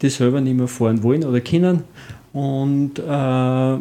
die 0.00 0.08
selber 0.08 0.40
nicht 0.40 0.56
mehr 0.56 0.68
fahren 0.68 1.02
wollen 1.02 1.24
oder 1.24 1.40
können 1.40 1.82
und 2.32 3.00
äh, 3.00 3.78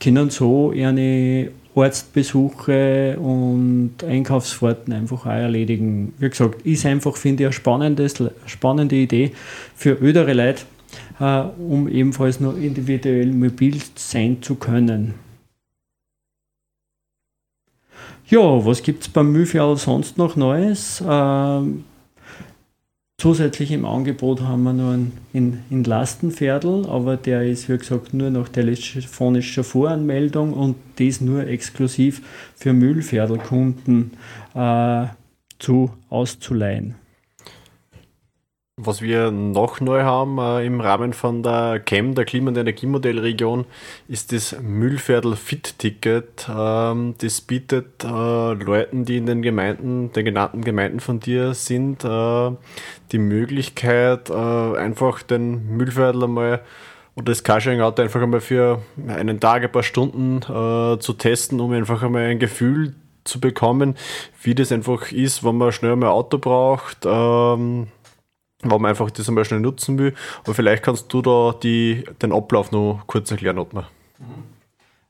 können 0.00 0.30
so 0.30 0.72
ihre 0.72 1.52
Arztbesuche 1.76 3.18
und 3.18 3.96
Einkaufsfahrten 4.06 4.92
einfach 4.92 5.26
auch 5.26 5.30
erledigen. 5.30 6.14
Wie 6.18 6.28
gesagt, 6.28 6.62
ist 6.62 6.86
einfach, 6.86 7.16
finde 7.16 7.42
ich, 7.42 7.46
eine 7.48 7.52
spannendes, 7.52 8.22
spannende 8.46 8.96
Idee 8.96 9.32
für 9.74 10.00
ödere 10.00 10.32
Leute, 10.34 10.62
äh, 11.20 11.42
um 11.58 11.88
ebenfalls 11.88 12.40
nur 12.40 12.56
individuell 12.56 13.26
mobil 13.26 13.80
sein 13.96 14.38
zu 14.40 14.54
können. 14.54 15.14
Ja, 18.26 18.64
was 18.64 18.82
gibt 18.82 19.02
es 19.02 19.08
beim 19.08 19.32
Mühlviertel 19.32 19.76
sonst 19.76 20.16
noch 20.16 20.34
Neues? 20.34 21.02
Ähm, 21.06 21.84
zusätzlich 23.18 23.70
im 23.70 23.84
Angebot 23.84 24.42
haben 24.42 24.64
wir 24.64 24.72
noch 24.72 24.92
einen 24.92 25.12
in, 25.32 25.60
in 25.70 25.84
Lastenviertel, 25.84 26.86
aber 26.86 27.16
der 27.16 27.44
ist, 27.44 27.68
wie 27.68 27.78
gesagt, 27.78 28.14
nur 28.14 28.30
nach 28.30 28.48
telefonischer 28.48 29.64
Voranmeldung 29.64 30.52
und 30.52 30.76
das 30.96 31.20
nur 31.20 31.46
exklusiv 31.46 32.22
für 32.56 32.72
Mühlviertelkunden 32.72 34.12
äh, 34.54 35.06
zu 35.58 35.90
auszuleihen. 36.10 36.96
Was 38.76 39.00
wir 39.02 39.30
noch 39.30 39.80
neu 39.80 40.02
haben 40.02 40.38
äh, 40.38 40.66
im 40.66 40.80
Rahmen 40.80 41.12
von 41.12 41.44
der 41.44 41.78
CAM, 41.78 42.16
der 42.16 42.24
Klima- 42.24 42.48
und 42.48 42.56
Energiemodellregion, 42.56 43.66
ist 44.08 44.32
das 44.32 44.60
Müllviertel 44.60 45.36
Fit-Ticket. 45.36 46.48
Ähm, 46.48 47.14
das 47.18 47.40
bietet 47.40 48.02
äh, 48.02 48.08
Leuten, 48.08 49.04
die 49.04 49.18
in 49.18 49.26
den 49.26 49.42
Gemeinden, 49.42 50.12
den 50.12 50.24
genannten 50.24 50.64
Gemeinden 50.64 50.98
von 50.98 51.20
dir 51.20 51.54
sind, 51.54 52.04
äh, 52.04 52.50
die 53.12 53.18
Möglichkeit, 53.18 54.30
äh, 54.30 54.34
einfach 54.34 55.22
den 55.22 55.76
Müllviertel 55.76 56.24
einmal 56.24 56.60
oder 57.14 57.26
das 57.26 57.44
Carsharing-Auto 57.44 58.02
einfach 58.02 58.22
einmal 58.22 58.40
für 58.40 58.82
einen 59.06 59.38
Tag, 59.38 59.62
ein 59.62 59.70
paar 59.70 59.84
Stunden 59.84 60.38
äh, 60.38 60.98
zu 60.98 61.12
testen, 61.12 61.60
um 61.60 61.70
einfach 61.70 62.02
einmal 62.02 62.24
ein 62.24 62.40
Gefühl 62.40 62.96
zu 63.22 63.38
bekommen, 63.38 63.94
wie 64.42 64.56
das 64.56 64.72
einfach 64.72 65.12
ist, 65.12 65.44
wenn 65.44 65.58
man 65.58 65.70
schnell 65.70 65.94
mal 65.94 66.08
ein 66.08 66.12
Auto 66.12 66.38
braucht. 66.38 67.06
Ähm, 67.06 67.86
warum 68.64 68.82
man 68.82 68.90
einfach 68.90 69.10
das 69.10 69.28
einmal 69.28 69.44
schnell 69.44 69.60
nutzen 69.60 69.98
will. 69.98 70.14
Aber 70.44 70.54
vielleicht 70.54 70.82
kannst 70.82 71.12
du 71.12 71.22
da 71.22 71.54
die, 71.62 72.04
den 72.22 72.32
Ablauf 72.32 72.72
noch 72.72 73.02
kurz 73.06 73.30
erklären, 73.30 73.58
Ottmar. 73.58 73.88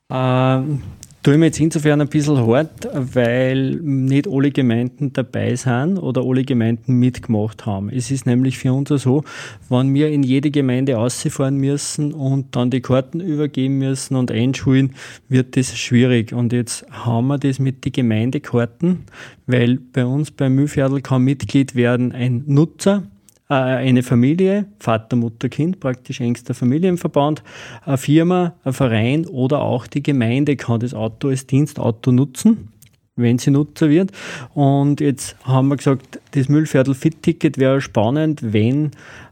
Ähm, 0.09 0.81
tue 1.25 1.39
mir 1.39 1.47
jetzt 1.47 1.59
insofern 1.59 2.01
ein 2.01 2.07
bisschen 2.07 2.37
hart, 2.45 2.87
weil 2.93 3.71
nicht 3.81 4.27
alle 4.27 4.51
Gemeinden 4.51 5.11
dabei 5.11 5.55
sind 5.55 5.97
oder 5.97 6.21
alle 6.23 6.43
Gemeinden 6.43 6.99
mitgemacht 6.99 7.65
haben. 7.65 7.89
Es 7.89 8.11
ist 8.11 8.27
nämlich 8.27 8.59
für 8.59 8.71
uns 8.71 8.89
so, 8.89 9.23
wenn 9.67 9.91
wir 9.95 10.09
in 10.09 10.21
jede 10.21 10.51
Gemeinde 10.51 10.99
ausfahren 10.99 11.57
müssen 11.57 12.13
und 12.13 12.55
dann 12.55 12.69
die 12.69 12.81
Karten 12.81 13.21
übergeben 13.21 13.79
müssen 13.79 14.15
und 14.15 14.29
einschulen, 14.29 14.93
wird 15.27 15.57
das 15.57 15.75
schwierig. 15.75 16.31
Und 16.31 16.53
jetzt 16.53 16.85
haben 16.91 17.25
wir 17.25 17.39
das 17.39 17.57
mit 17.57 17.85
den 17.85 17.93
Gemeindekarten, 17.93 19.05
weil 19.47 19.79
bei 19.79 20.05
uns 20.05 20.29
beim 20.29 20.53
Mühlviertel 20.53 21.01
kann 21.01 21.23
Mitglied 21.23 21.73
werden 21.73 22.11
ein 22.11 22.43
Nutzer, 22.45 23.01
eine 23.47 24.01
Familie, 24.01 24.65
Vater, 24.79 25.15
Mutter, 25.15 25.49
Kind, 25.49 25.79
praktisch 25.79 26.19
engster 26.19 26.53
Familienverband, 26.53 27.43
eine 27.85 27.97
Firma, 27.97 28.55
ein 28.63 28.73
Verein 28.73 29.27
oder 29.27 29.61
auch 29.61 29.85
die 29.85 30.01
Gemeinde 30.01 30.55
kann 30.55 30.79
das 30.79 30.93
Auto 30.93 31.29
als 31.29 31.45
Dienstauto 31.45 32.11
nutzen 32.11 32.69
wenn 33.17 33.37
sie 33.37 33.51
Nutzer 33.51 33.89
wird. 33.89 34.11
Und 34.53 34.99
jetzt 34.99 35.37
haben 35.43 35.69
wir 35.69 35.77
gesagt, 35.77 36.19
das 36.31 36.49
Müllviertel 36.49 36.93
Fit-Ticket 36.93 37.57
wäre 37.57 37.81
spannend, 37.81 38.53
wenn 38.53 38.91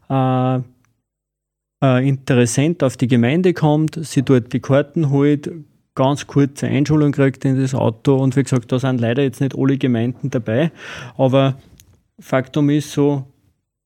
äh, 0.09 0.59
ein 1.79 2.03
Interessent 2.05 2.81
auf 2.81 2.95
die 2.95 3.07
Gemeinde 3.07 3.53
kommt, 3.53 3.99
sie 4.01 4.23
dort 4.23 4.53
die 4.53 4.61
Karten 4.61 5.09
holt, 5.09 5.51
ganz 5.95 6.25
kurze 6.25 6.67
Einschulung 6.67 7.11
gekriegt 7.11 7.45
in 7.45 7.59
das 7.59 7.75
Auto 7.75 8.15
und 8.15 8.35
wie 8.35 8.43
gesagt, 8.43 8.71
da 8.71 8.79
sind 8.79 9.01
leider 9.01 9.21
jetzt 9.21 9.41
nicht 9.41 9.55
alle 9.55 9.77
Gemeinden 9.77 10.29
dabei, 10.29 10.71
aber 11.17 11.57
Faktum 12.19 12.69
ist 12.69 12.91
so, 12.91 13.27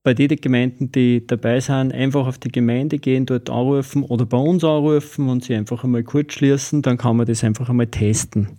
bei 0.08 0.14
den 0.14 0.40
Gemeinden, 0.40 0.90
die 0.90 1.28
dabei 1.28 1.60
sind, 1.60 1.94
einfach 1.94 2.28
auf 2.28 2.38
die 2.38 2.48
Gemeinde 2.48 2.98
gehen, 2.98 3.26
dort 3.26 3.50
anrufen 3.50 4.04
oder 4.04 4.26
bei 4.26 4.38
uns 4.38 4.64
anrufen 4.64 5.28
und 5.28 5.44
sie 5.44 5.54
einfach 5.54 5.84
einmal 5.84 6.04
kurz 6.04 6.32
schließen, 6.32 6.82
dann 6.82 6.98
kann 6.98 7.18
man 7.18 7.26
das 7.26 7.44
einfach 7.44 7.68
einmal 7.68 7.88
testen. 7.88 8.58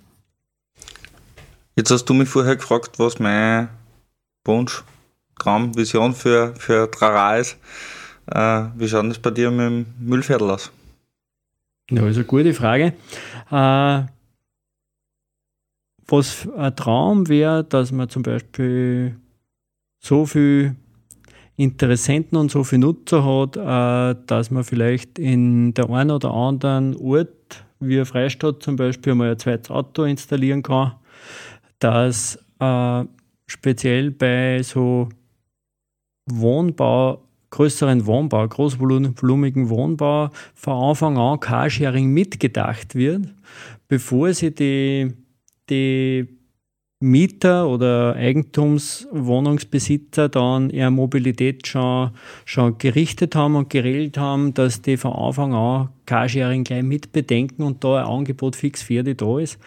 Jetzt 1.74 1.90
hast 1.90 2.04
du 2.04 2.12
mich 2.12 2.28
vorher 2.28 2.54
gefragt, 2.54 2.98
was 2.98 3.18
mein 3.18 3.70
Wunsch, 4.44 4.84
Traum, 5.38 5.74
Vision 5.74 6.12
für, 6.12 6.54
für 6.54 6.90
Trara 6.90 7.38
ist. 7.38 7.56
Äh, 8.26 8.64
wie 8.76 8.86
schaut 8.86 9.08
das 9.08 9.18
bei 9.18 9.30
dir 9.30 9.50
mit 9.50 9.60
dem 9.60 9.86
Müllviertel 10.00 10.50
aus? 10.50 10.70
Ja, 11.90 12.06
ist 12.06 12.16
eine 12.16 12.26
gute 12.26 12.52
Frage. 12.52 12.92
Äh, 13.50 14.02
was 16.08 16.46
ein 16.58 16.76
Traum 16.76 17.26
wäre, 17.26 17.64
dass 17.64 17.90
man 17.90 18.10
zum 18.10 18.22
Beispiel 18.22 19.16
so 19.98 20.26
viel 20.26 20.76
Interessenten 21.58 22.38
und 22.38 22.52
so 22.52 22.62
viele 22.62 22.82
Nutzer 22.82 23.24
hat, 23.24 23.56
äh, 23.56 24.20
dass 24.26 24.52
man 24.52 24.62
vielleicht 24.62 25.18
in 25.18 25.74
der 25.74 25.90
einen 25.90 26.12
oder 26.12 26.32
anderen 26.32 26.94
Ort, 26.96 27.64
wie 27.80 28.04
Freistadt 28.04 28.62
zum 28.62 28.76
Beispiel, 28.76 29.16
mal 29.16 29.32
ein 29.32 29.38
zweites 29.40 29.68
Auto 29.68 30.04
installieren 30.04 30.62
kann, 30.62 30.92
dass 31.80 32.38
äh, 32.60 33.04
speziell 33.48 34.12
bei 34.12 34.62
so 34.62 35.08
Wohnbau, 36.26 37.24
größeren 37.50 38.06
Wohnbau, 38.06 38.46
großvolumigen 38.46 39.68
Wohnbau 39.68 40.30
von 40.54 40.90
Anfang 40.90 41.18
an 41.18 41.40
Carsharing 41.40 42.12
mitgedacht 42.12 42.94
wird, 42.94 43.34
bevor 43.88 44.32
sie 44.32 44.54
die, 44.54 45.12
die 45.68 46.37
Mieter 47.00 47.68
oder 47.68 48.16
Eigentumswohnungsbesitzer 48.16 50.28
dann 50.28 50.68
ihre 50.70 50.90
Mobilität 50.90 51.68
schon, 51.68 52.10
schon 52.44 52.76
gerichtet 52.78 53.36
haben 53.36 53.54
und 53.54 53.70
geregelt 53.70 54.18
haben, 54.18 54.52
dass 54.52 54.82
die 54.82 54.96
von 54.96 55.12
Anfang 55.12 55.54
an 55.54 55.90
Carsharing 56.08 56.64
gleich 56.64 56.82
mit 56.82 57.12
bedenken 57.12 57.62
und 57.62 57.84
da 57.84 57.98
ein 57.98 58.06
Angebot 58.06 58.56
fix 58.56 58.82
für 58.82 59.02
die 59.02 59.14
da 59.14 59.38
ist. 59.38 59.58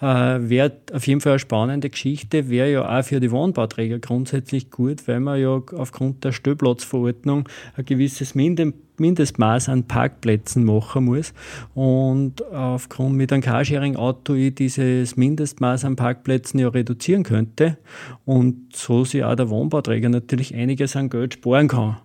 Äh, 0.00 0.04
wäre 0.50 0.72
auf 0.92 1.06
jeden 1.06 1.22
Fall 1.22 1.32
eine 1.32 1.38
spannende 1.38 1.88
Geschichte, 1.88 2.50
wäre 2.50 2.70
ja 2.70 2.98
auch 2.98 3.02
für 3.02 3.18
die 3.18 3.30
Wohnbauträger 3.30 3.98
grundsätzlich 3.98 4.70
gut, 4.70 5.08
weil 5.08 5.20
man 5.20 5.40
ja 5.40 5.62
aufgrund 5.74 6.22
der 6.22 6.32
Stellplatzverordnung 6.32 7.48
ein 7.76 7.84
gewisses 7.86 8.34
Mindestmaß 8.34 9.70
an 9.70 9.84
Parkplätzen 9.84 10.64
machen 10.64 11.06
muss. 11.06 11.32
Und 11.74 12.44
aufgrund 12.52 13.16
mit 13.16 13.32
einem 13.32 13.42
Carsharing-Auto 13.42 14.34
ich 14.34 14.54
dieses 14.54 15.16
Mindestmaß 15.16 15.86
an 15.86 15.96
Parkplätzen 15.96 16.60
ja 16.60 16.68
reduzieren 16.68 17.22
könnte 17.22 17.78
und 18.26 18.76
so 18.76 19.04
sich 19.04 19.24
auch 19.24 19.34
der 19.34 19.48
Wohnbauträger 19.48 20.10
natürlich 20.10 20.54
einiges 20.54 20.94
an 20.94 21.08
Geld 21.08 21.34
sparen 21.34 21.68
kann. 21.68 21.96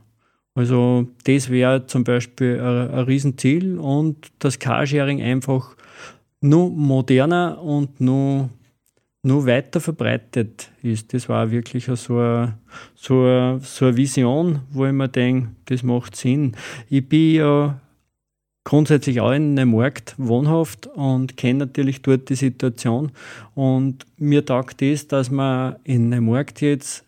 Also 0.53 1.07
das 1.23 1.49
wäre 1.49 1.85
zum 1.85 2.03
Beispiel 2.03 2.59
ein, 2.59 3.05
Riesenziel 3.05 3.77
und 3.77 4.31
das 4.39 4.59
Carsharing 4.59 5.21
einfach 5.21 5.75
nur 6.41 6.69
moderner 6.69 7.61
und 7.61 8.01
nur, 8.01 8.49
nur 9.23 9.45
weiter 9.45 9.79
verbreitet 9.79 10.71
ist. 10.81 11.13
Das 11.13 11.29
war 11.29 11.51
wirklich 11.51 11.85
so 11.85 12.17
eine, 12.17 12.57
so, 12.95 13.21
eine, 13.21 13.59
so 13.61 13.85
eine 13.85 13.97
Vision, 13.97 14.61
wo 14.71 14.85
ich 14.85 14.91
mir 14.91 15.07
denke, 15.07 15.49
das 15.65 15.83
macht 15.83 16.15
Sinn. 16.15 16.53
Ich 16.89 17.07
bin 17.07 17.35
ja 17.35 17.79
grundsätzlich 18.63 19.21
auch 19.21 19.31
in 19.31 19.57
einem 19.57 19.71
Markt 19.71 20.15
wohnhaft 20.17 20.87
und 20.87 21.37
kenne 21.37 21.59
natürlich 21.59 22.01
dort 22.01 22.29
die 22.29 22.35
Situation. 22.35 23.11
Und 23.55 24.05
mir 24.17 24.45
taugt 24.45 24.81
das, 24.81 25.07
dass 25.07 25.31
man 25.31 25.77
in 25.83 26.13
einem 26.13 26.25
Markt 26.25 26.61
jetzt 26.61 27.05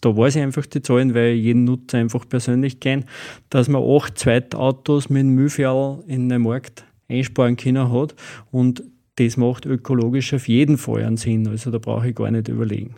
da 0.00 0.16
weiß 0.16 0.36
ich 0.36 0.42
einfach 0.42 0.66
die 0.66 0.82
Zahlen, 0.82 1.14
weil 1.14 1.34
ich 1.34 1.44
jeden 1.44 1.64
Nutzer 1.64 1.98
einfach 1.98 2.28
persönlich 2.28 2.80
kenne, 2.80 3.04
dass 3.50 3.68
man 3.68 3.82
acht 3.82 4.18
Zweitautos 4.18 5.10
mit 5.10 5.22
dem 5.22 5.34
Müllferl 5.34 6.02
in 6.06 6.28
den 6.28 6.42
Markt 6.42 6.84
einsparen 7.08 7.56
können 7.56 7.90
hat 7.92 8.14
und 8.50 8.82
das 9.16 9.36
macht 9.36 9.66
ökologisch 9.66 10.32
auf 10.34 10.46
jeden 10.46 10.78
Fall 10.78 11.04
einen 11.04 11.16
Sinn. 11.16 11.48
Also 11.48 11.70
da 11.70 11.78
brauche 11.78 12.08
ich 12.08 12.14
gar 12.14 12.30
nicht 12.30 12.48
überlegen. 12.48 12.94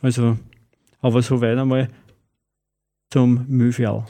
Also, 0.00 0.38
aber 1.00 1.22
so 1.22 1.40
weit 1.40 1.58
einmal 1.58 1.88
zum 3.10 3.44
Müllferl. 3.48 4.04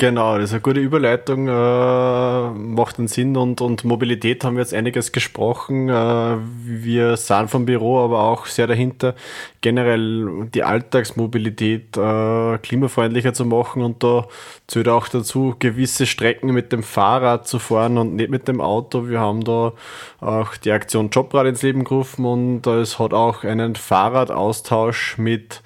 Genau, 0.00 0.36
das 0.36 0.50
ist 0.50 0.52
eine 0.52 0.60
gute 0.60 0.78
Überleitung, 0.78 1.48
äh, 1.48 2.50
macht 2.50 3.00
einen 3.00 3.08
Sinn 3.08 3.36
und, 3.36 3.60
und 3.60 3.82
Mobilität 3.82 4.44
haben 4.44 4.54
wir 4.54 4.60
jetzt 4.60 4.72
einiges 4.72 5.10
gesprochen. 5.10 5.88
Äh, 5.88 6.36
wir 6.62 7.16
sind 7.16 7.50
vom 7.50 7.66
Büro 7.66 8.04
aber 8.04 8.20
auch 8.20 8.46
sehr 8.46 8.68
dahinter, 8.68 9.16
generell 9.60 10.48
die 10.54 10.62
Alltagsmobilität 10.62 11.96
äh, 11.96 12.58
klimafreundlicher 12.58 13.34
zu 13.34 13.44
machen 13.44 13.82
und 13.82 14.04
da 14.04 14.28
zählt 14.68 14.86
auch 14.86 15.08
dazu, 15.08 15.56
gewisse 15.58 16.06
Strecken 16.06 16.52
mit 16.52 16.70
dem 16.70 16.84
Fahrrad 16.84 17.48
zu 17.48 17.58
fahren 17.58 17.98
und 17.98 18.14
nicht 18.14 18.30
mit 18.30 18.46
dem 18.46 18.60
Auto. 18.60 19.08
Wir 19.08 19.18
haben 19.18 19.42
da 19.42 19.72
auch 20.20 20.56
die 20.58 20.70
Aktion 20.70 21.10
Jobrad 21.10 21.48
ins 21.48 21.62
Leben 21.62 21.82
gerufen 21.82 22.24
und 22.24 22.68
es 22.68 23.00
hat 23.00 23.12
auch 23.12 23.42
einen 23.42 23.74
Fahrradaustausch 23.74 25.18
mit 25.18 25.60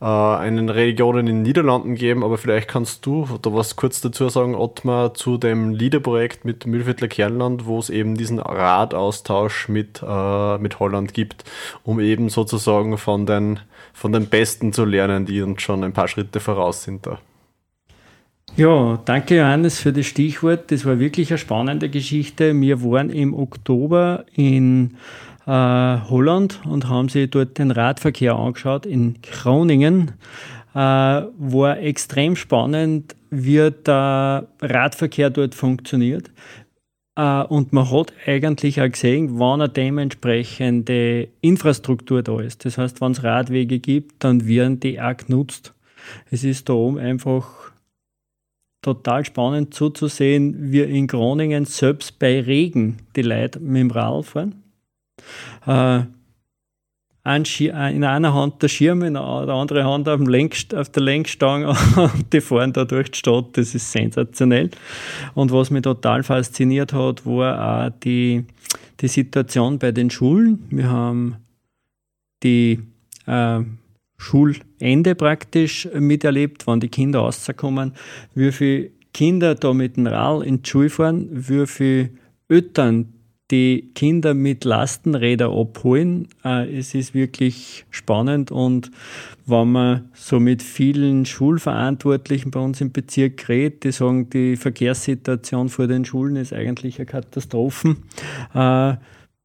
äh, 0.00 0.04
einen 0.04 0.68
Regionen 0.68 1.26
in 1.26 1.36
den 1.36 1.42
Niederlanden 1.42 1.94
geben, 1.94 2.22
aber 2.22 2.38
vielleicht 2.38 2.68
kannst 2.68 3.04
du 3.06 3.26
da 3.42 3.52
was 3.52 3.76
kurz 3.76 4.00
dazu 4.00 4.28
sagen, 4.28 4.54
Ottmar, 4.54 5.14
zu 5.14 5.38
dem 5.38 5.70
LIDER-Projekt 5.70 6.44
mit 6.44 6.66
Mühlviertler 6.66 7.08
Kernland, 7.08 7.66
wo 7.66 7.78
es 7.78 7.90
eben 7.90 8.16
diesen 8.16 8.38
Radaustausch 8.38 9.68
mit, 9.68 10.02
äh, 10.06 10.58
mit 10.58 10.78
Holland 10.80 11.14
gibt, 11.14 11.44
um 11.82 12.00
eben 12.00 12.28
sozusagen 12.28 12.98
von 12.98 13.26
den, 13.26 13.60
von 13.92 14.12
den 14.12 14.26
Besten 14.26 14.72
zu 14.72 14.84
lernen, 14.84 15.26
die 15.26 15.42
uns 15.42 15.62
schon 15.62 15.82
ein 15.82 15.92
paar 15.92 16.08
Schritte 16.08 16.40
voraus 16.40 16.84
sind 16.84 17.06
da. 17.06 17.18
Ja, 18.56 18.98
danke 19.04 19.36
Johannes 19.36 19.78
für 19.78 19.92
das 19.92 20.06
Stichwort. 20.06 20.72
Das 20.72 20.84
war 20.84 20.98
wirklich 20.98 21.30
eine 21.30 21.38
spannende 21.38 21.88
Geschichte. 21.88 22.58
Wir 22.60 22.82
waren 22.82 23.10
im 23.10 23.34
Oktober 23.34 24.24
in 24.34 24.96
äh, 25.48 25.50
Holland 26.10 26.60
und 26.66 26.90
haben 26.90 27.08
sich 27.08 27.30
dort 27.30 27.58
den 27.58 27.70
Radverkehr 27.70 28.36
angeschaut 28.36 28.84
in 28.84 29.16
Groningen. 29.22 30.12
Äh, 30.74 30.78
war 30.78 31.78
extrem 31.78 32.36
spannend, 32.36 33.16
wie 33.30 33.70
der 33.70 34.46
Radverkehr 34.60 35.30
dort 35.30 35.54
funktioniert. 35.54 36.30
Äh, 37.16 37.42
und 37.44 37.72
man 37.72 37.90
hat 37.90 38.12
eigentlich 38.26 38.82
auch 38.82 38.90
gesehen, 38.90 39.38
wann 39.38 39.62
eine 39.62 39.70
dementsprechende 39.70 41.28
Infrastruktur 41.40 42.22
da 42.22 42.40
ist. 42.40 42.66
Das 42.66 42.76
heißt, 42.76 43.00
wenn 43.00 43.12
es 43.12 43.24
Radwege 43.24 43.78
gibt, 43.78 44.22
dann 44.24 44.46
werden 44.46 44.80
die 44.80 45.00
auch 45.00 45.16
genutzt. 45.16 45.72
Es 46.30 46.44
ist 46.44 46.68
da 46.68 46.74
oben 46.74 46.98
einfach 46.98 47.72
total 48.82 49.24
spannend 49.24 49.72
zuzusehen, 49.72 50.72
wie 50.72 50.82
in 50.82 51.06
Groningen 51.06 51.64
selbst 51.64 52.18
bei 52.18 52.40
Regen 52.40 52.98
die 53.16 53.22
Leute 53.22 53.60
mit 53.60 53.80
dem 53.80 53.90
Rad 53.90 54.26
fahren 54.26 54.67
äh, 55.66 56.02
in 57.24 58.04
einer 58.04 58.32
Hand 58.32 58.62
der 58.62 58.68
Schirm, 58.68 59.02
in 59.02 59.14
der 59.14 59.22
anderen 59.22 59.84
Hand 59.84 60.08
auf, 60.08 60.20
Lenkst, 60.20 60.74
auf 60.74 60.88
der 60.88 61.02
Lenkstange 61.02 61.68
und 61.96 62.32
die 62.32 62.40
fahren 62.40 62.72
da 62.72 62.86
durch 62.86 63.10
die 63.10 63.18
Stadt. 63.18 63.48
Das 63.52 63.74
ist 63.74 63.92
sensationell. 63.92 64.70
Und 65.34 65.52
was 65.52 65.70
mich 65.70 65.82
total 65.82 66.22
fasziniert 66.22 66.94
hat, 66.94 67.26
war 67.26 67.88
auch 67.88 67.92
die, 68.02 68.46
die 69.00 69.08
Situation 69.08 69.78
bei 69.78 69.92
den 69.92 70.08
Schulen. 70.08 70.64
Wir 70.70 70.88
haben 70.88 71.36
die 72.42 72.80
äh, 73.26 73.60
Schulende 74.16 75.14
praktisch 75.14 75.88
miterlebt, 75.94 76.66
wann 76.66 76.80
die 76.80 76.88
Kinder 76.88 77.20
rauskommen, 77.20 77.92
wie 78.34 78.52
viele 78.52 78.90
Kinder 79.12 79.54
da 79.54 79.72
mit 79.74 79.96
dem 79.96 80.06
Rad 80.06 80.44
in 80.44 80.62
die 80.62 80.68
Schule 80.68 80.90
fahren, 80.90 81.28
wie 81.30 81.66
viele 81.66 82.10
Eltern 82.48 83.12
die 83.50 83.90
Kinder 83.94 84.34
mit 84.34 84.64
Lastenrädern 84.64 85.52
abholen. 85.52 86.28
Äh, 86.44 86.78
es 86.78 86.94
ist 86.94 87.14
wirklich 87.14 87.86
spannend 87.90 88.50
und 88.50 88.90
wenn 89.46 89.72
man 89.72 90.10
so 90.12 90.38
mit 90.38 90.62
vielen 90.62 91.24
Schulverantwortlichen 91.24 92.50
bei 92.50 92.60
uns 92.60 92.80
im 92.80 92.92
Bezirk 92.92 93.48
redet, 93.48 93.84
die 93.84 93.92
sagen, 93.92 94.28
die 94.30 94.56
Verkehrssituation 94.56 95.70
vor 95.70 95.86
den 95.86 96.04
Schulen 96.04 96.36
ist 96.36 96.52
eigentlich 96.52 96.98
eine 96.98 97.06
Katastrophe, 97.06 97.96
äh, 98.54 98.94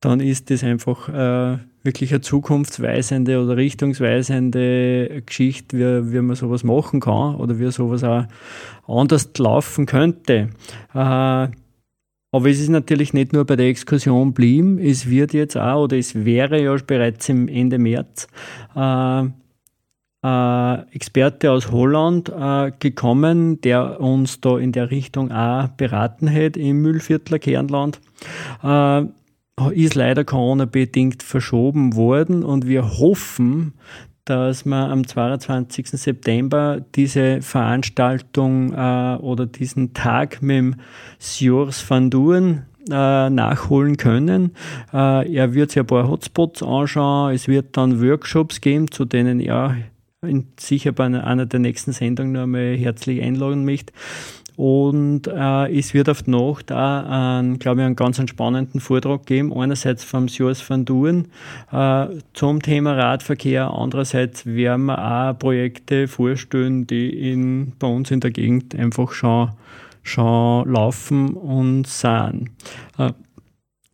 dann 0.02 0.20
ist 0.20 0.50
das 0.50 0.66
einfach 0.66 1.08
äh, 1.08 1.60
wirklich 1.84 2.12
eine 2.12 2.20
zukunftsweisende 2.20 3.42
oder 3.42 3.56
richtungsweisende 3.56 5.24
Geschichte, 5.26 5.78
wie, 5.78 6.14
wie 6.14 6.22
man 6.22 6.36
sowas 6.36 6.66
machen 6.66 7.00
kann 7.00 7.36
oder 7.36 7.60
wie 7.60 7.72
sowas 7.72 8.04
auch 8.04 8.26
anders 8.86 9.30
laufen 9.38 9.86
könnte. 9.86 10.50
Aber 12.34 12.50
es 12.50 12.60
ist 12.60 12.70
natürlich 12.70 13.14
nicht 13.14 13.32
nur 13.32 13.46
bei 13.46 13.56
der 13.56 13.68
Exkursion 13.68 14.34
blieben, 14.34 14.80
es 14.80 15.08
wird 15.08 15.34
jetzt 15.34 15.56
auch, 15.56 15.84
oder 15.84 15.98
es 15.98 16.26
wäre 16.26 16.62
ja 16.62 16.76
bereits 16.86 17.30
im 17.30 17.48
Ende 17.48 17.78
März, 17.78 18.28
äh, 18.76 19.26
äh, 20.24 20.96
Experte 20.96 21.52
aus 21.52 21.72
Holland 21.72 22.30
äh, 22.30 22.72
gekommen, 22.80 23.62
der 23.62 24.02
uns 24.02 24.42
da 24.42 24.58
in 24.58 24.72
der 24.72 24.90
Richtung 24.90 25.32
auch 25.32 25.68
beraten 25.68 26.28
hat 26.28 26.58
im 26.58 26.82
Müllviertler 26.82 27.38
Kernland. 27.38 28.02
Äh, 28.64 29.04
ist 29.76 29.94
leider 29.94 30.24
Corona-bedingt 30.26 31.22
verschoben 31.22 31.96
worden 31.96 32.44
und 32.44 32.66
wir 32.68 32.98
hoffen, 32.98 33.74
dass 34.26 34.66
wir 34.66 34.90
am 34.90 35.06
22. 35.06 35.90
September 35.90 36.82
diese 36.96 37.42
Veranstaltung 37.42 38.74
äh, 38.74 39.18
oder 39.22 39.46
diesen 39.46 39.94
Tag 39.94 40.42
mit 40.42 40.58
dem 40.58 40.76
Sjors 41.20 41.90
van 41.90 42.10
Duren 42.10 42.66
äh, 42.90 43.30
nachholen 43.30 43.98
können. 43.98 44.52
Äh, 44.94 45.34
er 45.34 45.54
wird 45.54 45.72
sich 45.72 45.80
ein 45.80 45.88
paar 45.88 46.08
Hotspots 46.08 46.64
anschauen. 46.64 47.34
Es 47.34 47.48
wird 47.48 47.76
dann 47.78 48.02
Workshops 48.02 48.62
geben, 48.62 48.92
zu 48.92 49.06
denen 49.06 49.40
er 49.40 49.76
sicher 50.58 50.94
bei 50.94 51.06
einer 51.06 51.46
der 51.46 51.60
nächsten 51.60 51.92
Sendungen 51.92 52.32
noch 52.32 52.44
einmal 52.44 52.78
herzlich 52.78 53.22
einladen 53.22 53.66
möchte. 53.66 53.94
Und 54.64 55.28
äh, 55.28 55.78
es 55.78 55.94
wird 55.94 56.08
auf 56.08 56.24
die 56.24 56.32
Nacht 56.32 56.72
auch, 56.72 56.78
einen, 56.78 57.60
glaube 57.60 57.82
ich, 57.82 57.86
einen 57.86 57.98
ganz 57.98 58.22
spannenden 58.30 58.80
Vortrag 58.80 59.26
geben. 59.26 59.52
Einerseits 59.52 60.06
vom 60.06 60.30
Sjurs 60.30 60.70
van 60.70 60.86
Duren 60.86 61.28
äh, 61.74 62.08
zum 62.34 62.62
Thema 62.62 62.94
Radverkehr. 62.94 63.70
Andererseits 63.70 64.46
werden 64.46 64.86
wir 64.86 64.98
auch 64.98 65.38
Projekte 65.38 66.08
vorstellen, 66.08 66.88
die 66.88 67.10
in, 67.10 67.74
bei 67.78 67.88
uns 67.88 68.10
in 68.10 68.22
der 68.22 68.32
Gegend 68.32 68.74
einfach 68.74 69.12
schon, 69.12 69.52
schon 70.02 70.72
laufen 70.72 71.34
und 71.34 71.86
sind. 71.86 72.50
Äh, 72.98 73.12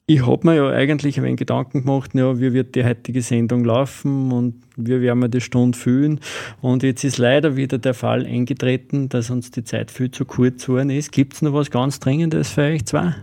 ich 0.10 0.26
habe 0.26 0.48
mir 0.48 0.56
ja 0.56 0.70
eigentlich 0.70 1.20
ein 1.20 1.24
wenig 1.24 1.38
Gedanken 1.38 1.82
gemacht, 1.82 2.16
ja, 2.16 2.40
wie 2.40 2.52
wird 2.52 2.74
die 2.74 2.84
heutige 2.84 3.22
Sendung 3.22 3.64
laufen 3.64 4.32
und 4.32 4.56
wie 4.76 5.00
werden 5.02 5.20
wir 5.20 5.28
die 5.28 5.40
Stunde 5.40 5.78
fühlen. 5.78 6.20
Und 6.62 6.82
jetzt 6.82 7.04
ist 7.04 7.20
leider 7.20 7.56
wieder 7.56 7.78
der 7.78 7.94
Fall 7.94 8.26
eingetreten, 8.26 9.10
dass 9.10 9.30
uns 9.30 9.52
die 9.52 9.64
Zeit 9.64 9.92
viel 9.92 10.10
zu 10.10 10.26
kurz 10.26 10.66
geworden 10.66 10.90
ist. 10.90 11.12
Gibt 11.12 11.36
es 11.36 11.44
noch 11.44 11.54
was 11.54 11.70
ganz 11.70 12.00
Dringendes 12.00 12.50
für 12.50 12.62
euch 12.62 12.88
zwei? 12.88 13.14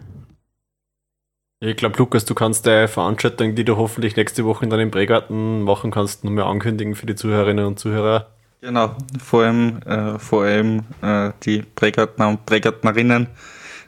Ich 1.58 1.76
glaube, 1.76 1.98
Lukas, 1.98 2.24
du 2.24 2.36
kannst 2.36 2.68
deine 2.68 2.86
Veranstaltung, 2.86 3.56
die 3.56 3.64
du 3.64 3.76
hoffentlich 3.76 4.14
nächste 4.14 4.44
Woche 4.44 4.64
in 4.64 4.70
deinem 4.70 4.92
Prägarten 4.92 5.62
machen 5.62 5.90
kannst, 5.90 6.22
noch 6.22 6.30
mehr 6.30 6.46
ankündigen 6.46 6.94
für 6.94 7.06
die 7.06 7.16
Zuhörerinnen 7.16 7.64
und 7.64 7.80
Zuhörer. 7.80 8.28
Genau, 8.60 8.94
vor 9.18 9.42
allem, 9.42 9.82
äh, 9.86 10.20
vor 10.20 10.44
allem 10.44 10.84
äh, 11.02 11.32
die 11.42 11.62
Prägärtner 11.62 12.28
und 12.28 12.46
Prägärtnerinnen 12.46 13.26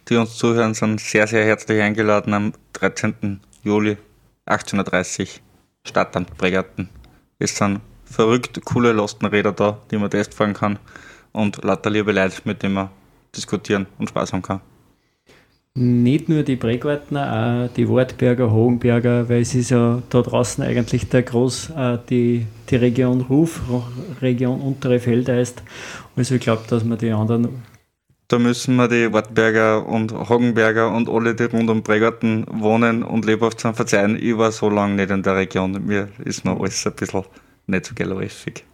die 0.08 0.16
uns 0.16 0.36
zuhören, 0.36 0.74
sind 0.74 1.00
sehr, 1.00 1.26
sehr 1.26 1.44
herzlich 1.44 1.80
eingeladen 1.82 2.32
am 2.34 2.52
13. 2.74 3.40
Juli 3.62 3.96
1830 4.46 5.42
Stadtamt 5.86 6.36
Bregarten. 6.36 6.88
Es 7.38 7.56
sind 7.56 7.80
verrückt 8.04 8.60
coole 8.64 8.92
Lastenräder 8.92 9.52
da, 9.52 9.78
die 9.90 9.98
man 9.98 10.10
testfahren 10.10 10.54
kann 10.54 10.78
und 11.32 11.62
lauter 11.62 11.90
liebe 11.90 12.12
Leute, 12.12 12.40
mit 12.44 12.62
denen 12.62 12.74
man 12.74 12.90
diskutieren 13.36 13.86
und 13.98 14.08
Spaß 14.08 14.32
haben 14.32 14.42
kann. 14.42 14.60
Nicht 15.74 16.28
nur 16.28 16.42
die 16.42 16.56
Bregartner, 16.56 17.68
auch 17.68 17.74
die 17.74 17.88
Wartberger, 17.88 18.50
Hohenberger, 18.50 19.28
weil 19.28 19.42
es 19.42 19.54
ist 19.54 19.70
ja 19.70 20.02
da 20.10 20.22
draußen 20.22 20.64
eigentlich 20.64 21.08
der 21.08 21.22
Groß, 21.22 21.70
äh, 21.70 21.98
die, 22.08 22.46
die 22.68 22.76
Region 22.76 23.20
Ruf, 23.20 23.60
Region 24.20 24.60
Untere 24.60 24.98
Feldeist. 24.98 25.62
Also 26.16 26.34
ich 26.34 26.40
glaube, 26.40 26.64
dass 26.68 26.82
man 26.82 26.98
die 26.98 27.12
anderen 27.12 27.62
da 28.28 28.38
müssen 28.38 28.76
wir 28.76 28.88
die 28.88 29.10
Wartberger 29.10 29.86
und 29.86 30.12
Hagenberger 30.12 30.92
und 30.94 31.08
alle, 31.08 31.34
die 31.34 31.44
rund 31.44 31.70
um 31.70 31.82
Bregarten 31.82 32.44
wohnen 32.50 33.02
und 33.02 33.24
lebhaft 33.24 33.60
sind, 33.60 33.74
verzeihen. 33.74 34.18
Ich 34.20 34.36
war 34.36 34.52
so 34.52 34.68
lange 34.68 34.96
nicht 34.96 35.10
in 35.10 35.22
der 35.22 35.36
Region. 35.36 35.72
Mir 35.86 36.08
ist 36.24 36.44
noch 36.44 36.60
alles 36.60 36.86
ein 36.86 36.92
bisschen 36.92 37.24
nicht 37.66 37.86
so 37.86 37.94
geläufig. 37.94 38.64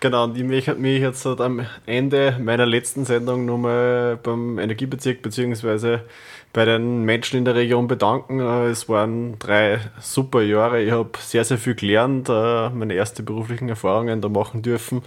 Genau, 0.00 0.24
und 0.24 0.36
ich 0.36 0.44
möchte 0.44 0.74
mich 0.74 1.00
jetzt 1.00 1.24
halt 1.24 1.40
am 1.40 1.64
Ende 1.86 2.38
meiner 2.40 2.66
letzten 2.66 3.04
Sendung 3.04 3.46
nochmal 3.46 4.18
beim 4.22 4.58
Energiebezirk 4.58 5.22
bzw. 5.22 5.98
bei 6.52 6.64
den 6.64 7.04
Menschen 7.04 7.38
in 7.38 7.44
der 7.44 7.54
Region 7.54 7.86
bedanken. 7.86 8.40
Es 8.40 8.88
waren 8.88 9.38
drei 9.38 9.78
super 10.00 10.42
Jahre. 10.42 10.82
Ich 10.82 10.90
habe 10.90 11.10
sehr, 11.18 11.44
sehr 11.44 11.58
viel 11.58 11.74
gelernt, 11.74 12.28
äh, 12.28 12.70
meine 12.70 12.94
ersten 12.94 13.24
beruflichen 13.24 13.68
Erfahrungen 13.68 14.20
da 14.20 14.28
machen 14.28 14.62
dürfen. 14.62 15.02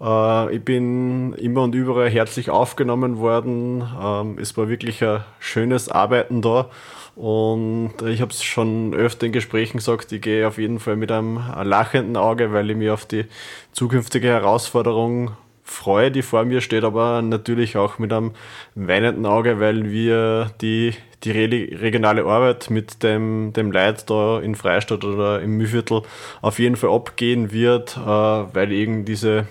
Äh, 0.00 0.56
ich 0.56 0.64
bin 0.64 1.32
immer 1.34 1.62
und 1.62 1.74
überall 1.74 2.10
herzlich 2.10 2.50
aufgenommen 2.50 3.18
worden. 3.18 3.82
Ähm, 4.02 4.38
es 4.40 4.56
war 4.56 4.68
wirklich 4.68 5.02
ein 5.04 5.24
schönes 5.38 5.88
Arbeiten 5.88 6.42
da. 6.42 6.70
Und 7.16 7.94
ich 8.04 8.20
habe 8.20 8.32
es 8.32 8.42
schon 8.42 8.92
öfter 8.92 9.26
in 9.26 9.32
Gesprächen 9.32 9.78
gesagt, 9.78 10.10
ich 10.10 10.20
gehe 10.20 10.48
auf 10.48 10.58
jeden 10.58 10.80
Fall 10.80 10.96
mit 10.96 11.12
einem 11.12 11.40
lachenden 11.62 12.16
Auge, 12.16 12.52
weil 12.52 12.70
ich 12.70 12.76
mich 12.76 12.90
auf 12.90 13.06
die 13.06 13.26
zukünftige 13.72 14.26
Herausforderung 14.28 15.30
freue, 15.64 16.10
die 16.10 16.22
vor 16.22 16.44
mir 16.44 16.60
steht, 16.60 16.84
aber 16.84 17.22
natürlich 17.22 17.76
auch 17.76 17.98
mit 17.98 18.12
einem 18.12 18.32
weinenden 18.74 19.26
Auge, 19.26 19.60
weil 19.60 19.90
wir 19.90 20.50
die, 20.60 20.94
die 21.24 21.30
regionale 21.30 22.24
Arbeit 22.24 22.68
mit 22.68 23.02
dem, 23.02 23.52
dem 23.54 23.72
Leid 23.72 24.10
da 24.10 24.40
in 24.40 24.54
Freistadt 24.54 25.04
oder 25.04 25.40
im 25.40 25.56
Mühlviertel 25.56 26.02
auf 26.42 26.58
jeden 26.58 26.76
Fall 26.76 26.90
abgehen 26.90 27.50
wird, 27.50 27.96
äh, 27.96 28.00
weil 28.00 28.72
eben 28.72 29.04
diese 29.04 29.46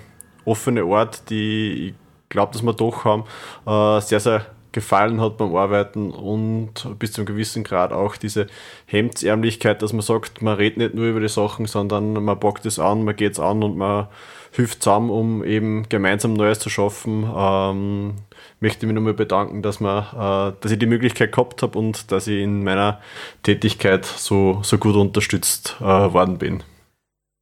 offene 0.45 0.85
Ort, 0.85 1.29
die 1.29 1.89
ich 1.89 1.93
glaube, 2.29 2.53
dass 2.53 2.63
wir 2.63 2.73
doch 2.73 3.05
haben, 3.05 3.23
äh, 3.65 4.01
sehr, 4.01 4.19
sehr 4.19 4.45
gefallen 4.73 5.21
hat 5.21 5.37
beim 5.37 5.55
Arbeiten 5.55 6.11
und 6.11 6.97
bis 6.99 7.13
zu 7.13 7.21
einem 7.21 7.27
gewissen 7.27 7.63
Grad 7.63 7.93
auch 7.93 8.17
diese 8.17 8.47
Hemdsärmlichkeit, 8.87 9.81
dass 9.81 9.93
man 9.93 10.01
sagt, 10.01 10.41
man 10.41 10.55
redet 10.55 10.77
nicht 10.77 10.95
nur 10.95 11.05
über 11.05 11.19
die 11.19 11.29
Sachen, 11.29 11.67
sondern 11.67 12.13
man 12.13 12.39
packt 12.39 12.65
es 12.65 12.79
an, 12.79 13.05
man 13.05 13.15
geht 13.15 13.33
es 13.33 13.39
an 13.39 13.63
und 13.63 13.77
man 13.77 14.07
hilft 14.51 14.83
zusammen, 14.83 15.09
um 15.09 15.43
eben 15.43 15.87
gemeinsam 15.89 16.33
Neues 16.33 16.59
zu 16.59 16.69
schaffen. 16.69 17.31
Ähm, 17.35 18.15
möchte 18.59 18.85
mich 18.85 18.95
nochmal 18.95 19.13
bedanken, 19.13 19.61
dass, 19.61 19.79
man, 19.79 20.03
äh, 20.03 20.53
dass 20.59 20.71
ich 20.71 20.79
die 20.79 20.85
Möglichkeit 20.85 21.31
gehabt 21.31 21.61
habe 21.61 21.77
und 21.77 22.11
dass 22.11 22.27
ich 22.27 22.41
in 22.41 22.63
meiner 22.63 22.99
Tätigkeit 23.43 24.05
so, 24.05 24.59
so 24.63 24.77
gut 24.77 24.95
unterstützt 24.95 25.77
äh, 25.79 25.83
worden 25.83 26.37
bin. 26.39 26.63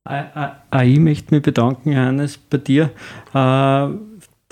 Auch 0.04 0.82
ich 0.82 1.00
möchte 1.00 1.34
mich 1.34 1.44
bedanken, 1.44 1.96
Hannes, 1.96 2.38
bei 2.38 2.58
dir. 2.58 2.90
Äh, 3.34 3.90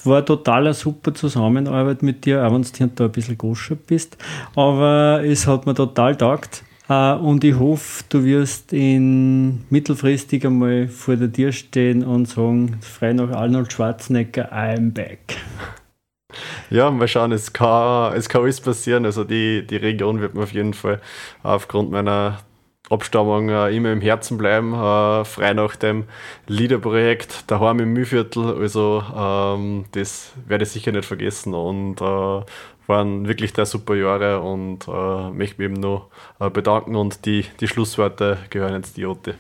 war 0.06 0.26
total 0.26 0.68
eine 0.68 0.74
super 0.74 1.14
Zusammenarbeit 1.14 2.04
mit 2.04 2.26
dir, 2.26 2.46
auch 2.46 2.54
wenn 2.54 2.62
du 2.62 2.88
da 2.96 3.06
ein 3.06 3.12
bisschen 3.12 3.38
goscher 3.38 3.76
bist. 3.76 4.18
Aber 4.56 5.22
es 5.26 5.48
hat 5.48 5.66
mir 5.66 5.74
total 5.74 6.16
taugt. 6.16 6.64
Äh, 6.88 7.14
und 7.14 7.44
ich 7.44 7.58
hoffe, 7.58 8.04
du 8.10 8.24
wirst 8.24 8.74
in 8.74 9.64
mittelfristig 9.70 10.46
einmal 10.46 10.88
vor 10.88 11.16
der 11.16 11.32
Tür 11.32 11.52
stehen 11.52 12.04
und 12.04 12.28
sagen, 12.28 12.78
frei 12.82 13.14
nach 13.14 13.32
Arnold 13.32 13.72
Schwarzenegger, 13.72 14.54
I'm 14.54 14.92
back. 14.92 15.38
Ja, 16.70 16.92
mal 16.92 17.08
schauen, 17.08 17.32
es 17.32 17.54
kann, 17.54 18.14
es 18.14 18.30
kann 18.30 18.44
alles 18.44 18.62
passieren. 18.62 19.06
Also 19.06 19.24
die, 19.24 19.66
die 19.66 19.78
Region 19.78 20.22
wird 20.22 20.36
mir 20.36 20.44
auf 20.44 20.54
jeden 20.54 20.74
Fall 20.76 21.02
aufgrund 21.42 21.90
meiner 21.92 22.40
Abstammung 22.90 23.50
äh, 23.50 23.76
immer 23.76 23.92
im 23.92 24.02
Herzen 24.02 24.38
bleiben, 24.38 24.74
äh, 24.74 25.26
frei 25.26 25.54
nach 25.54 25.76
dem 25.76 26.06
Liederprojekt 26.48 27.50
daheim 27.50 27.80
im 27.80 27.94
Mühlviertel. 27.94 28.56
Also 28.60 29.04
ähm, 29.16 29.86
das 29.92 30.34
werde 30.48 30.64
ich 30.64 30.72
sicher 30.72 30.92
nicht 30.92 31.06
vergessen 31.06 31.54
und 31.54 32.02
äh, 32.02 32.42
waren 32.88 33.28
wirklich 33.28 33.54
drei 33.54 33.66
super 33.66 33.96
Jahre 33.96 34.42
und 34.42 34.88
äh, 34.88 35.30
möchte 35.32 35.62
mich 35.62 35.72
eben 35.72 35.80
noch 35.80 36.08
äh, 36.40 36.50
bedanken 36.50 36.96
und 36.96 37.26
die, 37.26 37.46
die 37.60 37.68
Schlussworte 37.68 38.38
gehören 38.50 38.74
jetzt 38.74 38.98
die 38.98 39.02
Jote. 39.02 39.36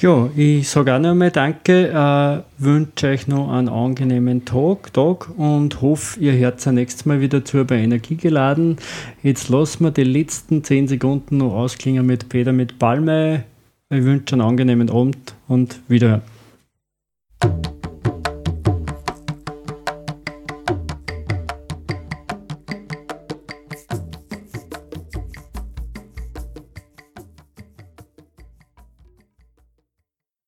Ja, 0.00 0.30
ich 0.36 0.68
sage 0.68 0.94
auch 0.94 1.00
noch 1.00 1.10
einmal 1.10 1.32
Danke, 1.32 1.88
äh, 1.88 2.62
wünsche 2.62 3.08
euch 3.08 3.26
noch 3.26 3.50
einen 3.50 3.68
angenehmen 3.68 4.44
Tag, 4.44 4.92
Tag 4.92 5.36
und 5.36 5.82
hoffe, 5.82 6.20
ihr 6.20 6.34
hört 6.34 6.64
ja 6.64 6.70
nächstes 6.70 7.04
Mal 7.04 7.20
wieder 7.20 7.44
zu 7.44 7.64
bei 7.64 7.78
Energie 7.78 8.14
geladen. 8.14 8.76
Jetzt 9.24 9.48
lassen 9.48 9.82
wir 9.82 9.90
die 9.90 10.04
letzten 10.04 10.62
10 10.62 10.86
Sekunden 10.86 11.38
noch 11.38 11.52
ausklingen 11.52 12.06
mit 12.06 12.28
Peter 12.28 12.52
mit 12.52 12.78
Palme. 12.78 13.42
Ich 13.90 14.04
wünsche 14.04 14.36
einen 14.36 14.42
angenehmen 14.42 14.88
Abend 14.88 15.34
und 15.48 15.80
wieder. 15.88 16.22